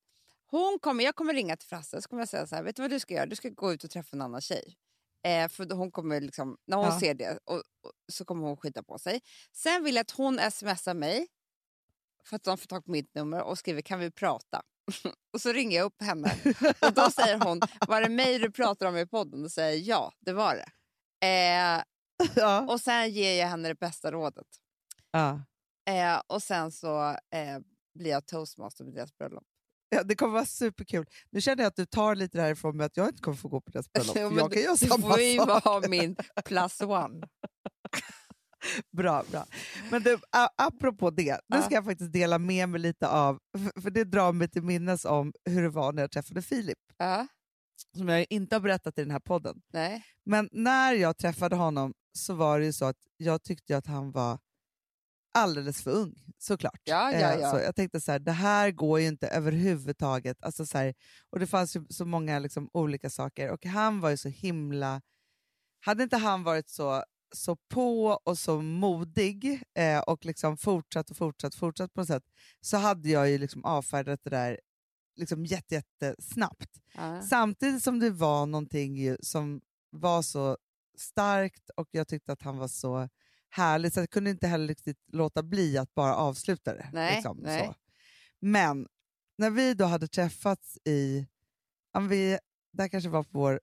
Hon 0.45 0.79
kommer, 0.81 1.03
jag 1.03 1.15
kommer 1.15 1.33
ringa 1.33 1.57
till 1.57 1.67
Frasse 1.67 2.01
kommer 2.09 2.21
jag 2.21 2.29
säga 2.29 2.47
så 2.47 2.55
här, 2.55 2.63
vet 2.63 2.75
du 2.75 2.81
vad 2.81 2.91
du 2.91 2.99
ska 2.99 3.13
göra? 3.13 3.25
Du 3.25 3.35
ska 3.35 3.49
gå 3.49 3.73
ut 3.73 3.83
och 3.83 3.89
träffa 3.89 4.15
en 4.15 4.21
annan 4.21 4.41
tjej. 4.41 4.77
Eh, 5.23 5.47
för 5.49 5.75
hon 5.75 5.91
kommer 5.91 6.21
liksom, 6.21 6.57
när 6.67 6.77
hon 6.77 6.85
Ja. 6.85 6.99
ser 6.99 7.13
det 7.13 7.39
och, 7.45 7.55
och, 7.55 7.91
så 8.11 8.25
kommer 8.25 8.47
hon 8.47 8.57
skita 8.57 8.83
på 8.83 8.97
sig. 8.97 9.21
Sen 9.51 9.83
vill 9.83 9.95
jag 9.95 10.01
att 10.01 10.11
hon 10.11 10.39
smsar 10.51 10.93
mig 10.93 11.27
för 12.23 12.35
att 12.35 12.43
de 12.43 12.57
får 12.57 12.67
tag 12.67 12.85
på 12.85 12.91
mitt 12.91 13.15
nummer 13.15 13.41
och 13.41 13.57
skriver 13.57 13.81
kan 13.81 13.99
vi 13.99 14.11
prata? 14.11 14.61
och 15.33 15.41
så 15.41 15.51
ringer 15.51 15.77
jag 15.77 15.85
upp 15.85 16.01
henne 16.01 16.35
och 16.81 16.93
då 16.93 17.11
säger 17.11 17.39
hon 17.39 17.61
var 17.87 18.01
det 18.01 18.09
mig 18.09 18.39
du 18.39 18.51
pratar 18.51 18.85
om 18.85 18.97
i 18.97 19.05
podden? 19.05 19.43
Och 19.43 19.51
säger 19.51 19.89
ja 19.89 20.13
det 20.19 20.33
var 20.33 20.55
det. 20.55 20.69
Eh, 21.27 21.83
ja. 22.35 22.61
och 22.61 22.81
sen 22.81 23.11
ger 23.11 23.39
jag 23.39 23.47
henne 23.47 23.67
det 23.67 23.79
bästa 23.79 24.11
rådet. 24.11 24.47
Ja. 25.17 25.41
Eh, 25.93 26.21
och 26.27 26.43
sen 26.43 26.71
så 26.71 27.09
eh, 27.09 27.59
blir 27.99 28.11
jag 28.11 28.25
toastmaster 28.25 28.85
på 28.85 28.91
deras 28.91 29.17
bröllop. 29.17 29.43
Ja, 29.89 30.03
det 30.03 30.15
kommer 30.15 30.33
vara 30.33 30.45
superkul. 30.45 31.05
Nu 31.29 31.41
känner 31.41 31.63
jag 31.63 31.67
att 31.69 31.75
du 31.75 31.85
tar 31.85 32.15
lite 32.15 32.37
därifrån 32.37 32.77
med 32.77 32.85
att 32.85 32.97
jag 32.97 33.07
inte 33.09 33.21
kommer 33.21 33.37
få 33.37 33.47
gå 33.47 33.61
på 33.61 33.71
deras 33.71 33.91
bröllop. 33.93 34.15
Men 34.15 34.35
jag 34.37 34.53
kan 34.53 34.61
göra 34.61 34.75
du 34.79 34.87
samma 34.87 35.07
får 35.09 35.19
ju 35.19 35.37
sak. 35.37 35.65
vara 35.65 35.87
min 35.89 36.15
plus 36.45 36.81
one. 36.81 37.27
bra, 38.97 39.23
bra. 39.31 39.45
Men 39.91 40.03
du, 40.03 40.17
apropå 40.57 41.09
det, 41.11 41.39
nu 41.47 41.57
Ja. 41.57 41.61
ska 41.61 41.73
jag 41.73 41.85
faktiskt 41.85 42.13
dela 42.13 42.39
med 42.39 42.69
mig 42.69 42.79
lite 42.81 43.07
av, 43.07 43.39
för- 43.81 43.89
det 43.89 44.03
drar 44.03 44.31
mig 44.33 44.47
till 44.49 44.63
minnes 44.63 45.05
om 45.05 45.33
hur 45.45 45.63
det 45.63 45.69
var 45.69 45.93
när 45.93 46.03
jag 46.03 46.11
träffade 46.11 46.41
Filip, 46.41 46.77
Ja, 46.97 47.27
som 47.97 48.09
jag 48.09 48.25
inte 48.29 48.55
har 48.55 48.59
berättat 48.61 48.97
i 48.97 49.01
den 49.01 49.11
här 49.11 49.19
podden. 49.19 49.61
nej. 49.73 50.03
Men 50.25 50.49
när 50.51 50.93
jag 50.93 51.17
träffade 51.17 51.55
honom 51.55 51.93
så 52.17 52.33
var 52.33 52.59
det 52.59 52.65
ju 52.65 52.73
så 52.73 52.85
att 52.85 52.97
jag 53.17 53.43
tyckte 53.43 53.77
att 53.77 53.87
han 53.87 54.11
var 54.11 54.39
alldeles 55.37 55.83
för 55.83 55.91
ung, 55.91 56.15
såklart. 56.37 56.81
Ja, 56.83 57.11
ja, 57.11 57.33
Eh, 57.33 57.39
ja. 57.39 57.51
Så 57.51 57.57
jag 57.57 57.75
tänkte 57.75 58.01
så 58.01 58.11
här, 58.11 58.19
det 58.19 58.31
här 58.31 58.71
går 58.71 58.99
ju 58.99 59.07
inte 59.07 59.27
överhuvudtaget. 59.27 60.43
Alltså 60.43 60.65
så 60.65 60.77
här, 60.77 60.93
och 61.29 61.39
det 61.39 61.47
fanns 61.47 61.75
ju 61.75 61.85
så 61.89 62.05
många 62.05 62.39
liksom 62.39 62.69
olika 62.73 63.09
saker 63.09 63.49
och 63.51 63.65
han 63.65 63.99
var 63.99 64.09
ju 64.09 64.17
så 64.17 64.29
himla... 64.29 65.01
Hade 65.79 66.03
inte 66.03 66.17
han 66.17 66.43
varit 66.43 66.69
så, 66.69 67.03
så 67.35 67.55
på 67.55 68.19
och 68.23 68.37
så 68.37 68.61
modig 68.61 69.63
eh, 69.73 69.99
och 69.99 70.25
liksom 70.25 70.57
fortsatt 70.57 71.09
och 71.09 71.17
fortsatt 71.17 71.55
fortsatt 71.55 71.93
på 71.93 72.01
något 72.01 72.07
sätt 72.07 72.23
så 72.61 72.77
hade 72.77 73.09
jag 73.09 73.29
ju 73.29 73.37
liksom 73.37 73.65
avfärdat 73.65 74.19
det 74.23 74.29
där 74.29 74.59
liksom 75.15 75.45
jätte, 75.45 75.75
jättesnabbt. 75.75 76.69
Ja. 76.95 77.21
Samtidigt 77.21 77.83
som 77.83 77.99
det 77.99 78.09
var 78.09 78.45
någonting 78.45 79.15
som 79.19 79.61
var 79.89 80.21
så 80.21 80.57
starkt 80.97 81.69
och 81.69 81.87
jag 81.91 82.07
tyckte 82.07 82.31
att 82.31 82.41
han 82.41 82.57
var 82.57 82.67
så 82.67 83.09
härlig 83.57 83.93
så 83.93 83.99
jag 83.99 84.09
kunde 84.09 84.29
inte 84.29 84.47
heller 84.47 84.67
riktigt 84.67 84.99
låta 85.13 85.43
bli 85.43 85.77
att 85.77 85.93
bara 85.95 86.15
avsluta 86.15 86.73
det. 86.73 86.89
Nej, 86.93 87.15
liksom, 87.15 87.37
nej. 87.37 87.65
Så. 87.65 87.75
Men 88.39 88.87
när 89.37 89.49
vi 89.49 89.73
då 89.73 89.85
hade 89.85 90.07
träffats 90.07 90.77
i, 90.85 91.27
vi, 92.09 92.37
det 92.73 92.81
här 92.81 92.89
kanske 92.89 93.09
var 93.09 93.23
på 93.23 93.29
vår 93.31 93.61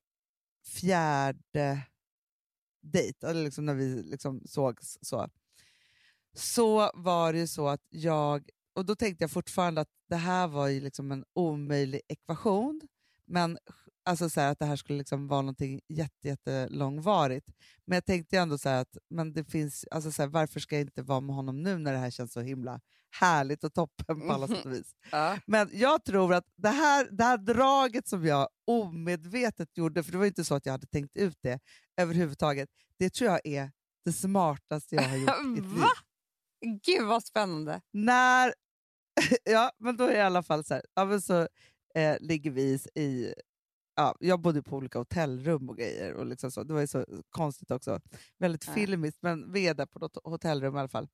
fjärde 0.67 1.83
dejt, 2.83 3.27
eller 3.27 3.45
liksom 3.45 3.67
när 3.67 3.75
vi 3.75 4.03
liksom 4.03 4.43
sågs 4.47 4.99
så, 5.03 5.29
så 6.37 6.91
var 6.95 7.33
det 7.33 7.39
ju 7.39 7.47
så 7.47 7.69
att 7.69 7.83
jag, 7.89 8.51
och 8.75 8.87
då 8.87 8.97
tänkte 8.97 9.25
jag 9.25 9.31
fortfarande 9.31 9.81
att 9.81 9.91
det 10.09 10.17
här 10.17 10.49
var 10.49 10.69
ju 10.69 10.81
liksom 10.81 11.13
en 11.13 11.25
omöjlig 11.33 12.01
ekvation, 12.09 12.81
men 13.25 13.59
alltså 14.05 14.31
så 14.31 14.41
här, 14.41 14.53
att 14.53 14.59
det 14.59 14.67
här 14.67 14.77
skulle 14.77 14.99
liksom 14.99 15.29
vara 15.29 15.43
någonting 15.43 15.81
jätte, 15.89 16.29
jättelångvarigt. 16.29 17.49
Men 17.87 17.97
jag 17.97 18.05
tänkte 18.05 18.37
ju 18.37 18.43
ändå 18.43 18.59
så 18.59 18.69
att 18.69 18.97
men 19.11 19.33
det 19.33 19.45
finns, 19.45 19.85
alltså 19.91 20.13
så 20.13 20.23
här, 20.23 20.29
varför 20.29 20.61
ska 20.61 20.77
jag 20.77 20.83
inte 20.83 21.03
vara 21.03 21.21
med 21.21 21.37
honom 21.37 21.63
nu 21.63 21.79
när 21.79 21.93
det 21.93 21.99
här 21.99 22.11
känns 22.11 22.33
så 22.33 22.41
himla 22.41 22.81
härligt 23.21 23.65
och 23.65 23.75
toppen 23.75 24.21
på 24.21 24.33
alla 24.33 24.49
sätt 24.49 24.65
och 24.67 24.73
vis. 24.73 24.95
Ja. 25.11 25.39
Men 25.47 25.71
jag 25.73 26.05
tror 26.05 26.35
att 26.35 26.45
det 26.57 26.69
här, 26.69 27.09
det 27.11 27.25
här 27.25 27.39
draget 27.39 28.09
som 28.09 28.27
jag 28.27 28.49
omedvetet 28.67 29.77
gjorde, 29.77 30.03
för 30.03 30.13
det 30.13 30.19
var 30.19 30.25
ju 30.25 30.29
inte 30.29 30.45
så 30.45 30.55
att 30.55 30.67
jag 30.67 30.73
hade 30.73 30.87
tänkt 30.87 31.17
ut 31.17 31.39
det 31.43 31.61
överhuvudtaget, 31.97 32.69
det 32.99 33.11
tror 33.11 33.31
jag 33.31 33.41
är 33.45 33.71
det 34.05 34.13
smartaste 34.13 34.95
jag 34.95 35.03
har 35.03 35.17
gjort 35.17 35.45
i 35.45 35.47
mitt 35.49 35.65
liv. 35.75 35.85
Gud 36.87 37.07
vad 37.07 37.25
spännande. 37.25 37.81
När, 37.93 38.55
ja, 39.45 39.73
men 39.79 39.97
då 39.97 40.05
är 40.05 40.09
det 40.13 40.19
i 40.19 40.21
alla 40.21 40.43
fall 40.43 40.65
så 40.65 40.75
här, 40.75 40.83
ja, 40.95 41.05
men 41.05 41.23
så 41.23 41.49
eh, 41.95 42.17
ligger 42.21 42.51
vi 42.51 42.79
i, 42.95 43.35
ja, 43.95 44.17
jag 44.21 44.41
bodde 44.41 44.63
på 44.63 44.77
olika 44.77 44.99
hotellrum 44.99 45.69
och 45.69 45.77
grejer, 45.77 46.15
och 46.15 46.27
liksom 46.27 46.51
så. 46.51 46.65
det 46.65 46.75
var 46.75 46.81
ju 46.81 46.87
så 46.87 47.07
konstigt 47.31 47.71
också. 47.71 48.01
Väldigt 48.39 48.67
Ja. 48.67 48.73
filmiskt, 48.73 49.19
men 49.23 49.53
vi 49.53 49.69
är 49.69 49.75
där 49.75 49.87
på 49.87 49.99
något 49.99 50.17
hotellrum 50.25 50.77
i 50.77 50.79
alla 50.79 50.89
fall. 50.89 51.09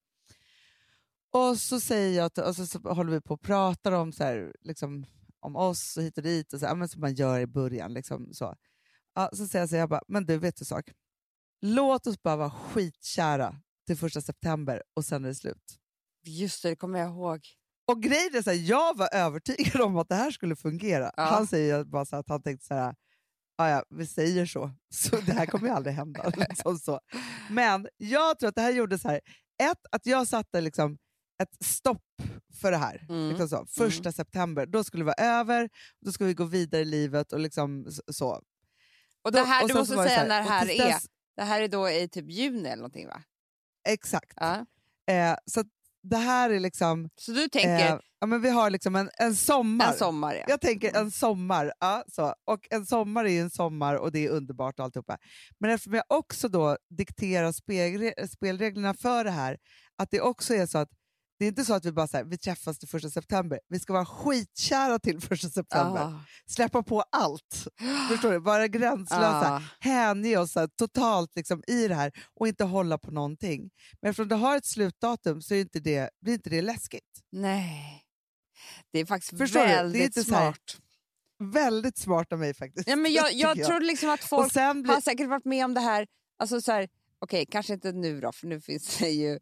Och 1.32 1.58
så 1.58 1.80
säger 1.80 2.16
jag, 2.16 2.34
till- 2.34 2.42
och 2.42 2.56
så, 2.56 2.66
så 2.66 2.78
håller 2.78 3.12
vi 3.12 3.20
på 3.20 3.34
och 3.34 3.40
pratar 3.42 3.92
om, 3.92 4.12
så 4.12 4.24
här, 4.24 4.56
liksom, 4.60 5.06
om 5.40 5.56
oss 5.56 5.96
och 5.96 6.02
hit 6.02 6.16
och 6.18 6.24
dit, 6.24 6.52
och 6.52 6.60
så, 6.60 6.66
ja, 6.66 6.74
men 6.74 6.88
som 6.88 7.00
man 7.00 7.14
gör 7.14 7.40
i 7.40 7.46
början. 7.46 7.94
Liksom, 7.94 8.34
så. 8.34 8.54
Ja, 9.14 9.30
så 9.32 9.46
säger 9.46 9.62
jag 9.62 9.68
så 9.70 9.76
jag 9.76 9.88
bara, 9.88 10.02
men 10.08 10.26
du 10.26 10.36
vet 10.38 10.56
du 10.56 10.64
sak? 10.64 10.90
Låt 11.60 12.06
oss 12.06 12.22
bara 12.22 12.36
vara 12.36 12.50
skitkära 12.50 13.56
till 13.86 13.96
första 13.96 14.20
september 14.20 14.82
och 14.94 15.04
sen 15.04 15.24
är 15.24 15.28
det 15.28 15.34
slut. 15.34 15.78
Just 16.22 16.62
det, 16.62 16.68
det 16.68 16.76
kommer 16.76 16.98
jag 16.98 17.08
ihåg. 17.08 17.40
Och 17.90 18.02
grejen 18.02 18.34
är 18.34 18.42
så 18.42 18.50
här, 18.50 18.56
jag 18.58 18.96
var 18.96 19.08
övertygad 19.14 19.80
om 19.82 19.96
att 19.96 20.08
det 20.08 20.14
här 20.14 20.30
skulle 20.30 20.56
fungera. 20.56 21.12
Ja. 21.16 21.22
Han 21.22 21.46
säger 21.46 21.84
bara 21.84 22.04
så 22.04 22.16
att 22.16 22.28
han 22.28 22.42
tänkte 22.42 22.66
så 22.66 22.74
här, 22.74 22.94
"Ja, 23.58 23.84
vi 23.90 24.06
säger 24.06 24.46
så, 24.46 24.70
så 24.94 25.16
det 25.16 25.32
här 25.32 25.46
kommer 25.46 25.68
ju 25.68 25.74
aldrig 25.74 25.94
hända. 25.94 26.32
liksom 26.48 26.78
så. 26.78 27.00
Men 27.50 27.88
jag 27.96 28.38
tror 28.38 28.48
att 28.48 28.54
det 28.54 28.62
här 28.62 28.72
gjorde 28.72 28.98
så 28.98 29.08
här, 29.08 29.20
ett, 29.62 29.86
att 29.92 30.06
jag 30.06 30.26
satte 30.28 30.60
liksom 30.60 30.98
ett 31.42 31.64
stopp 31.64 32.02
för 32.60 32.70
det 32.70 32.76
här. 32.76 33.06
Mm. 33.08 33.28
Liksom 33.28 33.48
så. 33.48 33.66
Första 33.66 34.12
september, 34.12 34.66
då 34.66 34.84
skulle 34.84 35.00
det 35.00 35.06
vara 35.18 35.38
över, 35.40 35.70
då 36.00 36.12
ska 36.12 36.24
vi 36.24 36.34
gå 36.34 36.44
vidare 36.44 36.82
i 36.82 36.84
livet 36.84 37.32
och 37.32 37.40
liksom 37.40 37.86
så. 38.12 38.28
Och 39.22 39.32
Då- 39.32 39.38
det 39.38 39.44
här, 39.44 39.62
och 39.62 39.68
du 39.68 39.74
måste 39.74 39.96
säga 39.96 40.20
så 40.22 40.28
när 40.28 40.42
det 40.42 40.48
här 40.48 40.70
är. 40.70 40.78
dess- 40.90 41.06
Det 41.36 41.42
här 41.42 41.62
är 41.62 41.68
då 41.68 41.90
i 41.90 42.08
typ 42.08 42.30
juni 42.30 42.68
eller 42.68 42.76
någonting 42.76 43.06
va? 43.08 43.22
Exakt. 43.88 44.32
Ja. 44.36 44.66
Eh, 45.14 45.36
så 45.46 45.64
det 46.02 46.16
här 46.16 46.50
är 46.50 46.60
liksom, 46.60 47.08
Så 47.16 47.32
du 47.32 47.48
tänker 47.48 47.94
eh, 47.94 47.98
ja, 48.20 48.26
men 48.26 48.42
vi 48.42 48.50
har 48.50 48.70
liksom 48.70 48.96
en, 48.96 49.10
en 49.18 49.34
sommar. 49.34 49.86
en 49.92 49.94
sommar 49.98 50.34
ja. 50.34 50.44
Jag 50.48 50.60
tänker 50.60 50.96
en 50.96 51.10
sommar. 51.10 51.72
Ja, 51.80 52.04
så. 52.08 52.34
Och 52.44 52.66
en 52.70 52.86
sommar 52.86 53.24
är 53.24 53.28
ju 53.28 53.40
en 53.40 53.50
sommar 53.50 53.94
och 53.94 54.12
det 54.12 54.26
är 54.26 54.30
underbart 54.30 54.78
och 54.78 54.84
alltihopa. 54.84 55.18
Men 55.60 55.70
eftersom 55.70 55.94
jag 55.94 56.04
också 56.08 56.48
då 56.48 56.76
dikterar 56.90 57.52
spelre- 57.52 58.28
spelreglerna 58.28 58.94
för 58.94 59.24
det 59.24 59.30
här, 59.30 59.56
att 59.96 60.10
det 60.10 60.20
också 60.20 60.54
är 60.54 60.66
så 60.66 60.78
att 60.78 60.90
det 61.40 61.46
är 61.46 61.48
inte 61.48 61.64
så 61.64 61.74
att 61.74 61.84
vi 61.84 61.92
bara 61.92 62.06
så 62.06 62.16
här, 62.16 62.24
vi 62.24 62.38
träffas 62.38 62.78
till 62.78 62.88
första 62.88 63.10
september. 63.10 63.60
Vi 63.68 63.78
ska 63.78 63.92
vara 63.92 64.06
skitkära 64.06 64.98
till 64.98 65.20
första 65.20 65.48
september. 65.48 66.00
Ah. 66.00 66.20
Släppa 66.46 66.82
på 66.82 67.02
allt. 67.02 67.66
Förstår 68.08 68.32
du? 68.32 68.38
Vara 68.38 68.68
gränslösa. 68.68 69.54
Ah. 69.54 69.62
Hänge 69.80 70.36
oss 70.36 70.56
totalt 70.78 71.36
liksom, 71.36 71.62
i 71.66 71.88
det 71.88 71.94
här 71.94 72.12
och 72.34 72.48
inte 72.48 72.64
hålla 72.64 72.98
på 72.98 73.10
någonting. 73.10 73.70
Men 74.00 74.10
eftersom 74.10 74.28
det 74.28 74.34
har 74.34 74.56
ett 74.56 74.66
slutdatum 74.66 75.42
så 75.42 75.54
är 75.54 75.60
inte 75.60 75.80
det, 75.80 76.10
blir 76.20 76.34
inte 76.34 76.50
det 76.50 76.62
läskigt. 76.62 77.20
Nej. 77.32 78.02
Det 78.92 78.98
är 78.98 79.06
faktiskt 79.06 79.38
Förstår 79.38 79.60
du? 79.60 79.66
Är 79.66 79.76
väldigt 79.76 80.16
här- 80.16 80.22
smart. 80.22 80.76
Väldigt 81.52 81.98
smart 81.98 82.32
av 82.32 82.38
mig 82.38 82.54
faktiskt. 82.54 82.88
Ja, 82.88 82.96
men 82.96 83.12
jag, 83.12 83.32
jag 83.34 83.64
tror 83.64 83.80
liksom 83.80 84.10
att 84.10 84.24
folk 84.24 84.52
blir, 84.52 84.94
har 84.94 85.00
säkert 85.00 85.28
varit 85.28 85.44
med 85.44 85.64
om 85.64 85.74
det 85.74 85.80
här. 85.80 86.06
Alltså 86.38 86.60
så 86.60 86.72
här, 86.72 86.88
Okej, 87.22 87.46
kanske 87.50 87.74
inte 87.74 87.92
nu 87.92 88.20
då, 88.20 88.32
för 88.32 88.46
nu 88.46 88.60
finns 88.60 88.98
det 88.98 89.10
ju 89.10 89.38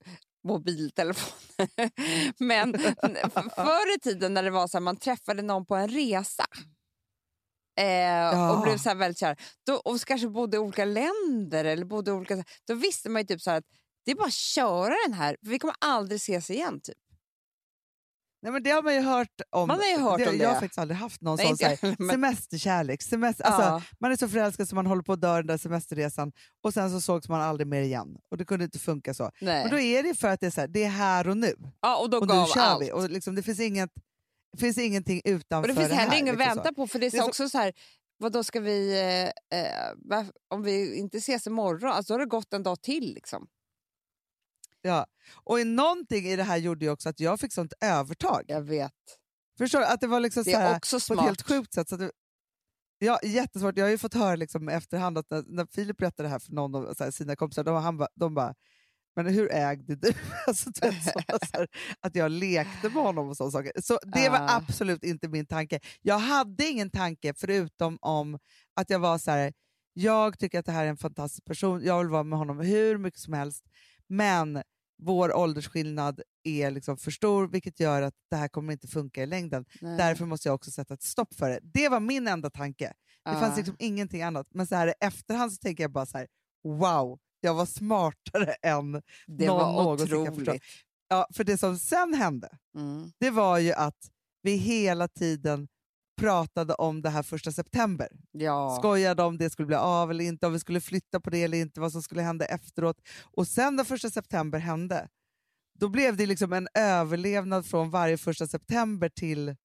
mobiltelefoner. 0.49 1.91
Men 2.45 2.79
förr 3.57 3.97
i 3.97 4.01
tiden 4.01 4.35
när 4.35 4.43
det 4.43 4.51
var 4.51 4.67
så 4.67 4.77
här, 4.77 4.83
man 4.83 4.97
träffade 4.97 5.43
någon 5.43 5.67
på 5.67 5.77
en 5.77 5.89
resa 5.89 6.47
eh, 7.81 8.51
och 8.51 8.63
blev 8.63 8.79
så 8.79 8.95
väldigt 8.95 9.19
kär, 9.19 9.37
då, 9.67 9.75
och 9.75 10.01
kanske 10.01 10.29
bodde 10.29 10.57
i 10.57 10.61
olika 10.61 10.85
länder, 10.85 11.65
eller 11.65 11.85
bodde 11.85 12.13
olika, 12.13 12.45
då 12.67 12.75
visste 12.75 13.09
man 13.09 13.23
ju 13.23 13.27
typ 13.27 13.41
så 13.41 13.51
att 13.51 13.65
det 14.05 14.11
är 14.11 14.17
bara 14.17 14.27
att 14.27 14.33
köra 14.33 14.95
den 15.07 15.15
här, 15.15 15.37
för 15.45 15.51
vi 15.51 15.59
kommer 15.59 15.77
aldrig 15.79 16.17
ses 16.17 16.51
igen. 16.51 16.81
Typ. 16.81 16.99
Nej, 18.43 18.53
men 18.53 18.63
det 18.63 18.71
har 18.71 18.83
man 18.83 18.95
ju 18.95 19.01
hört 19.01 19.41
om. 19.51 19.69
Man 19.69 19.79
har 19.79 19.87
ju 19.87 19.99
hört 19.99 20.21
om 20.21 20.21
Jag 20.27 20.39
det. 20.39 20.45
har 20.47 20.55
faktiskt 20.55 20.79
aldrig 20.79 20.99
haft 20.99 21.21
någon 21.23 21.37
Nej, 21.37 21.47
sån 21.47 21.51
inte 21.51 21.65
så 21.65 21.65
jag 21.65 21.71
här, 21.71 21.77
heller, 21.83 21.97
men- 21.99 22.09
semesterkärlek. 22.11 23.03
Semester, 23.03 23.45
alltså, 23.45 23.63
Ja. 23.63 23.83
Man 24.01 24.13
är 24.13 24.17
så 24.17 24.29
förälskad 24.29 24.69
så 24.69 24.75
man 24.75 24.87
håller 24.87 25.03
på 25.03 25.13
att 25.13 25.21
dö 25.21 25.37
den 25.37 25.47
där 25.47 25.57
semesterresan 25.59 26.33
och 26.65 26.75
sen 26.75 26.91
så 26.91 27.01
sågs 27.01 27.29
man 27.29 27.41
aldrig 27.41 27.67
mer 27.67 27.81
igen. 27.83 28.17
Och 28.31 28.37
det 28.39 28.45
kunde 28.45 28.65
inte 28.65 28.79
funka 28.79 29.15
så. 29.15 29.31
Nej. 29.41 29.65
Och 29.65 29.71
då 29.71 29.79
är 29.79 30.03
det 30.03 30.15
för 30.15 30.29
att 30.29 30.41
det 30.41 30.47
är, 30.47 30.51
så 30.51 30.61
här, 30.61 30.69
det 30.69 30.85
är 30.85 30.89
här 30.89 31.29
och 31.29 31.37
nu. 31.37 31.55
ja, 31.81 31.97
och 31.97 32.11
då 32.11 32.19
Och 32.19 32.27
nu 32.27 32.33
gav 32.35 32.47
kör 32.47 32.61
allt. 32.61 32.83
vi. 32.83 32.93
Och 32.93 33.11
liksom, 33.11 33.35
det 33.35 33.43
finns, 33.43 33.61
inget, 33.61 33.91
det 34.53 34.59
finns 34.61 34.79
ingenting 34.79 35.21
utanför 35.25 35.69
Och 35.71 35.75
det 35.75 35.81
finns 35.81 35.93
här. 35.93 36.01
heller 36.07 36.19
ingen 36.23 36.35
att 36.35 36.39
liksom 36.41 36.57
vänta 36.57 36.75
på. 36.75 36.87
För 36.87 36.99
det 36.99 37.07
är, 37.07 37.11
Det 37.11 37.17
är 37.17 37.19
så 37.19 37.25
så- 37.25 37.29
också 37.29 37.49
så 37.49 37.59
här, 37.59 37.73
vad 38.19 38.33
då 38.33 38.45
ska 38.45 38.61
vi, 38.61 39.01
eh, 39.51 39.59
eh, 39.61 40.27
om 40.49 40.63
vi 40.63 40.97
inte 40.97 41.19
ses 41.19 41.47
imorgon, 41.47 41.91
alltså 41.93 42.13
då 42.13 42.15
har 42.15 42.19
det 42.21 42.27
gått 42.31 42.55
en 42.55 42.63
dag 42.63 42.83
till. 42.83 43.15
Liksom. 43.15 43.47
Ja. 44.83 45.07
Och 45.45 45.67
någonting 45.67 46.27
i 46.27 46.37
det 46.37 46.43
här 46.43 46.57
gjorde 46.57 46.85
ju 46.85 46.91
också 46.91 47.09
att 47.09 47.21
jag 47.21 47.41
fick 47.41 47.53
sånt 47.53 47.73
övertag. 47.81 48.45
Jag 48.47 48.63
vet. 48.63 48.93
Förstår 49.59 49.79
du? 49.79 49.87
Att 49.87 50.01
det 50.01 50.07
var 50.07 50.21
liksom 50.21 50.43
Det 50.43 50.53
är 50.53 50.77
också 50.77 50.97
på 50.97 50.99
ett 50.99 51.03
smart. 51.03 51.25
helt 51.25 51.43
sjukt 51.43 51.75
sätt. 51.75 51.89
Så 51.89 51.97
det, 51.97 52.11
ja, 52.99 53.19
jättesvårt. 53.23 53.77
Jag 53.77 53.85
har 53.85 53.91
ju 53.91 53.99
fått 53.99 54.15
höra 54.15 54.37
liksom 54.37 54.69
efterhand 54.69 55.19
att 55.19 55.31
när, 55.31 55.45
när 55.47 55.67
Filip 55.67 55.97
berättade 55.97 56.29
det 56.29 56.33
här 56.33 56.39
för 56.39 56.53
någon 56.53 56.75
av 56.75 56.95
så 56.95 57.05
här, 57.05 57.11
sina 57.11 57.37
kompisar, 57.37 57.65
de, 57.65 57.83
han 57.83 57.97
ba, 57.97 58.09
de 58.15 58.35
bara 58.35 58.55
men 59.25 59.35
hur 59.35 59.53
ägde 59.53 59.97
du? 59.97 60.13
alltså, 60.47 60.71
du 60.71 60.89
vet, 60.89 61.05
så, 61.05 61.11
så 61.13 61.59
här, 61.59 61.69
att 62.01 62.15
jag 62.15 62.31
lekte 62.31 62.89
med 62.89 63.03
honom 63.03 63.29
och 63.29 63.37
sådana 63.37 63.51
saker. 63.51 63.73
Så 63.83 63.99
det 64.03 64.29
var 64.29 64.47
absolut 64.49 65.05
inte 65.05 65.29
min 65.29 65.47
tanke. 65.47 65.81
Jag 66.03 66.19
hade 66.19 66.67
ingen 66.67 66.91
tanke 66.91 67.35
förutom 67.37 67.99
om 68.01 68.39
att 68.77 68.91
jag 68.91 68.99
var 68.99 69.19
så 69.19 69.31
här, 69.31 69.53
jag 69.93 70.39
tycker 70.39 70.59
att 70.59 70.67
det 70.67 70.73
här 70.73 70.85
är 70.85 70.89
en 70.89 70.97
fantastisk 70.97 71.45
person, 71.45 71.85
jag 71.85 71.99
vill 71.99 72.09
vara 72.09 72.23
med 72.23 72.39
honom 72.39 72.61
hur 72.61 72.99
mycket 72.99 73.21
som 73.21 73.33
helst, 73.33 73.65
men 74.09 74.63
vår 75.03 75.37
åldersskillnad 75.37 76.21
är 76.45 76.71
liksom 76.71 76.97
för 76.97 77.11
stor, 77.11 77.49
vilket 77.49 77.81
gör 77.81 78.03
att 78.03 78.15
det 78.31 78.37
här 78.37 78.49
kommer 78.49 78.73
inte 78.73 78.89
funka 78.89 79.23
i 79.23 79.27
längden. 79.27 79.65
Nej. 79.81 79.97
Därför 79.99 80.25
måste 80.27 80.49
jag 80.49 80.55
också 80.55 80.71
sätta 80.71 80.95
ett 80.95 81.03
stopp 81.03 81.35
för 81.35 81.51
det. 81.51 81.59
Det 81.63 81.89
var 81.89 82.01
min 82.01 82.29
enda 82.29 82.51
tanke. 82.51 82.85
Det 83.25 83.31
Ja. 83.31 83.41
fanns 83.41 83.57
liksom 83.57 83.77
ingenting 83.79 84.23
annat. 84.23 84.47
Men 84.51 84.67
så 84.67 84.75
här 84.75 84.89
i 84.89 84.93
efterhand 85.01 85.53
så 85.53 85.59
tänker 85.59 85.85
jag 85.85 85.93
bara 85.93 86.07
så 86.07 86.19
här, 86.19 86.27
wow, 86.65 87.19
jag 87.41 87.55
var 87.55 87.67
smartare 87.67 88.53
än 88.63 88.93
det 89.27 89.47
någon 89.47 89.59
var 89.59 89.73
någonsin 89.73 90.09
kan 90.09 90.25
förstå. 90.27 90.43
otroligt. 90.43 90.63
Ja, 91.09 91.27
för 91.35 91.45
det 91.45 91.59
som 91.59 91.79
sen 91.79 92.15
hände, 92.15 92.59
Mm. 92.77 93.13
det 93.19 93.31
var 93.31 93.59
ju 93.59 93.73
att 93.73 94.11
vi 94.43 94.57
hela 94.57 95.09
tiden 95.09 95.69
pratade 96.19 96.75
om 96.75 97.03
det 97.03 97.11
här 97.11 97.23
första 97.23 97.53
september. 97.53 98.09
Ja. 98.33 98.77
Skojade 98.79 99.23
om 99.23 99.39
det 99.39 99.51
skulle 99.51 99.67
bli 99.67 99.77
av 99.77 100.11
eller 100.11 100.25
inte, 100.25 100.47
om 100.47 100.53
vi 100.53 100.59
skulle 100.59 100.81
flytta 100.81 101.21
på 101.21 101.31
det 101.31 101.43
eller 101.43 101.59
inte, 101.59 101.81
vad 101.81 101.93
som 101.93 102.03
skulle 102.03 102.23
hända 102.23 102.45
efteråt. 102.45 102.97
Och 103.37 103.47
sen 103.47 103.77
när 103.77 103.85
första 103.85 104.11
september 104.11 104.59
hände, 104.59 105.09
då 105.79 105.89
blev 105.89 106.17
det 106.17 106.27
liksom 106.27 106.53
en 106.53 106.69
överlevnad 106.75 107.67
från 107.67 107.91
varje 107.91 108.19
första 108.19 108.47
september 108.47 109.09
till... 109.09 109.57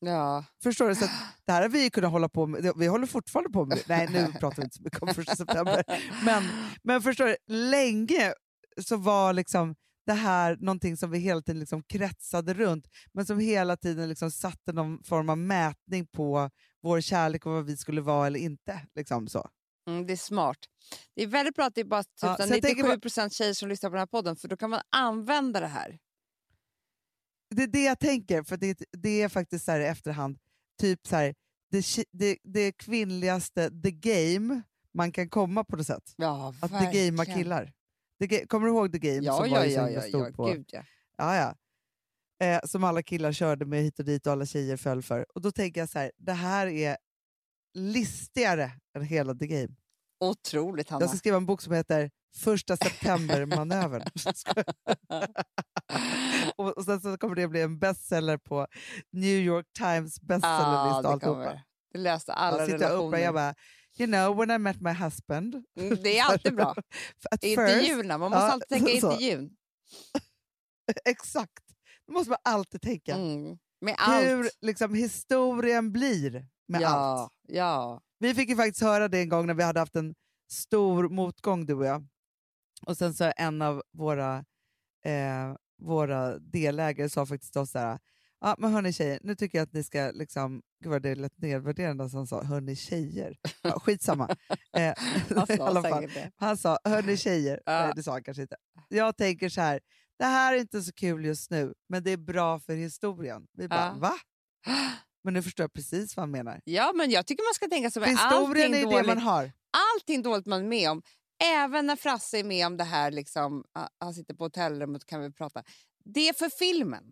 ja. 0.00 0.44
Förstår 0.62 0.88
du? 0.88 0.94
Så 0.94 1.06
det 1.46 1.52
här 1.52 1.62
har 1.62 1.68
vi 1.68 1.90
kunnat 1.90 2.10
hålla 2.10 2.28
på 2.28 2.46
med. 2.46 2.72
Vi 2.76 2.86
håller 2.86 3.06
fortfarande 3.06 3.50
på 3.50 3.64
med 3.64 3.78
det. 3.78 3.84
Nej, 3.88 4.08
nu 4.12 4.32
pratar 4.40 4.56
vi 4.56 4.62
inte 4.62 4.76
så 4.76 4.82
mycket 4.82 5.02
om 5.02 5.14
första 5.14 5.36
september. 5.36 5.84
Men, 6.24 6.42
men 6.82 7.02
förstår 7.02 7.26
du, 7.26 7.36
länge 7.46 8.32
så 8.82 8.96
var 8.96 9.32
liksom 9.32 9.74
det 10.10 10.14
här 10.14 10.56
någonting 10.60 10.96
som 10.96 11.10
vi 11.10 11.18
hela 11.18 11.42
tiden 11.42 11.60
liksom 11.60 11.82
kretsade 11.82 12.54
runt, 12.54 12.88
men 13.12 13.26
som 13.26 13.38
hela 13.38 13.76
tiden 13.76 14.08
liksom 14.08 14.30
satte 14.30 14.72
någon 14.72 15.02
form 15.04 15.28
av 15.28 15.38
mätning 15.38 16.06
på 16.06 16.50
vår 16.82 17.00
kärlek 17.00 17.46
och 17.46 17.52
vad 17.52 17.64
vi 17.64 17.76
skulle 17.76 18.00
vara 18.00 18.26
eller 18.26 18.40
inte. 18.40 18.86
Liksom 18.94 19.28
så. 19.28 19.48
Mm, 19.88 20.06
det 20.06 20.12
är 20.12 20.16
smart. 20.16 20.58
Det 21.14 21.22
är 21.22 21.26
väldigt 21.26 21.54
bra 21.54 21.64
att 21.64 21.74
det 21.74 21.80
är 21.80 21.84
bara 21.84 22.02
typ 22.02 22.12
Ja, 22.22 22.36
så 22.36 22.42
så 22.46 22.54
jag 22.54 22.62
tänker 22.62 22.82
97 22.82 23.00
procent 23.00 23.32
tjejer 23.32 23.54
som 23.54 23.68
lyssnar 23.68 23.90
på 23.90 23.94
den 23.94 24.00
här 24.00 24.06
podden, 24.06 24.36
för 24.36 24.48
då 24.48 24.56
kan 24.56 24.70
man 24.70 24.80
använda 24.90 25.60
det 25.60 25.66
här. 25.66 25.98
Det 27.54 27.62
är 27.62 27.66
det 27.66 27.84
jag 27.84 27.98
tänker, 27.98 28.42
för 28.42 28.56
det, 28.56 28.82
det 28.92 29.22
är 29.22 29.28
faktiskt 29.28 29.64
så 29.64 29.72
här 29.72 29.80
i 29.80 29.86
efterhand, 29.86 30.38
typ 30.80 31.06
så 31.06 31.16
här, 31.16 31.34
det, 31.70 31.84
det, 32.12 32.38
det 32.44 32.72
kvinnligaste 32.72 33.70
the 33.82 33.90
game 33.90 34.62
man 34.94 35.12
kan 35.12 35.28
komma 35.28 35.64
på 35.64 35.76
något 35.76 35.86
sätt. 35.86 36.14
Ja, 36.16 36.54
Att 36.60 36.70
the 36.70 37.04
gamea 37.04 37.24
killar. 37.24 37.72
The 38.20 38.46
kommer 38.46 38.66
du 38.66 38.72
ihåg 38.72 38.92
the 38.92 38.98
game? 38.98 39.20
Ja, 39.26 39.36
som 39.36 39.46
ja, 39.46 39.58
var 39.58 39.64
ja, 39.64 39.90
ja, 39.90 40.00
stor 40.02 40.26
ja, 40.26 40.32
på, 40.32 40.44
gud 40.44 40.64
ja. 40.72 40.84
Ja, 41.18 41.36
ja. 41.36 41.54
Eh, 42.46 42.60
som 42.64 42.84
alla 42.84 43.02
killar 43.02 43.32
körde 43.32 43.66
med 43.66 43.82
hit 43.82 43.98
och 43.98 44.04
dit 44.04 44.26
och 44.26 44.32
alla 44.32 44.46
tjejer 44.46 44.76
föll 44.76 45.02
för. 45.02 45.26
Och 45.34 45.40
då 45.40 45.52
tänker 45.52 45.80
jag 45.80 45.88
så 45.88 45.98
här, 45.98 46.12
det 46.16 46.32
här 46.32 46.66
är 46.66 46.96
listigare 47.74 48.72
än 48.96 49.02
hela 49.02 49.34
the 49.34 49.46
game. 49.46 49.68
Otroligt, 50.20 50.90
Hanna. 50.90 51.02
Jag 51.02 51.10
ska 51.10 51.18
skriva 51.18 51.36
en 51.36 51.46
bok 51.46 51.62
som 51.62 51.72
heter 51.72 52.10
Första 52.36 52.76
september-manövern. 52.76 54.02
och, 56.56 56.78
och 56.78 56.84
sen 56.84 57.00
så 57.00 57.18
kommer 57.18 57.34
det 57.34 57.48
bli 57.48 57.60
en 57.60 57.78
bestseller 57.78 58.38
på 58.38 58.66
New 59.12 59.38
York 59.38 59.66
Times 59.78 60.20
bestsellerlista. 60.20 61.18
Ja, 61.22 61.34
det. 61.34 61.62
Det 61.92 61.98
löste 61.98 62.32
alla 62.32 62.58
Jag 62.58 62.66
sitter 62.66 62.84
och 62.84 62.90
relationer. 62.90 63.18
jag 63.18 63.34
bara, 63.34 63.54
you 64.00 64.06
know 64.06 64.38
when 64.38 64.50
I 64.50 64.58
met 64.58 64.80
my 64.80 64.92
husband. 64.92 65.64
Mm, 65.80 66.02
det 66.02 66.18
är 66.18 66.24
alltid 66.32 66.54
bra. 66.54 66.74
At 67.30 67.44
Intervjuerna, 67.44 68.18
man 68.18 68.30
måste 68.30 68.44
Ja, 68.44 68.52
alltid 68.52 68.68
tänka 68.68 68.90
intervjun. 68.92 69.56
exakt. 71.04 71.64
Det 72.06 72.12
måste 72.12 72.30
man 72.30 72.38
alltid 72.44 72.82
tänka. 72.82 73.14
Mm. 73.14 73.58
Med 73.80 73.94
allt. 73.98 74.24
Hur 74.24 74.50
liksom, 74.60 74.94
historien 74.94 75.92
blir 75.92 76.46
med 76.68 76.80
ja, 76.80 76.88
allt. 76.88 77.32
Ja. 77.48 78.00
Vi 78.18 78.34
fick 78.34 78.48
ju 78.48 78.56
faktiskt 78.56 78.82
höra 78.82 79.08
det 79.08 79.18
en 79.18 79.28
gång 79.28 79.46
när 79.46 79.54
vi 79.54 79.62
hade 79.62 79.80
haft 79.80 79.96
en 79.96 80.14
stor 80.52 81.08
motgång, 81.08 81.66
du 81.66 81.74
och 81.74 81.86
jag. 81.86 82.06
Och 82.86 82.96
sen 82.96 83.14
så 83.14 83.32
en 83.36 83.62
av 83.62 83.82
våra, 83.92 84.44
eh, 85.04 85.54
våra 85.82 86.38
delägare 86.38 87.08
sa 87.08 87.26
faktiskt 87.26 87.52
till 87.52 87.60
oss 87.60 87.70
så 87.70 87.78
här, 87.78 87.98
ja 88.40 88.54
men 88.58 88.72
hörni 88.72 88.92
tjejer, 88.92 89.18
nu 89.22 89.34
tycker 89.34 89.58
jag 89.58 89.62
att 89.66 89.72
ni 89.72 89.82
ska 89.84 90.10
liksom, 90.14 90.62
gud 90.84 90.90
vad 90.92 91.02
det 91.02 91.14
lät 91.14 91.38
nedvärderande 91.38 92.08
som 92.10 92.16
han 92.16 92.26
sa, 92.26 92.42
hörni 92.42 92.76
tjejer. 92.76 93.36
Ja, 93.62 93.80
skitsamma. 93.80 94.36
Eh, 94.76 94.94
Han 95.36 95.46
sa 95.46 95.82
fall. 95.82 96.08
Han 96.36 96.56
sa, 96.56 96.78
hörni 96.84 97.16
tjejer, 97.16 97.60
Ja. 97.66 97.72
Nej, 97.84 97.92
det 97.96 98.02
sa 98.02 98.12
han 98.12 98.22
kanske 98.22 98.42
inte. 98.42 98.56
Jag 98.88 99.16
tänker 99.16 99.48
så 99.48 99.60
här, 99.60 99.80
det 100.18 100.24
här 100.24 100.54
är 100.54 100.58
inte 100.58 100.82
så 100.82 100.92
kul 100.92 101.24
just 101.24 101.50
nu, 101.50 101.74
men 101.88 102.02
det 102.02 102.10
är 102.10 102.16
bra 102.16 102.60
för 102.60 102.74
historien. 102.74 103.46
Vi 103.52 103.68
bara, 103.68 103.86
Ja. 103.86 103.94
va? 103.98 104.12
Men 105.24 105.34
nu 105.34 105.42
förstår 105.42 105.64
jag 105.64 105.72
precis 105.72 106.16
vad 106.16 106.22
han 106.22 106.30
menar. 106.30 106.60
Ja, 106.64 106.92
men 106.94 107.10
jag 107.10 107.26
tycker 107.26 107.44
man 107.48 107.54
ska 107.54 107.68
tänka 107.68 107.90
så. 107.90 108.00
Med 108.00 108.08
historien 108.08 108.74
är 108.74 108.82
dåligt, 108.82 108.98
det 109.06 109.14
man 109.14 109.18
har. 109.22 109.52
allting 109.94 110.22
dåligt 110.22 110.46
man 110.46 110.60
är 110.60 110.66
med 110.68 110.90
om, 110.90 111.02
även 111.44 111.86
när 111.86 111.96
Frasse 111.96 112.38
är 112.38 112.44
med 112.44 112.66
om 112.66 112.76
det 112.76 112.84
här, 112.84 113.10
liksom, 113.10 113.64
ah, 113.72 113.88
han 114.00 114.14
sitter 114.14 114.34
på 114.34 114.44
hotellrummet 114.44 115.06
kan 115.06 115.20
vi 115.22 115.32
prata. 115.32 115.62
Det 116.04 116.28
är 116.28 116.32
för 116.32 116.48
filmen. 116.48 117.04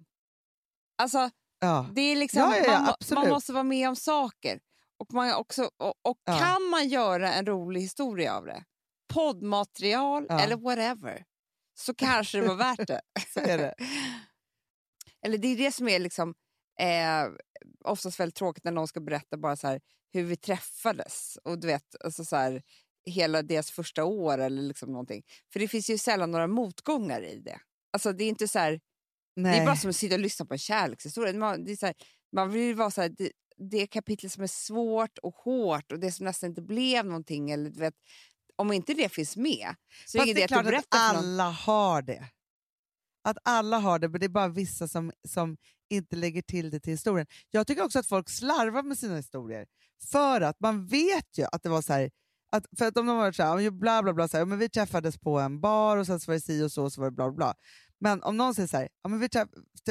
Alltså, 0.98 1.30
Ja. 1.60 1.86
det 1.94 2.00
är 2.00 2.16
liksom, 2.16 2.40
Ja, 2.40 2.56
ja, 2.56 2.80
man, 2.80 2.94
man 3.14 3.28
måste 3.28 3.52
vara 3.52 3.62
med 3.62 3.88
om 3.88 3.96
saker. 3.96 4.60
Och, 4.98 5.12
man 5.14 5.34
också, 5.34 5.70
och, 5.76 5.94
och 6.02 6.18
kan 6.26 6.62
man 6.70 6.88
göra 6.88 7.32
en 7.34 7.46
rolig 7.46 7.80
historia 7.80 8.36
av 8.36 8.44
det, 8.46 8.64
poddmaterial 9.14 10.26
eller 10.30 10.56
whatever, 10.56 11.24
så 11.78 11.94
kanske 11.94 12.40
det 12.40 12.48
var 12.48 12.54
värt 12.54 12.86
det. 12.86 13.00
Det. 13.34 13.74
Eller 15.26 15.38
det 15.38 15.48
är 15.48 15.56
det 15.56 15.72
som 15.72 15.88
är 15.88 15.98
liksom, 15.98 16.34
eh, 16.80 17.26
oftast 17.84 18.20
väldigt 18.20 18.34
tråkigt 18.34 18.64
när 18.64 18.72
någon 18.72 18.88
ska 18.88 19.00
berätta 19.00 19.36
bara 19.36 19.56
så 19.56 19.66
här, 19.66 19.80
hur 20.12 20.24
vi 20.24 20.36
träffades. 20.36 21.38
Och 21.44 21.58
du 21.58 21.66
vet, 21.66 21.96
alltså 22.04 22.24
så 22.24 22.36
här, 22.36 22.62
hela 23.06 23.42
deras 23.42 23.70
första 23.70 24.04
år 24.04 24.38
eller 24.38 24.62
liksom 24.62 24.92
någonting. 24.92 25.22
För 25.52 25.60
det 25.60 25.68
finns 25.68 25.90
ju 25.90 25.98
sällan 25.98 26.30
några 26.30 26.46
motgångar 26.46 27.22
i 27.22 27.38
det. 27.38 27.60
Alltså 27.92 28.12
det 28.12 28.24
är 28.24 28.28
inte 28.28 28.48
så 28.48 28.58
här, 28.58 28.80
Nej. 29.38 29.52
det 29.52 29.62
är 29.62 29.66
bara 29.66 29.76
som 29.76 29.90
att 29.90 29.96
sitta 29.96 30.14
och 30.14 30.20
lyssna 30.20 30.46
på 30.46 30.54
en 30.54 30.58
kärlekshistoria. 30.58 31.32
Man, 31.32 31.64
det 31.64 31.72
är 31.72 31.76
så 31.76 31.86
här, 31.86 31.94
man 32.32 32.50
vill 32.50 32.74
vara 32.74 32.90
så 32.90 33.00
här, 33.00 33.08
det, 33.08 33.30
det 33.70 33.86
kapitlet 33.86 34.32
som 34.32 34.42
är 34.42 34.46
svårt 34.46 35.18
och 35.18 35.34
hårt 35.34 35.92
och 35.92 35.98
det 35.98 36.12
som 36.12 36.24
nästan 36.24 36.48
inte 36.48 36.62
blev 36.62 37.06
någonting. 37.06 37.50
Eller, 37.50 37.70
vet, 37.70 37.94
om 38.56 38.72
inte 38.72 38.94
det 38.94 39.08
finns 39.08 39.36
med 39.36 39.74
så 40.06 40.18
är 40.18 40.26
det 40.26 40.32
det 40.32 40.32
är 40.32 40.36
ingen 40.36 40.36
idé 40.36 40.44
att 40.44 40.48
du 40.48 40.56
att 40.56 40.64
berättar 40.64 41.14
någon. 41.14 41.24
alla 41.24 41.50
har 41.50 42.02
det. 42.02 42.24
Att 43.24 43.36
alla 43.44 43.78
har 43.78 43.98
det, 43.98 44.08
men 44.08 44.20
det 44.20 44.26
är 44.26 44.30
bara 44.30 44.48
vissa 44.48 44.88
som, 44.88 45.12
som 45.28 45.56
inte 45.90 46.16
lägger 46.16 46.42
till 46.42 46.70
det 46.70 46.80
till 46.80 46.92
historien. 46.92 47.26
Jag 47.50 47.66
tycker 47.66 47.84
också 47.84 47.98
att 47.98 48.06
folk 48.06 48.28
slarvar 48.28 48.82
med 48.82 48.98
sina 48.98 49.16
historier. 49.16 49.66
För 50.10 50.40
att 50.40 50.60
man 50.60 50.86
vet 50.86 51.38
ju 51.38 51.46
att 51.52 51.62
det 51.62 51.68
var 51.68 51.82
så 51.82 51.92
här, 51.92 52.10
att, 52.52 52.66
för 52.78 52.86
att 52.86 52.96
om 52.96 53.06
de 53.06 53.16
har 53.16 53.22
varit 53.22 53.36
så 53.36 53.42
här, 53.42 53.70
bla 53.70 54.02
bla 54.02 54.12
bla, 54.14 54.28
så 54.28 54.36
här, 54.36 54.44
men 54.44 54.58
vi 54.58 54.68
träffades 54.68 55.18
på 55.18 55.38
en 55.38 55.60
bar 55.60 55.96
och 55.96 56.06
sen 56.06 56.20
så 56.20 56.30
var 56.30 56.34
det 56.34 56.40
si 56.40 56.62
och 56.62 56.72
så 56.72 56.84
och 56.84 56.92
så 56.92 57.00
var 57.00 57.10
det 57.10 57.14
bla 57.14 57.30
bla 57.30 57.36
bla. 57.36 57.54
Men 58.00 58.22
om 58.22 58.36
någon 58.36 58.54
säger 58.54 58.68
så 58.68 58.76
här, 58.76 58.88
ja, 59.02 59.08
men 59.08 59.20
vi 59.20 59.28
träff, 59.28 59.48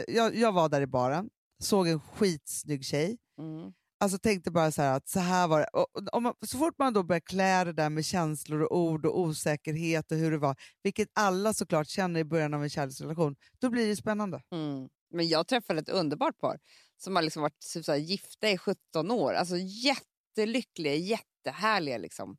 jag, 0.08 0.36
jag 0.36 0.52
var 0.52 0.70
där 0.70 0.82
i 0.82 0.88
baren, 0.88 1.30
såg 1.60 1.88
en 1.88 2.00
skitsnygg 2.00 2.86
tjej, 2.86 3.18
Mm. 3.40 3.74
Alltså 4.00 4.18
tänkte 4.18 4.52
bara 4.52 4.72
så 4.72 4.82
här 4.82 4.98
att 4.98 5.10
så 5.10 5.20
här 5.20 5.48
var 5.48 5.60
det. 5.60 5.68
Och, 5.74 5.88
och, 6.14 6.22
man, 6.22 6.34
så 6.46 6.58
fort 6.58 6.76
man 6.78 6.94
då 6.94 7.04
börjar 7.04 7.20
klä 7.20 7.64
det 7.64 7.74
där 7.74 7.90
med 7.90 8.06
känslor 8.06 8.62
och 8.62 8.78
ord 8.78 9.06
och 9.06 9.20
osäkerhet 9.20 10.12
och 10.12 10.18
hur 10.18 10.32
det 10.32 10.38
var, 10.38 10.56
vilket 10.84 11.10
alla 11.14 11.54
såklart 11.54 11.88
känner 11.88 12.20
i 12.20 12.24
början 12.24 12.54
av 12.54 12.64
en 12.64 12.70
kärleksrelation, 12.70 13.36
då 13.60 13.70
blir 13.70 13.88
det 13.88 13.96
spännande. 13.96 14.42
Mm. 14.52 14.90
Men 15.12 15.28
jag 15.28 15.48
träffade 15.48 15.80
ett 15.80 15.90
underbart 15.90 16.38
par 16.40 16.60
som 16.98 17.16
har 17.16 17.24
liksom 17.24 17.42
varit 17.42 17.60
typ 17.74 17.86
så 17.86 17.92
här, 17.92 18.00
gifta 18.00 18.50
i 18.50 18.58
17 18.58 19.12
år. 19.12 19.34
Alltså 19.34 19.56
jättelyckliga, 19.58 20.96
jättehärliga 20.96 21.98
liksom, 21.98 22.38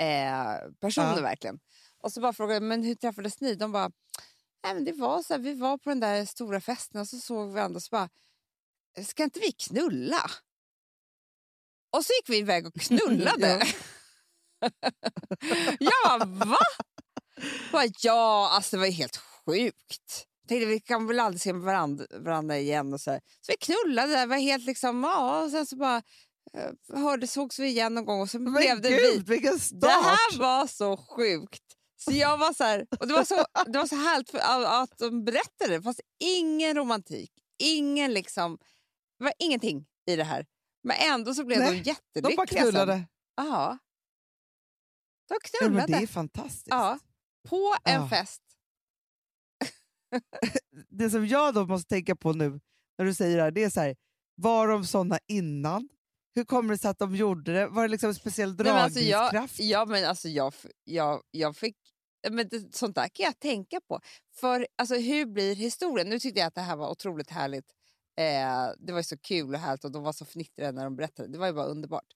eh, 0.00 0.70
personer 0.80 1.16
Ja. 1.16 1.22
verkligen. 1.22 1.58
Och 1.98 2.12
så 2.12 2.20
bara 2.20 2.32
frågade 2.32 2.54
jag, 2.54 2.62
men 2.62 2.82
hur 2.82 2.94
träffades 2.94 3.40
ni? 3.40 3.54
De 3.54 3.72
bara, 3.72 3.90
Nej, 4.64 4.74
men 4.74 4.84
det 4.84 4.92
var 4.92 5.22
så 5.22 5.34
här, 5.34 5.40
vi 5.40 5.54
var 5.54 5.78
på 5.78 5.88
den 5.90 6.00
där 6.00 6.24
stora 6.24 6.60
festen 6.60 7.00
och 7.00 7.08
så 7.08 7.18
såg 7.18 7.48
vi 7.48 7.54
varandra 7.54 7.76
och 7.76 7.82
så 7.82 7.88
bara, 7.90 8.08
ska 9.06 9.24
inte 9.24 9.40
vi 9.40 9.52
knulla? 9.52 10.30
Och 11.90 12.04
så 12.04 12.12
gick 12.12 12.28
vi 12.28 12.38
iväg 12.38 12.66
och 12.66 12.74
knullade. 12.74 13.62
ja, 15.78 16.18
va? 16.26 16.56
Bara, 17.72 17.84
ja, 18.02 18.50
alltså 18.52 18.76
det 18.76 18.80
var 18.80 18.86
ju 18.86 18.92
helt 18.92 19.16
sjukt. 19.16 20.24
Tänkte 20.48 20.66
vi 20.66 20.80
kan 20.80 21.06
väl 21.06 21.20
aldrig 21.20 21.40
se 21.40 21.52
varandra, 21.52 22.06
varandra 22.10 22.58
igen 22.58 22.92
och 22.92 23.00
så 23.00 23.10
här. 23.10 23.20
Så 23.40 23.52
vi 23.52 23.56
knullade 23.56 24.12
där, 24.12 24.26
var 24.26 24.36
helt 24.36 24.64
liksom, 24.64 25.04
ja, 25.04 25.42
och 25.44 25.50
sen 25.50 25.66
så 25.66 25.76
bara 25.76 26.02
eh, 26.54 26.98
hörde, 26.98 27.26
sågs 27.26 27.58
vi 27.58 27.66
igen 27.66 27.94
någon 27.94 28.04
gång 28.04 28.20
och 28.20 28.30
så 28.30 28.38
Men 28.38 28.52
blev 28.52 28.80
det 28.80 28.88
gud, 28.90 29.26
vi. 29.26 29.32
vilken 29.32 29.58
start! 29.58 29.80
Det 29.80 29.88
här 29.88 30.38
var 30.38 30.66
så 30.66 30.96
sjukt. 30.96 31.62
Så 32.00 32.12
jag 32.12 32.38
var 32.38 32.52
så 32.52 32.64
här, 32.64 32.86
och 33.00 33.06
det 33.08 33.14
var 33.14 33.24
så, 33.24 33.44
det 33.66 33.78
var 33.78 33.86
så 33.86 33.96
härligt 33.96 34.30
för, 34.30 34.38
att 34.82 34.98
de 34.98 35.24
berättade 35.24 35.76
det, 35.76 35.82
fast 35.82 36.00
ingen 36.18 36.76
romantik, 36.76 37.30
ingen 37.58 38.12
liksom, 38.14 38.58
det 39.18 39.24
var 39.24 39.32
ingenting 39.38 39.86
i 40.10 40.16
det 40.16 40.24
här. 40.24 40.46
Men 40.82 40.96
ändå 41.14 41.34
så 41.34 41.44
blev 41.44 41.58
Nej, 41.58 41.70
de 41.70 41.76
jättelyckliga. 41.76 42.28
De 42.30 42.36
bara 42.36 42.46
knullade. 42.46 43.06
Ja. 43.36 43.78
De 45.28 45.34
Ja, 45.34 45.38
knullade. 45.58 45.76
men 45.76 45.90
det 46.00 46.04
är 46.04 46.06
fantastiskt. 46.06 46.66
Ja. 46.70 46.98
På 47.48 47.74
en 47.84 47.94
Ja. 48.02 48.08
fest. 48.08 48.42
Det 50.88 51.10
som 51.10 51.26
jag 51.26 51.54
då 51.54 51.66
måste 51.66 51.88
tänka 51.88 52.16
på 52.16 52.32
nu 52.32 52.60
när 52.98 53.04
du 53.04 53.14
säger 53.14 53.36
det 53.36 53.42
här, 53.42 53.50
det 53.50 53.64
är 53.64 53.70
så 53.70 53.80
här, 53.80 53.96
var 54.34 54.68
de 54.68 54.84
såna 54.86 55.18
innan? 55.26 55.88
Hur 56.34 56.44
kommer 56.44 56.74
det 56.74 56.78
sig 56.78 56.90
att 56.90 56.98
de 56.98 57.16
gjorde 57.16 57.52
det? 57.52 57.66
Var 57.66 57.82
det 57.82 57.88
liksom 57.88 58.08
en 58.08 58.14
speciell 58.14 58.54
Nej, 58.54 58.64
men 58.66 58.76
alltså 58.76 59.00
jag, 59.00 59.20
dragningskraft? 59.32 59.60
ja, 59.60 59.84
men 59.84 60.04
alltså 60.04 60.28
jag, 60.28 60.54
jag, 60.84 61.22
jag 61.30 61.56
fick... 61.56 61.76
Men 62.30 62.48
det, 62.48 62.76
sånt 62.76 62.94
där 62.94 63.08
kan 63.08 63.24
jag 63.24 63.38
tänka 63.38 63.80
på. 63.80 64.00
För 64.34 64.66
alltså, 64.76 64.94
hur 64.94 65.26
blir 65.26 65.54
historien? 65.54 66.08
Nu 66.08 66.18
tyckte 66.18 66.40
jag 66.40 66.46
att 66.46 66.54
det 66.54 66.60
här 66.60 66.76
var 66.76 66.90
otroligt 66.90 67.30
härligt. 67.30 67.74
Eh, 68.16 68.72
det 68.78 68.92
var 68.92 68.98
ju 68.98 69.04
så 69.04 69.18
kul 69.18 69.54
och 69.54 69.60
härligt 69.60 69.84
och 69.84 69.92
de 69.92 70.02
var 70.02 70.12
så 70.12 70.24
fnittriga 70.24 70.72
när 70.72 70.84
de 70.84 70.96
berättade. 70.96 71.28
Det 71.28 71.38
var 71.38 71.46
ju 71.46 71.52
bara 71.52 71.66
underbart. 71.66 72.06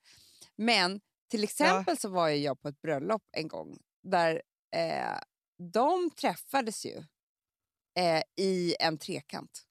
Men 0.57 1.01
till 1.31 1.45
exempel 1.45 1.99
så 1.99 2.09
var 2.09 2.29
jag 2.29 2.61
på 2.61 2.69
ett 2.69 2.81
bröllop 2.81 3.23
en 3.37 3.49
gång 3.49 3.79
där 4.03 4.43
eh, 4.77 5.19
de 5.73 6.11
träffades 6.11 6.87
ju 6.87 6.97
eh, 7.99 8.23
i 8.37 8.75
en 8.81 8.99
trekant. 8.99 9.63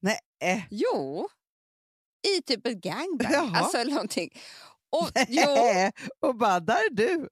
Nej, 0.00 0.18
eh, 0.42 0.62
Jo, 0.70 1.28
i 2.28 2.42
typ 2.42 2.66
ett 2.66 2.80
gangbang. 2.80 3.32
Jaha. 3.32 3.58
Alltså 3.58 3.78
eller 3.78 3.92
någonting. 3.92 4.30
Och, 4.90 5.10
jo, 5.28 5.90
och 6.20 6.36
bara, 6.36 6.60
där 6.60 6.74
är 6.74 6.90
du. 6.90 7.28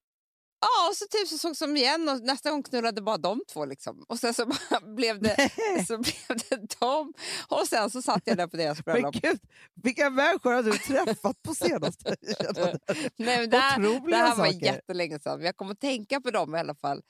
Ja, 0.61 0.88
och 0.90 0.96
så 0.96 1.04
typ 1.11 1.28
så 1.28 1.38
sågs 1.38 1.59
de 1.59 1.76
igen 1.76 2.09
och 2.09 2.20
nästa 2.22 2.50
gång 2.50 2.62
knullade 2.62 3.02
bara 3.02 3.16
de 3.18 3.40
två. 3.52 3.64
Liksom. 3.64 4.04
Och 4.09 4.18
sen 4.18 4.34
så 4.34 4.46
blev 4.96 5.22
det, 5.22 5.50
så 5.86 5.98
blev 5.98 6.38
det 6.48 6.80
dem. 6.80 7.12
Och 7.48 7.68
sen 7.68 7.90
så 7.90 8.02
satt 8.02 8.22
jag 8.24 8.36
där 8.36 8.46
på 8.46 8.57
deras 8.57 8.78
Men 8.86 8.92
bröllop. 8.94 9.14
gud, 9.14 9.40
vilka 9.82 10.11
människor 10.11 10.52
har 10.52 10.62
du 10.62 10.72
träffat 10.72 11.42
på 11.42 11.54
senaste? 11.54 12.16
Nej, 13.16 13.38
men 13.40 13.50
det, 13.50 13.59
här, 13.59 14.11
det 14.11 14.16
här 14.16 14.36
var 14.36 14.46
jättelänge 14.46 15.20
sedan. 15.20 15.36
men 15.38 15.46
Jag 15.46 15.57
kommer 15.57 15.72
att 15.72 15.80
tänka 15.80 16.20
på 16.20 16.30
dem 16.30 16.54
i 16.54 16.59
alla 16.59 16.74
fall. 16.74 17.02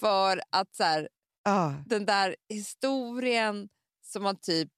För 0.00 0.42
att 0.50 0.74
så 0.76 0.82
här, 0.84 1.08
Ah, 1.48 1.70
den 1.86 2.06
där 2.06 2.36
historien 2.48 3.68
som 4.04 4.22
man 4.22 4.36
typ... 4.36 4.68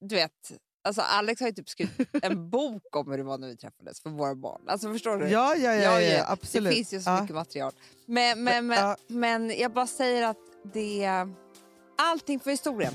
Du 0.00 0.14
vet, 0.14 0.52
alltså 0.84 1.02
Alex 1.02 1.40
har 1.40 1.48
ju 1.48 1.52
typ 1.54 1.68
skrivit 1.68 2.08
en 2.24 2.50
bok 2.50 2.96
om 2.96 3.10
hur 3.10 3.18
det 3.18 3.24
var 3.24 3.38
när 3.38 3.48
vi 3.48 3.56
träffades 3.56 4.00
för 4.00 4.10
våra 4.10 4.34
barn. 4.34 4.62
Alltså 4.66 4.92
förstår 4.92 5.16
du? 5.18 5.28
ja, 5.28 5.54
ja, 5.56 5.74
ja, 5.74 6.00
ja, 6.00 6.00
ja, 6.00 6.24
absolut. 6.28 6.70
Det 6.70 6.76
finns 6.76 6.92
ju 6.92 7.00
så 7.00 7.10
Ja. 7.10 7.20
mycket 7.20 7.36
material. 7.36 7.72
Men, 8.06 8.44
men, 8.44 8.66
men, 8.66 8.78
Ja. 8.78 8.96
men 9.06 9.58
jag 9.58 9.72
bara 9.72 9.86
säger 9.86 10.26
att 10.26 10.36
det... 10.72 11.08
Allting 11.98 12.40
för 12.40 12.50
historien. 12.50 12.94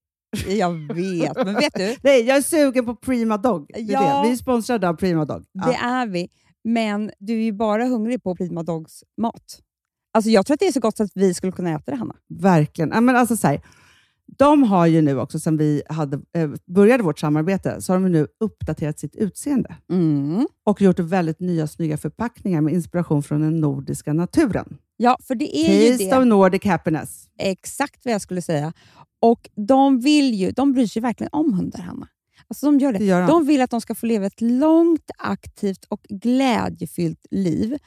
Jag 0.47 0.93
vet, 0.93 1.35
men 1.45 1.55
vet 1.55 1.73
du? 1.75 1.95
Nej, 2.03 2.21
jag 2.23 2.37
är 2.37 2.41
sugen 2.41 2.85
på 2.85 2.95
Prima 2.95 3.37
Dog. 3.37 3.71
Ja. 3.75 4.21
Vi 4.25 4.31
är 4.31 4.35
sponsrade 4.35 4.89
av 4.89 4.93
Prima 4.93 5.25
Dog. 5.25 5.43
Ja. 5.51 5.65
Det 5.67 5.73
är 5.75 6.07
vi. 6.07 6.29
Men 6.63 7.11
du 7.19 7.33
är 7.33 7.43
ju 7.43 7.53
bara 7.53 7.85
hungrig 7.85 8.23
på 8.23 8.35
Prima 8.35 8.63
Dogs 8.63 9.03
mat. 9.21 9.59
Alltså 10.13 10.29
jag 10.31 10.45
tror 10.45 10.53
att 10.53 10.59
det 10.59 10.67
är 10.67 10.71
så 10.71 10.79
gott 10.79 10.99
att 10.99 11.11
vi 11.15 11.33
skulle 11.33 11.51
kunna 11.51 11.69
äta 11.69 11.91
det, 11.91 11.97
Hanna. 11.97 12.15
Verkligen. 12.39 13.05
Men 13.05 13.15
alltså, 13.15 13.37
så 13.37 13.47
här, 13.47 13.61
de 14.37 14.63
har 14.63 14.85
ju 14.87 15.01
nu 15.01 15.19
också, 15.19 15.39
sen 15.39 15.57
vi 15.57 15.83
hade, 15.89 16.19
eh, 16.37 16.49
började 16.65 17.03
vårt 17.03 17.19
samarbete, 17.19 17.81
så 17.81 17.93
har 17.93 17.99
de 17.99 18.11
nu 18.11 18.27
uppdaterat 18.39 18.99
sitt 18.99 19.15
utseende 19.15 19.75
Mm. 19.91 20.47
och 20.65 20.81
gjort 20.81 20.99
väldigt 20.99 21.39
nya 21.39 21.67
snygga 21.67 21.97
förpackningar 21.97 22.61
med 22.61 22.73
inspiration 22.73 23.23
från 23.23 23.41
den 23.41 23.59
nordiska 23.61 24.13
naturen. 24.13 24.77
Ja, 25.01 25.17
för 25.27 25.35
det 25.35 25.57
är 25.57 25.83
ju 25.83 25.89
Taste 25.97 26.09
det. 26.09 26.17
of 26.17 26.25
Nordic 26.25 26.65
happiness. 26.65 27.29
Exakt 27.37 28.05
vad 28.05 28.13
jag 28.13 28.21
skulle 28.21 28.41
säga. 28.41 28.73
Och 29.19 29.49
de 29.55 29.99
vill 29.99 30.33
ju, 30.33 30.51
de 30.51 30.73
bryr 30.73 30.87
sig 30.87 31.01
verkligen 31.01 31.29
om 31.31 31.53
hundar, 31.53 31.79
Hanna. 31.79 32.07
Alltså 32.51 32.65
de 32.65 32.79
gör 32.79 32.91
det. 32.93 32.99
Det 32.99 33.05
gör 33.05 33.21
de. 33.21 33.27
De 33.27 33.45
vill 33.45 33.61
att 33.61 33.69
de 33.69 33.81
ska 33.81 33.95
få 33.95 34.05
leva 34.05 34.25
ett 34.25 34.41
långt, 34.41 35.11
aktivt 35.17 35.85
och 35.89 36.01
glädjefyllt 36.09 37.25
liv. 37.31 37.77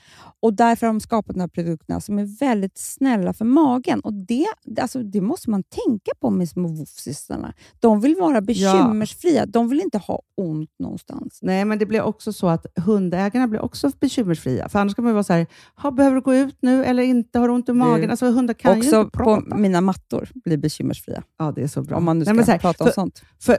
Och 0.40 0.54
Därför 0.54 0.86
har 0.86 0.94
de 0.94 1.00
skapat 1.00 1.34
de 1.36 1.40
här 1.40 1.48
produkterna 1.48 2.00
som 2.00 2.18
är 2.18 2.38
väldigt 2.40 2.78
snälla 2.78 3.32
för 3.32 3.44
magen. 3.44 4.00
Och 4.00 4.12
Det, 4.14 4.46
alltså, 4.80 5.02
det 5.02 5.20
måste 5.20 5.50
man 5.50 5.62
tänka 5.62 6.10
på 6.20 6.30
med 6.30 6.48
små 6.48 6.68
woofsisarna. 6.68 7.52
De 7.80 8.00
vill 8.00 8.16
vara 8.16 8.40
bekymmersfria. 8.40 9.46
De 9.46 9.68
vill 9.68 9.80
inte 9.80 9.98
ha 9.98 10.22
ont 10.36 10.70
någonstans. 10.78 11.38
Nej, 11.42 11.64
men 11.64 11.78
det 11.78 11.86
blir 11.86 12.02
också 12.02 12.32
så 12.32 12.48
att 12.48 12.66
hundägarna 12.76 13.48
blir 13.48 13.60
också 13.60 13.90
bekymmersfria. 14.00 14.68
För 14.68 14.78
annars 14.78 14.94
kan 14.94 15.04
man 15.04 15.10
ju 15.10 15.14
vara 15.14 15.24
så 15.24 15.32
här, 15.32 15.46
"Ha, 15.76 15.90
behöver 15.90 16.14
du 16.14 16.20
gå 16.22 16.34
ut 16.34 16.56
nu 16.60 16.84
eller 16.84 17.02
inte? 17.02 17.38
Har 17.38 17.48
du 17.48 17.54
ont 17.54 17.68
i 17.68 17.72
magen? 17.72 18.10
Alltså, 18.10 18.26
hundar 18.30 18.54
kan 18.54 18.72
ju 18.74 18.78
Också 18.78 19.00
inte 19.00 19.18
på 19.18 19.24
prata. 19.24 19.56
mina 19.56 19.80
mattor 19.80 20.28
blir 20.44 20.56
bekymmersfria. 20.56 21.22
Ja, 21.38 21.52
det 21.52 21.62
är 21.62 21.68
så 21.68 21.82
bra. 21.82 21.96
Om 21.96 22.04
man 22.04 22.18
nu 22.18 22.24
ska 22.24 22.34
Nej, 22.34 22.44
här, 22.46 22.58
prata 22.58 22.84
för, 22.84 22.84
om 22.84 22.92
sånt. 22.92 23.22
För, 23.40 23.58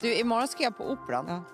Du, 0.00 0.14
imorgon 0.18 0.48
ska 0.48 0.62
jag 0.62 0.76
på 0.76 0.90
Operan. 0.90 1.26
Ja. 1.28 1.44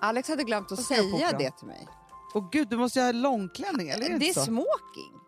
Alex 0.00 0.28
hade 0.28 0.44
glömt 0.44 0.72
att 0.72 0.78
Vad 0.78 0.84
ska 0.84 0.94
jag 0.94 1.10
på 1.10 1.16
säga 1.16 1.28
Operan? 1.28 1.42
det 1.42 1.50
till 1.58 1.66
mig. 1.66 1.88
Och 2.34 2.52
gud, 2.52 2.68
du 2.68 2.76
måste 2.76 2.98
ju 2.98 3.04
ha 3.04 3.12
långklänning, 3.12 3.88
eller 3.88 4.18
Det 4.18 4.28
är 4.28 4.32
smoking. 4.44 5.20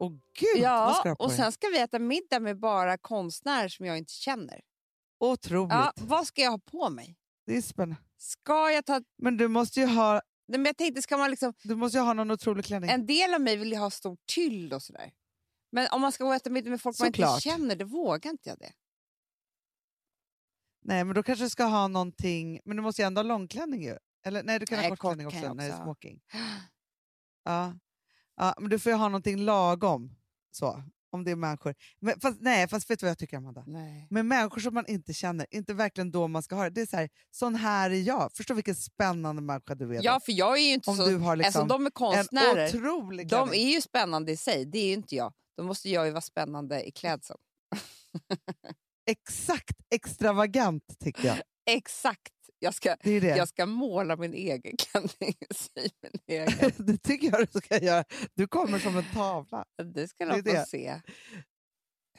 Åh 0.00 0.10
gud, 0.10 0.18
vad 0.18 0.96
ska 0.96 1.02
du 1.02 1.08
Ja, 1.08 1.10
ha 1.10 1.14
på 1.16 1.22
och 1.22 1.28
dig? 1.28 1.36
sen 1.36 1.52
ska 1.52 1.68
vi 1.68 1.78
äta 1.80 1.98
middag 1.98 2.40
med 2.40 2.58
bara 2.60 2.98
konstnärer 2.98 3.68
som 3.68 3.86
jag 3.86 3.98
inte 3.98 4.12
känner. 4.12 4.60
Otroligt. 5.20 5.72
Ja, 5.72 5.92
vad 5.96 6.26
ska 6.26 6.42
jag 6.42 6.50
ha 6.50 6.58
på 6.58 6.90
mig? 6.90 7.16
Det 7.46 7.56
är 7.56 7.62
spännande. 7.62 8.02
Ska 8.18 8.70
jag 8.70 8.84
ta... 8.84 9.02
Men 9.18 9.36
du 9.36 9.48
måste 9.48 9.80
ju 9.80 9.86
ha, 9.86 10.12
Nej, 10.48 10.58
men 10.58 10.64
jag 10.64 10.76
tänkte, 10.76 11.02
ska 11.02 11.16
man 11.16 11.30
liksom... 11.30 11.54
du 11.62 11.74
måste 11.74 11.98
ju 11.98 12.04
ha 12.04 12.12
någon 12.12 12.30
otrolig 12.30 12.64
klänning. 12.64 12.90
En 12.90 13.06
del 13.06 13.34
av 13.34 13.40
mig 13.40 13.56
vill 13.56 13.72
ju 13.72 13.78
ha 13.78 13.90
stor 13.90 14.16
tyll 14.26 14.72
och 14.72 14.82
sådär. 14.82 15.12
Men 15.72 15.88
om 15.90 16.00
man 16.00 16.12
ska 16.12 16.24
gå 16.24 16.30
och 16.30 16.36
äta 16.36 16.50
middag 16.50 16.70
med 16.70 16.80
folk 16.80 16.98
man 16.98 17.06
Såklart. 17.06 17.30
inte 17.30 17.40
känner, 17.40 17.76
då 17.76 17.84
vågar 17.84 18.30
inte 18.30 18.48
jag 18.48 18.58
det. 18.58 18.72
Nej, 20.84 21.04
men 21.04 21.14
då 21.14 21.22
kanske 21.22 21.44
du 21.44 21.50
ska 21.50 21.64
ha 21.64 21.88
någonting, 21.88 22.60
men 22.64 22.76
du 22.76 22.82
måste 22.82 23.02
ju 23.02 23.06
ändå 23.06 23.18
ha 23.18 23.22
långklänning 23.22 23.82
ju. 23.82 23.98
Eller 24.24 24.42
nej, 24.42 24.58
du 24.58 24.66
kan 24.66 24.78
Nej, 24.78 24.88
ha 24.88 24.96
kortklänning 24.96 25.26
kort 25.26 25.34
också 25.34 25.46
jag 25.46 25.56
när 25.56 25.64
det 25.64 25.68
är 25.68 25.72
också 25.72 25.82
smoking. 25.84 26.20
Ja. 27.44 27.78
ja, 28.36 28.54
men 28.60 28.70
du 28.70 28.78
får 28.78 28.92
ju 28.92 28.98
ha 28.98 29.08
någonting 29.08 29.36
lagom. 29.38 30.14
Så, 30.50 30.82
om 31.10 31.24
det 31.24 31.30
är 31.30 31.36
människor. 31.36 31.74
Men, 32.00 32.20
fast, 32.20 32.40
nej, 32.40 32.68
fast 32.68 32.90
vet 32.90 33.00
du 33.00 33.06
vad 33.06 33.10
jag 33.10 33.18
tycker 33.18 33.36
Amanda? 33.36 33.64
Nej. 33.66 34.06
Med 34.10 34.26
människor 34.26 34.60
som 34.60 34.74
man 34.74 34.86
inte 34.86 35.12
känner, 35.12 35.46
inte 35.50 35.74
verkligen 35.74 36.10
då 36.10 36.28
man 36.28 36.42
ska 36.42 36.56
ha 36.56 36.64
det. 36.64 36.70
Det 36.70 36.80
är 36.80 36.86
så 36.86 36.96
här, 36.96 37.08
sån 37.30 37.54
här 37.54 37.90
är 37.90 38.00
jag. 38.00 38.32
Förstå 38.32 38.54
vilken 38.54 38.74
spännande 38.74 39.42
människa 39.42 39.74
du 39.74 39.96
är. 39.96 40.00
Ja, 40.04 40.12
då. 40.12 40.20
för 40.20 40.32
jag 40.32 40.58
är 40.58 40.62
ju 40.62 40.72
inte 40.72 40.90
Om 40.90 40.96
så... 40.96 41.06
du 41.06 41.16
har 41.16 41.36
liksom 41.36 41.62
alltså, 41.62 41.76
de 41.76 41.82
är 41.82 41.86
en 41.86 41.92
konstnärer. 41.92 42.68
otrolig 42.68 43.28
De 43.28 43.48
är 43.48 43.74
ju 43.74 43.80
spännande 43.80 44.32
i 44.32 44.36
sig, 44.36 44.64
det 44.64 44.78
är 44.78 44.86
ju 44.86 44.92
inte 44.92 45.14
jag. 45.14 45.32
Då 45.56 45.62
måste 45.62 45.90
jag 45.90 46.06
ju 46.06 46.12
vara 46.12 46.20
spännande 46.20 46.88
i 46.88 46.90
klädseln. 46.90 47.38
Exakt 49.10 49.76
extravagant 49.90 50.84
tycker 51.00 51.26
jag. 51.26 51.36
Exakt! 51.70 52.37
Jag 52.58 52.74
ska, 52.74 52.96
Det 53.02 53.20
det. 53.20 53.36
jag 53.36 53.48
ska 53.48 53.66
måla 53.66 54.16
min 54.16 54.34
egen 54.34 54.76
klänning. 54.78 55.34
sy 55.54 55.88
min 56.02 56.12
egen. 56.38 56.72
det 56.86 56.98
tycker 57.02 57.30
jag 57.30 57.48
du 57.52 57.60
ska 57.60 57.78
göra. 57.78 58.04
Du 58.34 58.46
kommer 58.46 58.78
som 58.78 58.96
en 58.96 59.04
tavla. 59.14 59.64
Det 59.94 60.08
ska 60.08 60.24
Det 60.26 60.30
de 60.42 60.50
få 60.50 60.56
det. 60.56 60.66
se. 60.68 61.00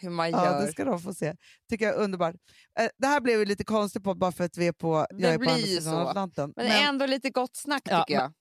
Hur 0.02 0.10
man 0.10 0.32
Ja, 0.32 0.46
gör. 0.46 0.66
det 0.66 0.72
ska 0.72 0.86
de 0.86 1.00
få 1.02 1.14
se. 1.14 1.36
tycker 1.70 1.86
jag 1.86 1.96
är 1.96 2.00
underbart. 2.00 2.36
Eh, 2.80 2.90
det 2.98 3.08
här 3.08 3.22
blev 3.22 3.46
lite 3.46 3.64
konstigt 3.64 4.04
på, 4.04 4.16
bara 4.16 4.32
för 4.32 4.44
att 4.44 4.58
vi 4.58 4.68
är 4.68 4.72
på, 4.72 5.08
Det 5.10 5.24
jag 5.24 5.34
är 5.34 5.38
på 5.38 5.44
andra 5.50 5.58
sidan 5.66 5.84
så. 5.84 5.98
Atlanten. 6.08 6.54
Men, 6.56 6.66
ändå 6.68 7.06
lite 7.06 7.30
gott 7.30 7.56
snack 7.56 7.82
Ja, 7.86 8.04
tycker 8.06 8.20
jag. 8.20 8.34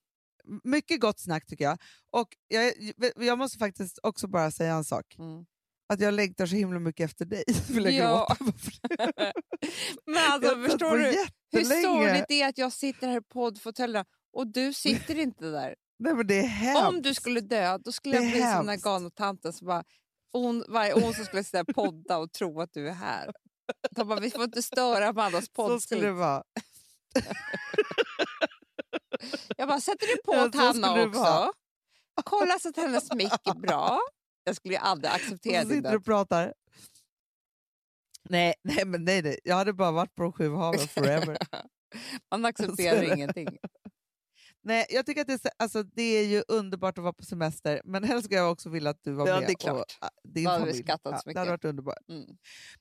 mycket 0.65 1.01
gott 1.01 1.21
snack 1.21 1.47
tycker 1.47 1.65
jag. 1.65 1.79
Och 2.13 2.29
jag, 2.49 2.73
jag 3.17 3.39
måste 3.39 3.59
faktiskt 3.59 3.99
också 4.03 4.27
bara 4.29 4.51
säga 4.51 4.75
en 4.75 4.85
sak. 4.85 5.17
Mm. 5.19 5.45
Att 5.93 6.01
jag 6.01 6.15
längtar 6.15 6.47
så 6.47 6.57
himla 6.57 6.79
mycket 6.81 7.05
efter 7.05 7.25
dig. 7.25 7.45
Vill 7.69 7.85
jag 7.85 7.95
Ja. 7.95 8.37
Men 10.07 10.15
Jag 10.15 10.25
alltså, 10.33 10.51
sett 10.63 10.71
förstår 10.71 10.99
du 10.99 11.05
hur 11.53 11.65
sorgligt 11.65 12.25
det 12.29 12.43
är 12.43 12.49
att 12.49 12.59
jag 12.59 12.73
sitter 12.73 13.09
här 13.09 13.19
i 13.19 13.23
poddfåtöljerna 13.23 14.05
och 14.33 14.47
du 14.47 14.73
sitter 14.73 15.19
inte 15.19 15.45
där. 15.51 15.75
Nej, 15.99 16.15
men 16.15 16.27
det 16.27 16.39
är 16.39 16.47
hemskt. 16.47 16.87
Om 16.89 17.03
du 17.03 17.15
skulle 17.15 17.41
dö, 17.41 17.79
då 17.79 17.93
skulle 17.93 18.19
Det 18.19 18.23
jag 18.25 18.33
bli 18.33 18.41
som 18.41 18.51
den 18.51 18.67
där 18.67 18.73
hemskt. 18.73 18.85
galna 18.85 19.11
tanten 19.11 19.53
som 19.53 19.67
bara, 19.67 19.85
on, 20.33 20.65
varje 20.69 20.95
onsdag 20.95 21.25
skulle 21.25 21.45
sitta 21.45 21.61
och 21.61 21.67
podda 21.75 22.19
och 22.19 22.33
tro 22.33 22.61
att 22.61 22.73
du 22.73 22.89
är 22.89 22.93
här. 22.93 23.33
De 23.91 24.09
bara, 24.09 24.21
vi 24.21 24.31
får 24.31 24.45
inte 24.45 24.63
störa 24.63 25.09
Amandas 25.09 25.45
Så 25.57 25.81
skulle 25.81 26.07
det 26.07 26.13
vara. 26.13 26.43
Jag 29.57 29.69
bara, 29.69 29.81
sätter 29.81 30.07
du 30.07 30.23
på 30.25 30.35
Ja, 30.35 30.51
Hanna 30.55 30.95
det 30.97 31.07
vara. 31.07 31.49
också? 31.49 31.53
Kolla 32.25 32.59
så 32.59 32.69
att 32.69 32.77
hennes 32.77 33.13
mick 33.13 33.33
är 33.47 33.55
bra. 33.55 34.01
Jag 34.45 34.57
skulle 34.57 34.79
aldrig 34.79 35.13
acceptera 35.13 35.65
din 35.65 35.77
sitter 35.77 35.97
och 35.97 36.05
pratar. 36.05 36.55
Nej, 38.31 38.55
nej, 38.65 38.85
men 38.85 39.05
nej, 39.05 39.23
nej. 39.23 39.39
Jag 39.45 39.57
hade 39.57 39.73
bara 39.73 39.91
varit 39.91 40.15
på 40.15 40.23
de 40.23 40.33
sju 40.33 40.51
haven 40.55 40.89
forever. 40.89 41.39
Man 42.31 42.45
accepterar 42.45 43.15
ingenting. 43.17 43.49
Nej, 44.63 44.87
jag 44.91 45.07
tycker 45.07 45.21
att 45.21 45.27
det 45.27 45.33
är, 45.33 45.39
så- 45.39 45.49
alltså, 45.59 45.83
det 45.83 46.03
är 46.03 46.25
ju 46.27 46.43
underbart 46.49 46.99
att 46.99 47.03
vara 47.05 47.13
på 47.13 47.25
semester, 47.25 47.81
men 47.85 48.05
helst 48.05 48.25
skulle 48.25 48.39
jag 48.41 48.53
också 48.53 48.69
vilja 48.69 48.91
att 48.91 49.01
du 49.05 49.13
var 49.13 49.29
Ja, 49.29 49.41
med. 49.41 49.49
det 49.49 49.53
är 49.53 49.57
klart. 49.57 49.77
Och, 50.01 50.07
ah, 50.07 50.11
din 50.25 50.45
Då 50.45 50.51
hade 50.51 50.61
familj. 50.65 50.83
skattat 50.85 51.23
så 51.23 51.31
det 51.31 51.39
hade 51.39 51.51
mycket. 51.51 51.65
varit 51.65 51.65
underbart. 51.71 51.99
Mm. 52.09 52.25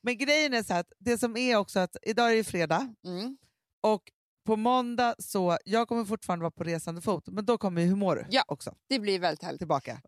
Men 0.02 0.18
grejen 0.18 0.54
är 0.54 0.64
så 0.64 0.74
här 0.74 0.80
att 0.80 0.92
det 1.00 1.18
som 1.18 1.38
är 1.38 1.56
också 1.56 1.80
att 1.80 1.98
idag 2.02 2.32
är 2.32 2.36
det 2.36 2.44
fredag 2.44 2.94
Mm. 3.06 3.38
och 3.82 4.04
på 4.48 4.56
måndag 4.56 5.16
så, 5.20 5.58
jag 5.66 5.88
kommer 5.88 6.06
fortfarande 6.06 6.44
vara 6.44 6.52
på 6.52 6.64
resande 6.64 7.02
fot, 7.02 7.24
men 7.28 7.46
då 7.46 7.58
kommer 7.58 7.82
ju 7.82 7.88
Hur 7.88 7.96
mår 7.96 8.16
du 8.16 8.26
Ja. 8.30 8.44
också 8.48 8.74
Det 8.90 9.00
blir 9.00 9.20
väldigt 9.20 9.44
härligt. 9.44 9.60
tillbaka. 9.60 10.02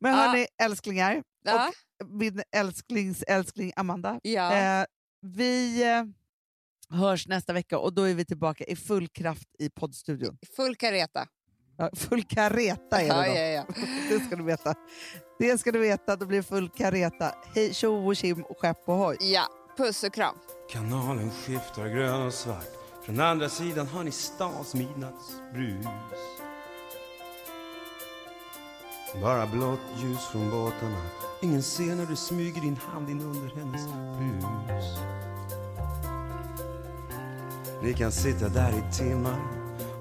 Men 0.00 0.12
Ja. 0.12 0.18
hörni 0.18 0.46
älsklingar, 0.62 1.22
Ja. 1.44 1.72
min 2.04 2.42
älsklings 2.56 3.22
älskling 3.22 3.72
Amanda. 3.76 4.20
Ja. 4.22 4.54
Eh, 4.80 4.86
vi 5.20 5.82
eh, 5.82 6.04
hörs 6.98 7.26
nästa 7.28 7.52
vecka 7.52 7.78
och 7.78 7.92
då 7.94 8.02
är 8.02 8.14
vi 8.14 8.24
tillbaka 8.24 8.64
i 8.64 8.76
full 8.76 9.08
kraft 9.08 9.48
i 9.58 9.70
poddstudion. 9.70 10.38
Full 10.56 10.76
kareta. 10.76 11.26
Ja, 11.78 11.90
full 11.96 12.22
kareta 12.24 13.00
är 13.00 13.08
det 13.08 13.28
Ja, 13.28 13.34
då. 13.34 13.38
ja, 13.38 13.64
ja. 13.78 13.86
Det 14.08 14.20
ska 14.20 14.36
du 14.36 14.42
veta. 14.44 14.74
Det 15.38 15.58
ska 15.58 15.72
du 15.72 15.78
veta, 15.78 16.16
då 16.16 16.26
blir 16.26 16.42
full 16.42 16.68
kareta. 16.68 17.34
Hej 17.54 17.74
tjo 17.74 18.06
och 18.06 18.16
tjim 18.16 18.42
och 18.42 18.58
skepp 18.58 18.88
och 18.88 18.94
hoj. 18.94 19.16
ja, 19.20 19.48
puss 19.76 20.04
och 20.04 20.14
kram. 20.14 20.34
Kanalen 20.72 21.30
skiftar 21.30 21.88
grön 21.88 22.26
och 22.26 22.34
svart 22.34 22.66
från 23.04 23.20
andra 23.20 23.48
sidan 23.48 23.86
har 23.86 24.04
ni 24.04 24.10
stans 24.10 24.74
midnattsbrus 24.74 25.86
Bara 29.22 29.46
blått 29.46 29.80
ljus 29.96 30.26
från 30.32 30.50
båtarna. 30.50 31.02
Ingen 31.42 31.62
ser 31.62 31.94
när 31.94 32.06
du 32.06 32.16
smyger 32.16 32.60
din 32.60 32.76
hand 32.76 33.10
in 33.10 33.20
under 33.20 33.56
hennes 33.56 33.80
hus 34.20 34.98
Ni 37.82 37.94
kan 37.94 38.12
sitta 38.12 38.48
där 38.48 38.70
i 38.70 38.92
timmar 38.92 39.38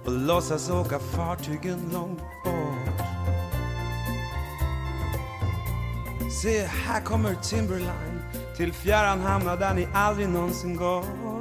och 0.06 0.12
låtsas 0.12 0.70
åka 0.70 1.00
fartygen 1.00 1.90
långt 1.94 2.20
bort. 2.20 3.04
Se, 6.42 6.66
här 6.66 7.02
kommer 7.02 7.36
Timberline 7.36 8.22
till 8.58 8.74
fjärran 8.74 9.22
hamnar 9.22 9.58
där 9.58 9.74
ni 9.74 9.88
aldrig 9.94 10.30
någonsin 10.30 10.76
gått. 10.76 11.33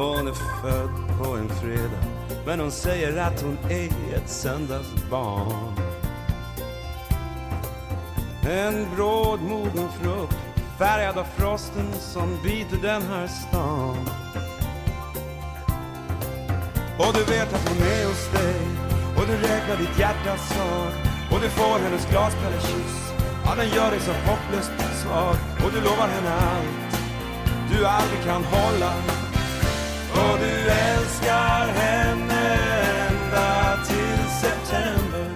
Hon 0.00 0.28
är 0.28 0.32
född 0.62 1.18
på 1.18 1.36
en 1.36 1.48
fredag, 1.48 2.04
men 2.46 2.60
hon 2.60 2.70
säger 2.70 3.16
att 3.16 3.42
hon 3.42 3.58
är 3.70 4.14
ett 4.14 4.28
söndagsbarn. 4.28 5.74
En 8.48 8.86
brådmogen 8.96 9.88
frukt, 10.00 10.36
färgad 10.78 11.18
av 11.18 11.24
frosten 11.24 11.92
som 11.92 12.38
biter 12.42 12.76
den 12.82 13.02
här 13.02 13.26
stan. 13.26 13.96
Och 16.98 17.14
du 17.14 17.24
vet 17.24 17.54
att 17.54 17.68
hon 17.68 17.78
är 17.78 18.06
hos 18.06 18.32
dig 18.32 18.60
och 19.16 19.26
du 19.26 19.48
räknar 19.48 19.76
ditt 19.76 19.98
hjärtas 19.98 20.48
slag 20.48 20.92
och 21.32 21.40
du 21.40 21.48
får 21.48 21.78
hennes 21.78 22.10
glaspärlekyss 22.10 23.12
Ja, 23.44 23.54
den 23.54 23.68
gör 23.68 23.90
dig 23.90 24.00
så 24.00 24.12
hopplöst 24.12 24.72
svag 25.02 25.36
och 25.64 25.72
du 25.72 25.80
lovar 25.80 26.08
henne 26.08 26.34
allt 26.34 26.90
du 27.72 27.86
aldrig 27.86 28.22
kan 28.24 28.44
hålla 28.44 28.92
och 30.20 30.38
du 30.38 30.70
älskar 30.70 31.66
henne 31.66 32.58
ända 33.08 33.84
till 33.84 34.30
september 34.40 35.30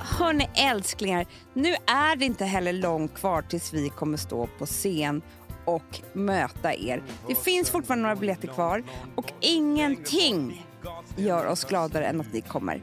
Hörni 0.00 0.48
älsklingar, 0.54 1.26
nu 1.54 1.74
är 1.86 2.16
det 2.16 2.24
inte 2.24 2.44
heller 2.44 2.72
långt 2.72 3.14
kvar 3.14 3.42
tills 3.42 3.72
vi 3.72 3.88
kommer 3.88 4.16
stå 4.16 4.48
på 4.58 4.66
scen 4.66 5.22
och 5.64 6.00
möta 6.12 6.74
er. 6.74 7.02
Det 7.28 7.34
finns 7.34 7.70
fortfarande 7.70 8.02
några 8.02 8.16
biljetter 8.16 8.48
kvar 8.48 8.82
och 9.14 9.32
ingenting 9.40 10.66
gör 11.16 11.46
oss 11.46 11.64
gladare 11.64 12.06
än 12.06 12.20
att 12.20 12.32
ni 12.32 12.40
kommer. 12.40 12.82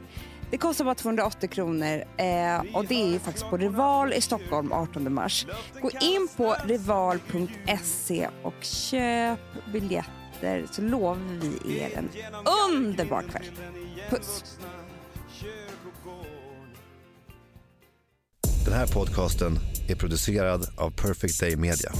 Det 0.50 0.58
kostar 0.58 0.84
bara 0.84 0.94
280 0.94 1.48
kronor 1.48 2.04
eh, 2.16 2.76
och 2.76 2.84
det 2.86 3.02
är 3.02 3.08
ju 3.12 3.18
faktiskt 3.18 3.50
på 3.50 3.56
Rival 3.56 4.12
i 4.12 4.20
Stockholm 4.20 4.72
18 4.72 5.14
mars. 5.14 5.46
Gå 5.82 5.90
in 6.00 6.28
på 6.36 6.56
rival.se 6.64 8.28
och 8.42 8.54
köp 8.62 9.40
biljetter 9.72 10.25
så 10.72 10.82
lovar 10.82 11.18
vi 11.64 11.78
er 11.80 11.98
en 11.98 12.10
underbar 12.70 13.22
kväll. 13.22 13.44
Puss! 14.10 14.44
Den 18.64 18.74
här 18.74 18.86
podcasten 18.86 19.58
är 19.88 19.94
producerad 19.94 20.68
av 20.76 20.90
Perfect 20.90 21.40
Day 21.40 21.56
Media. 21.56 21.92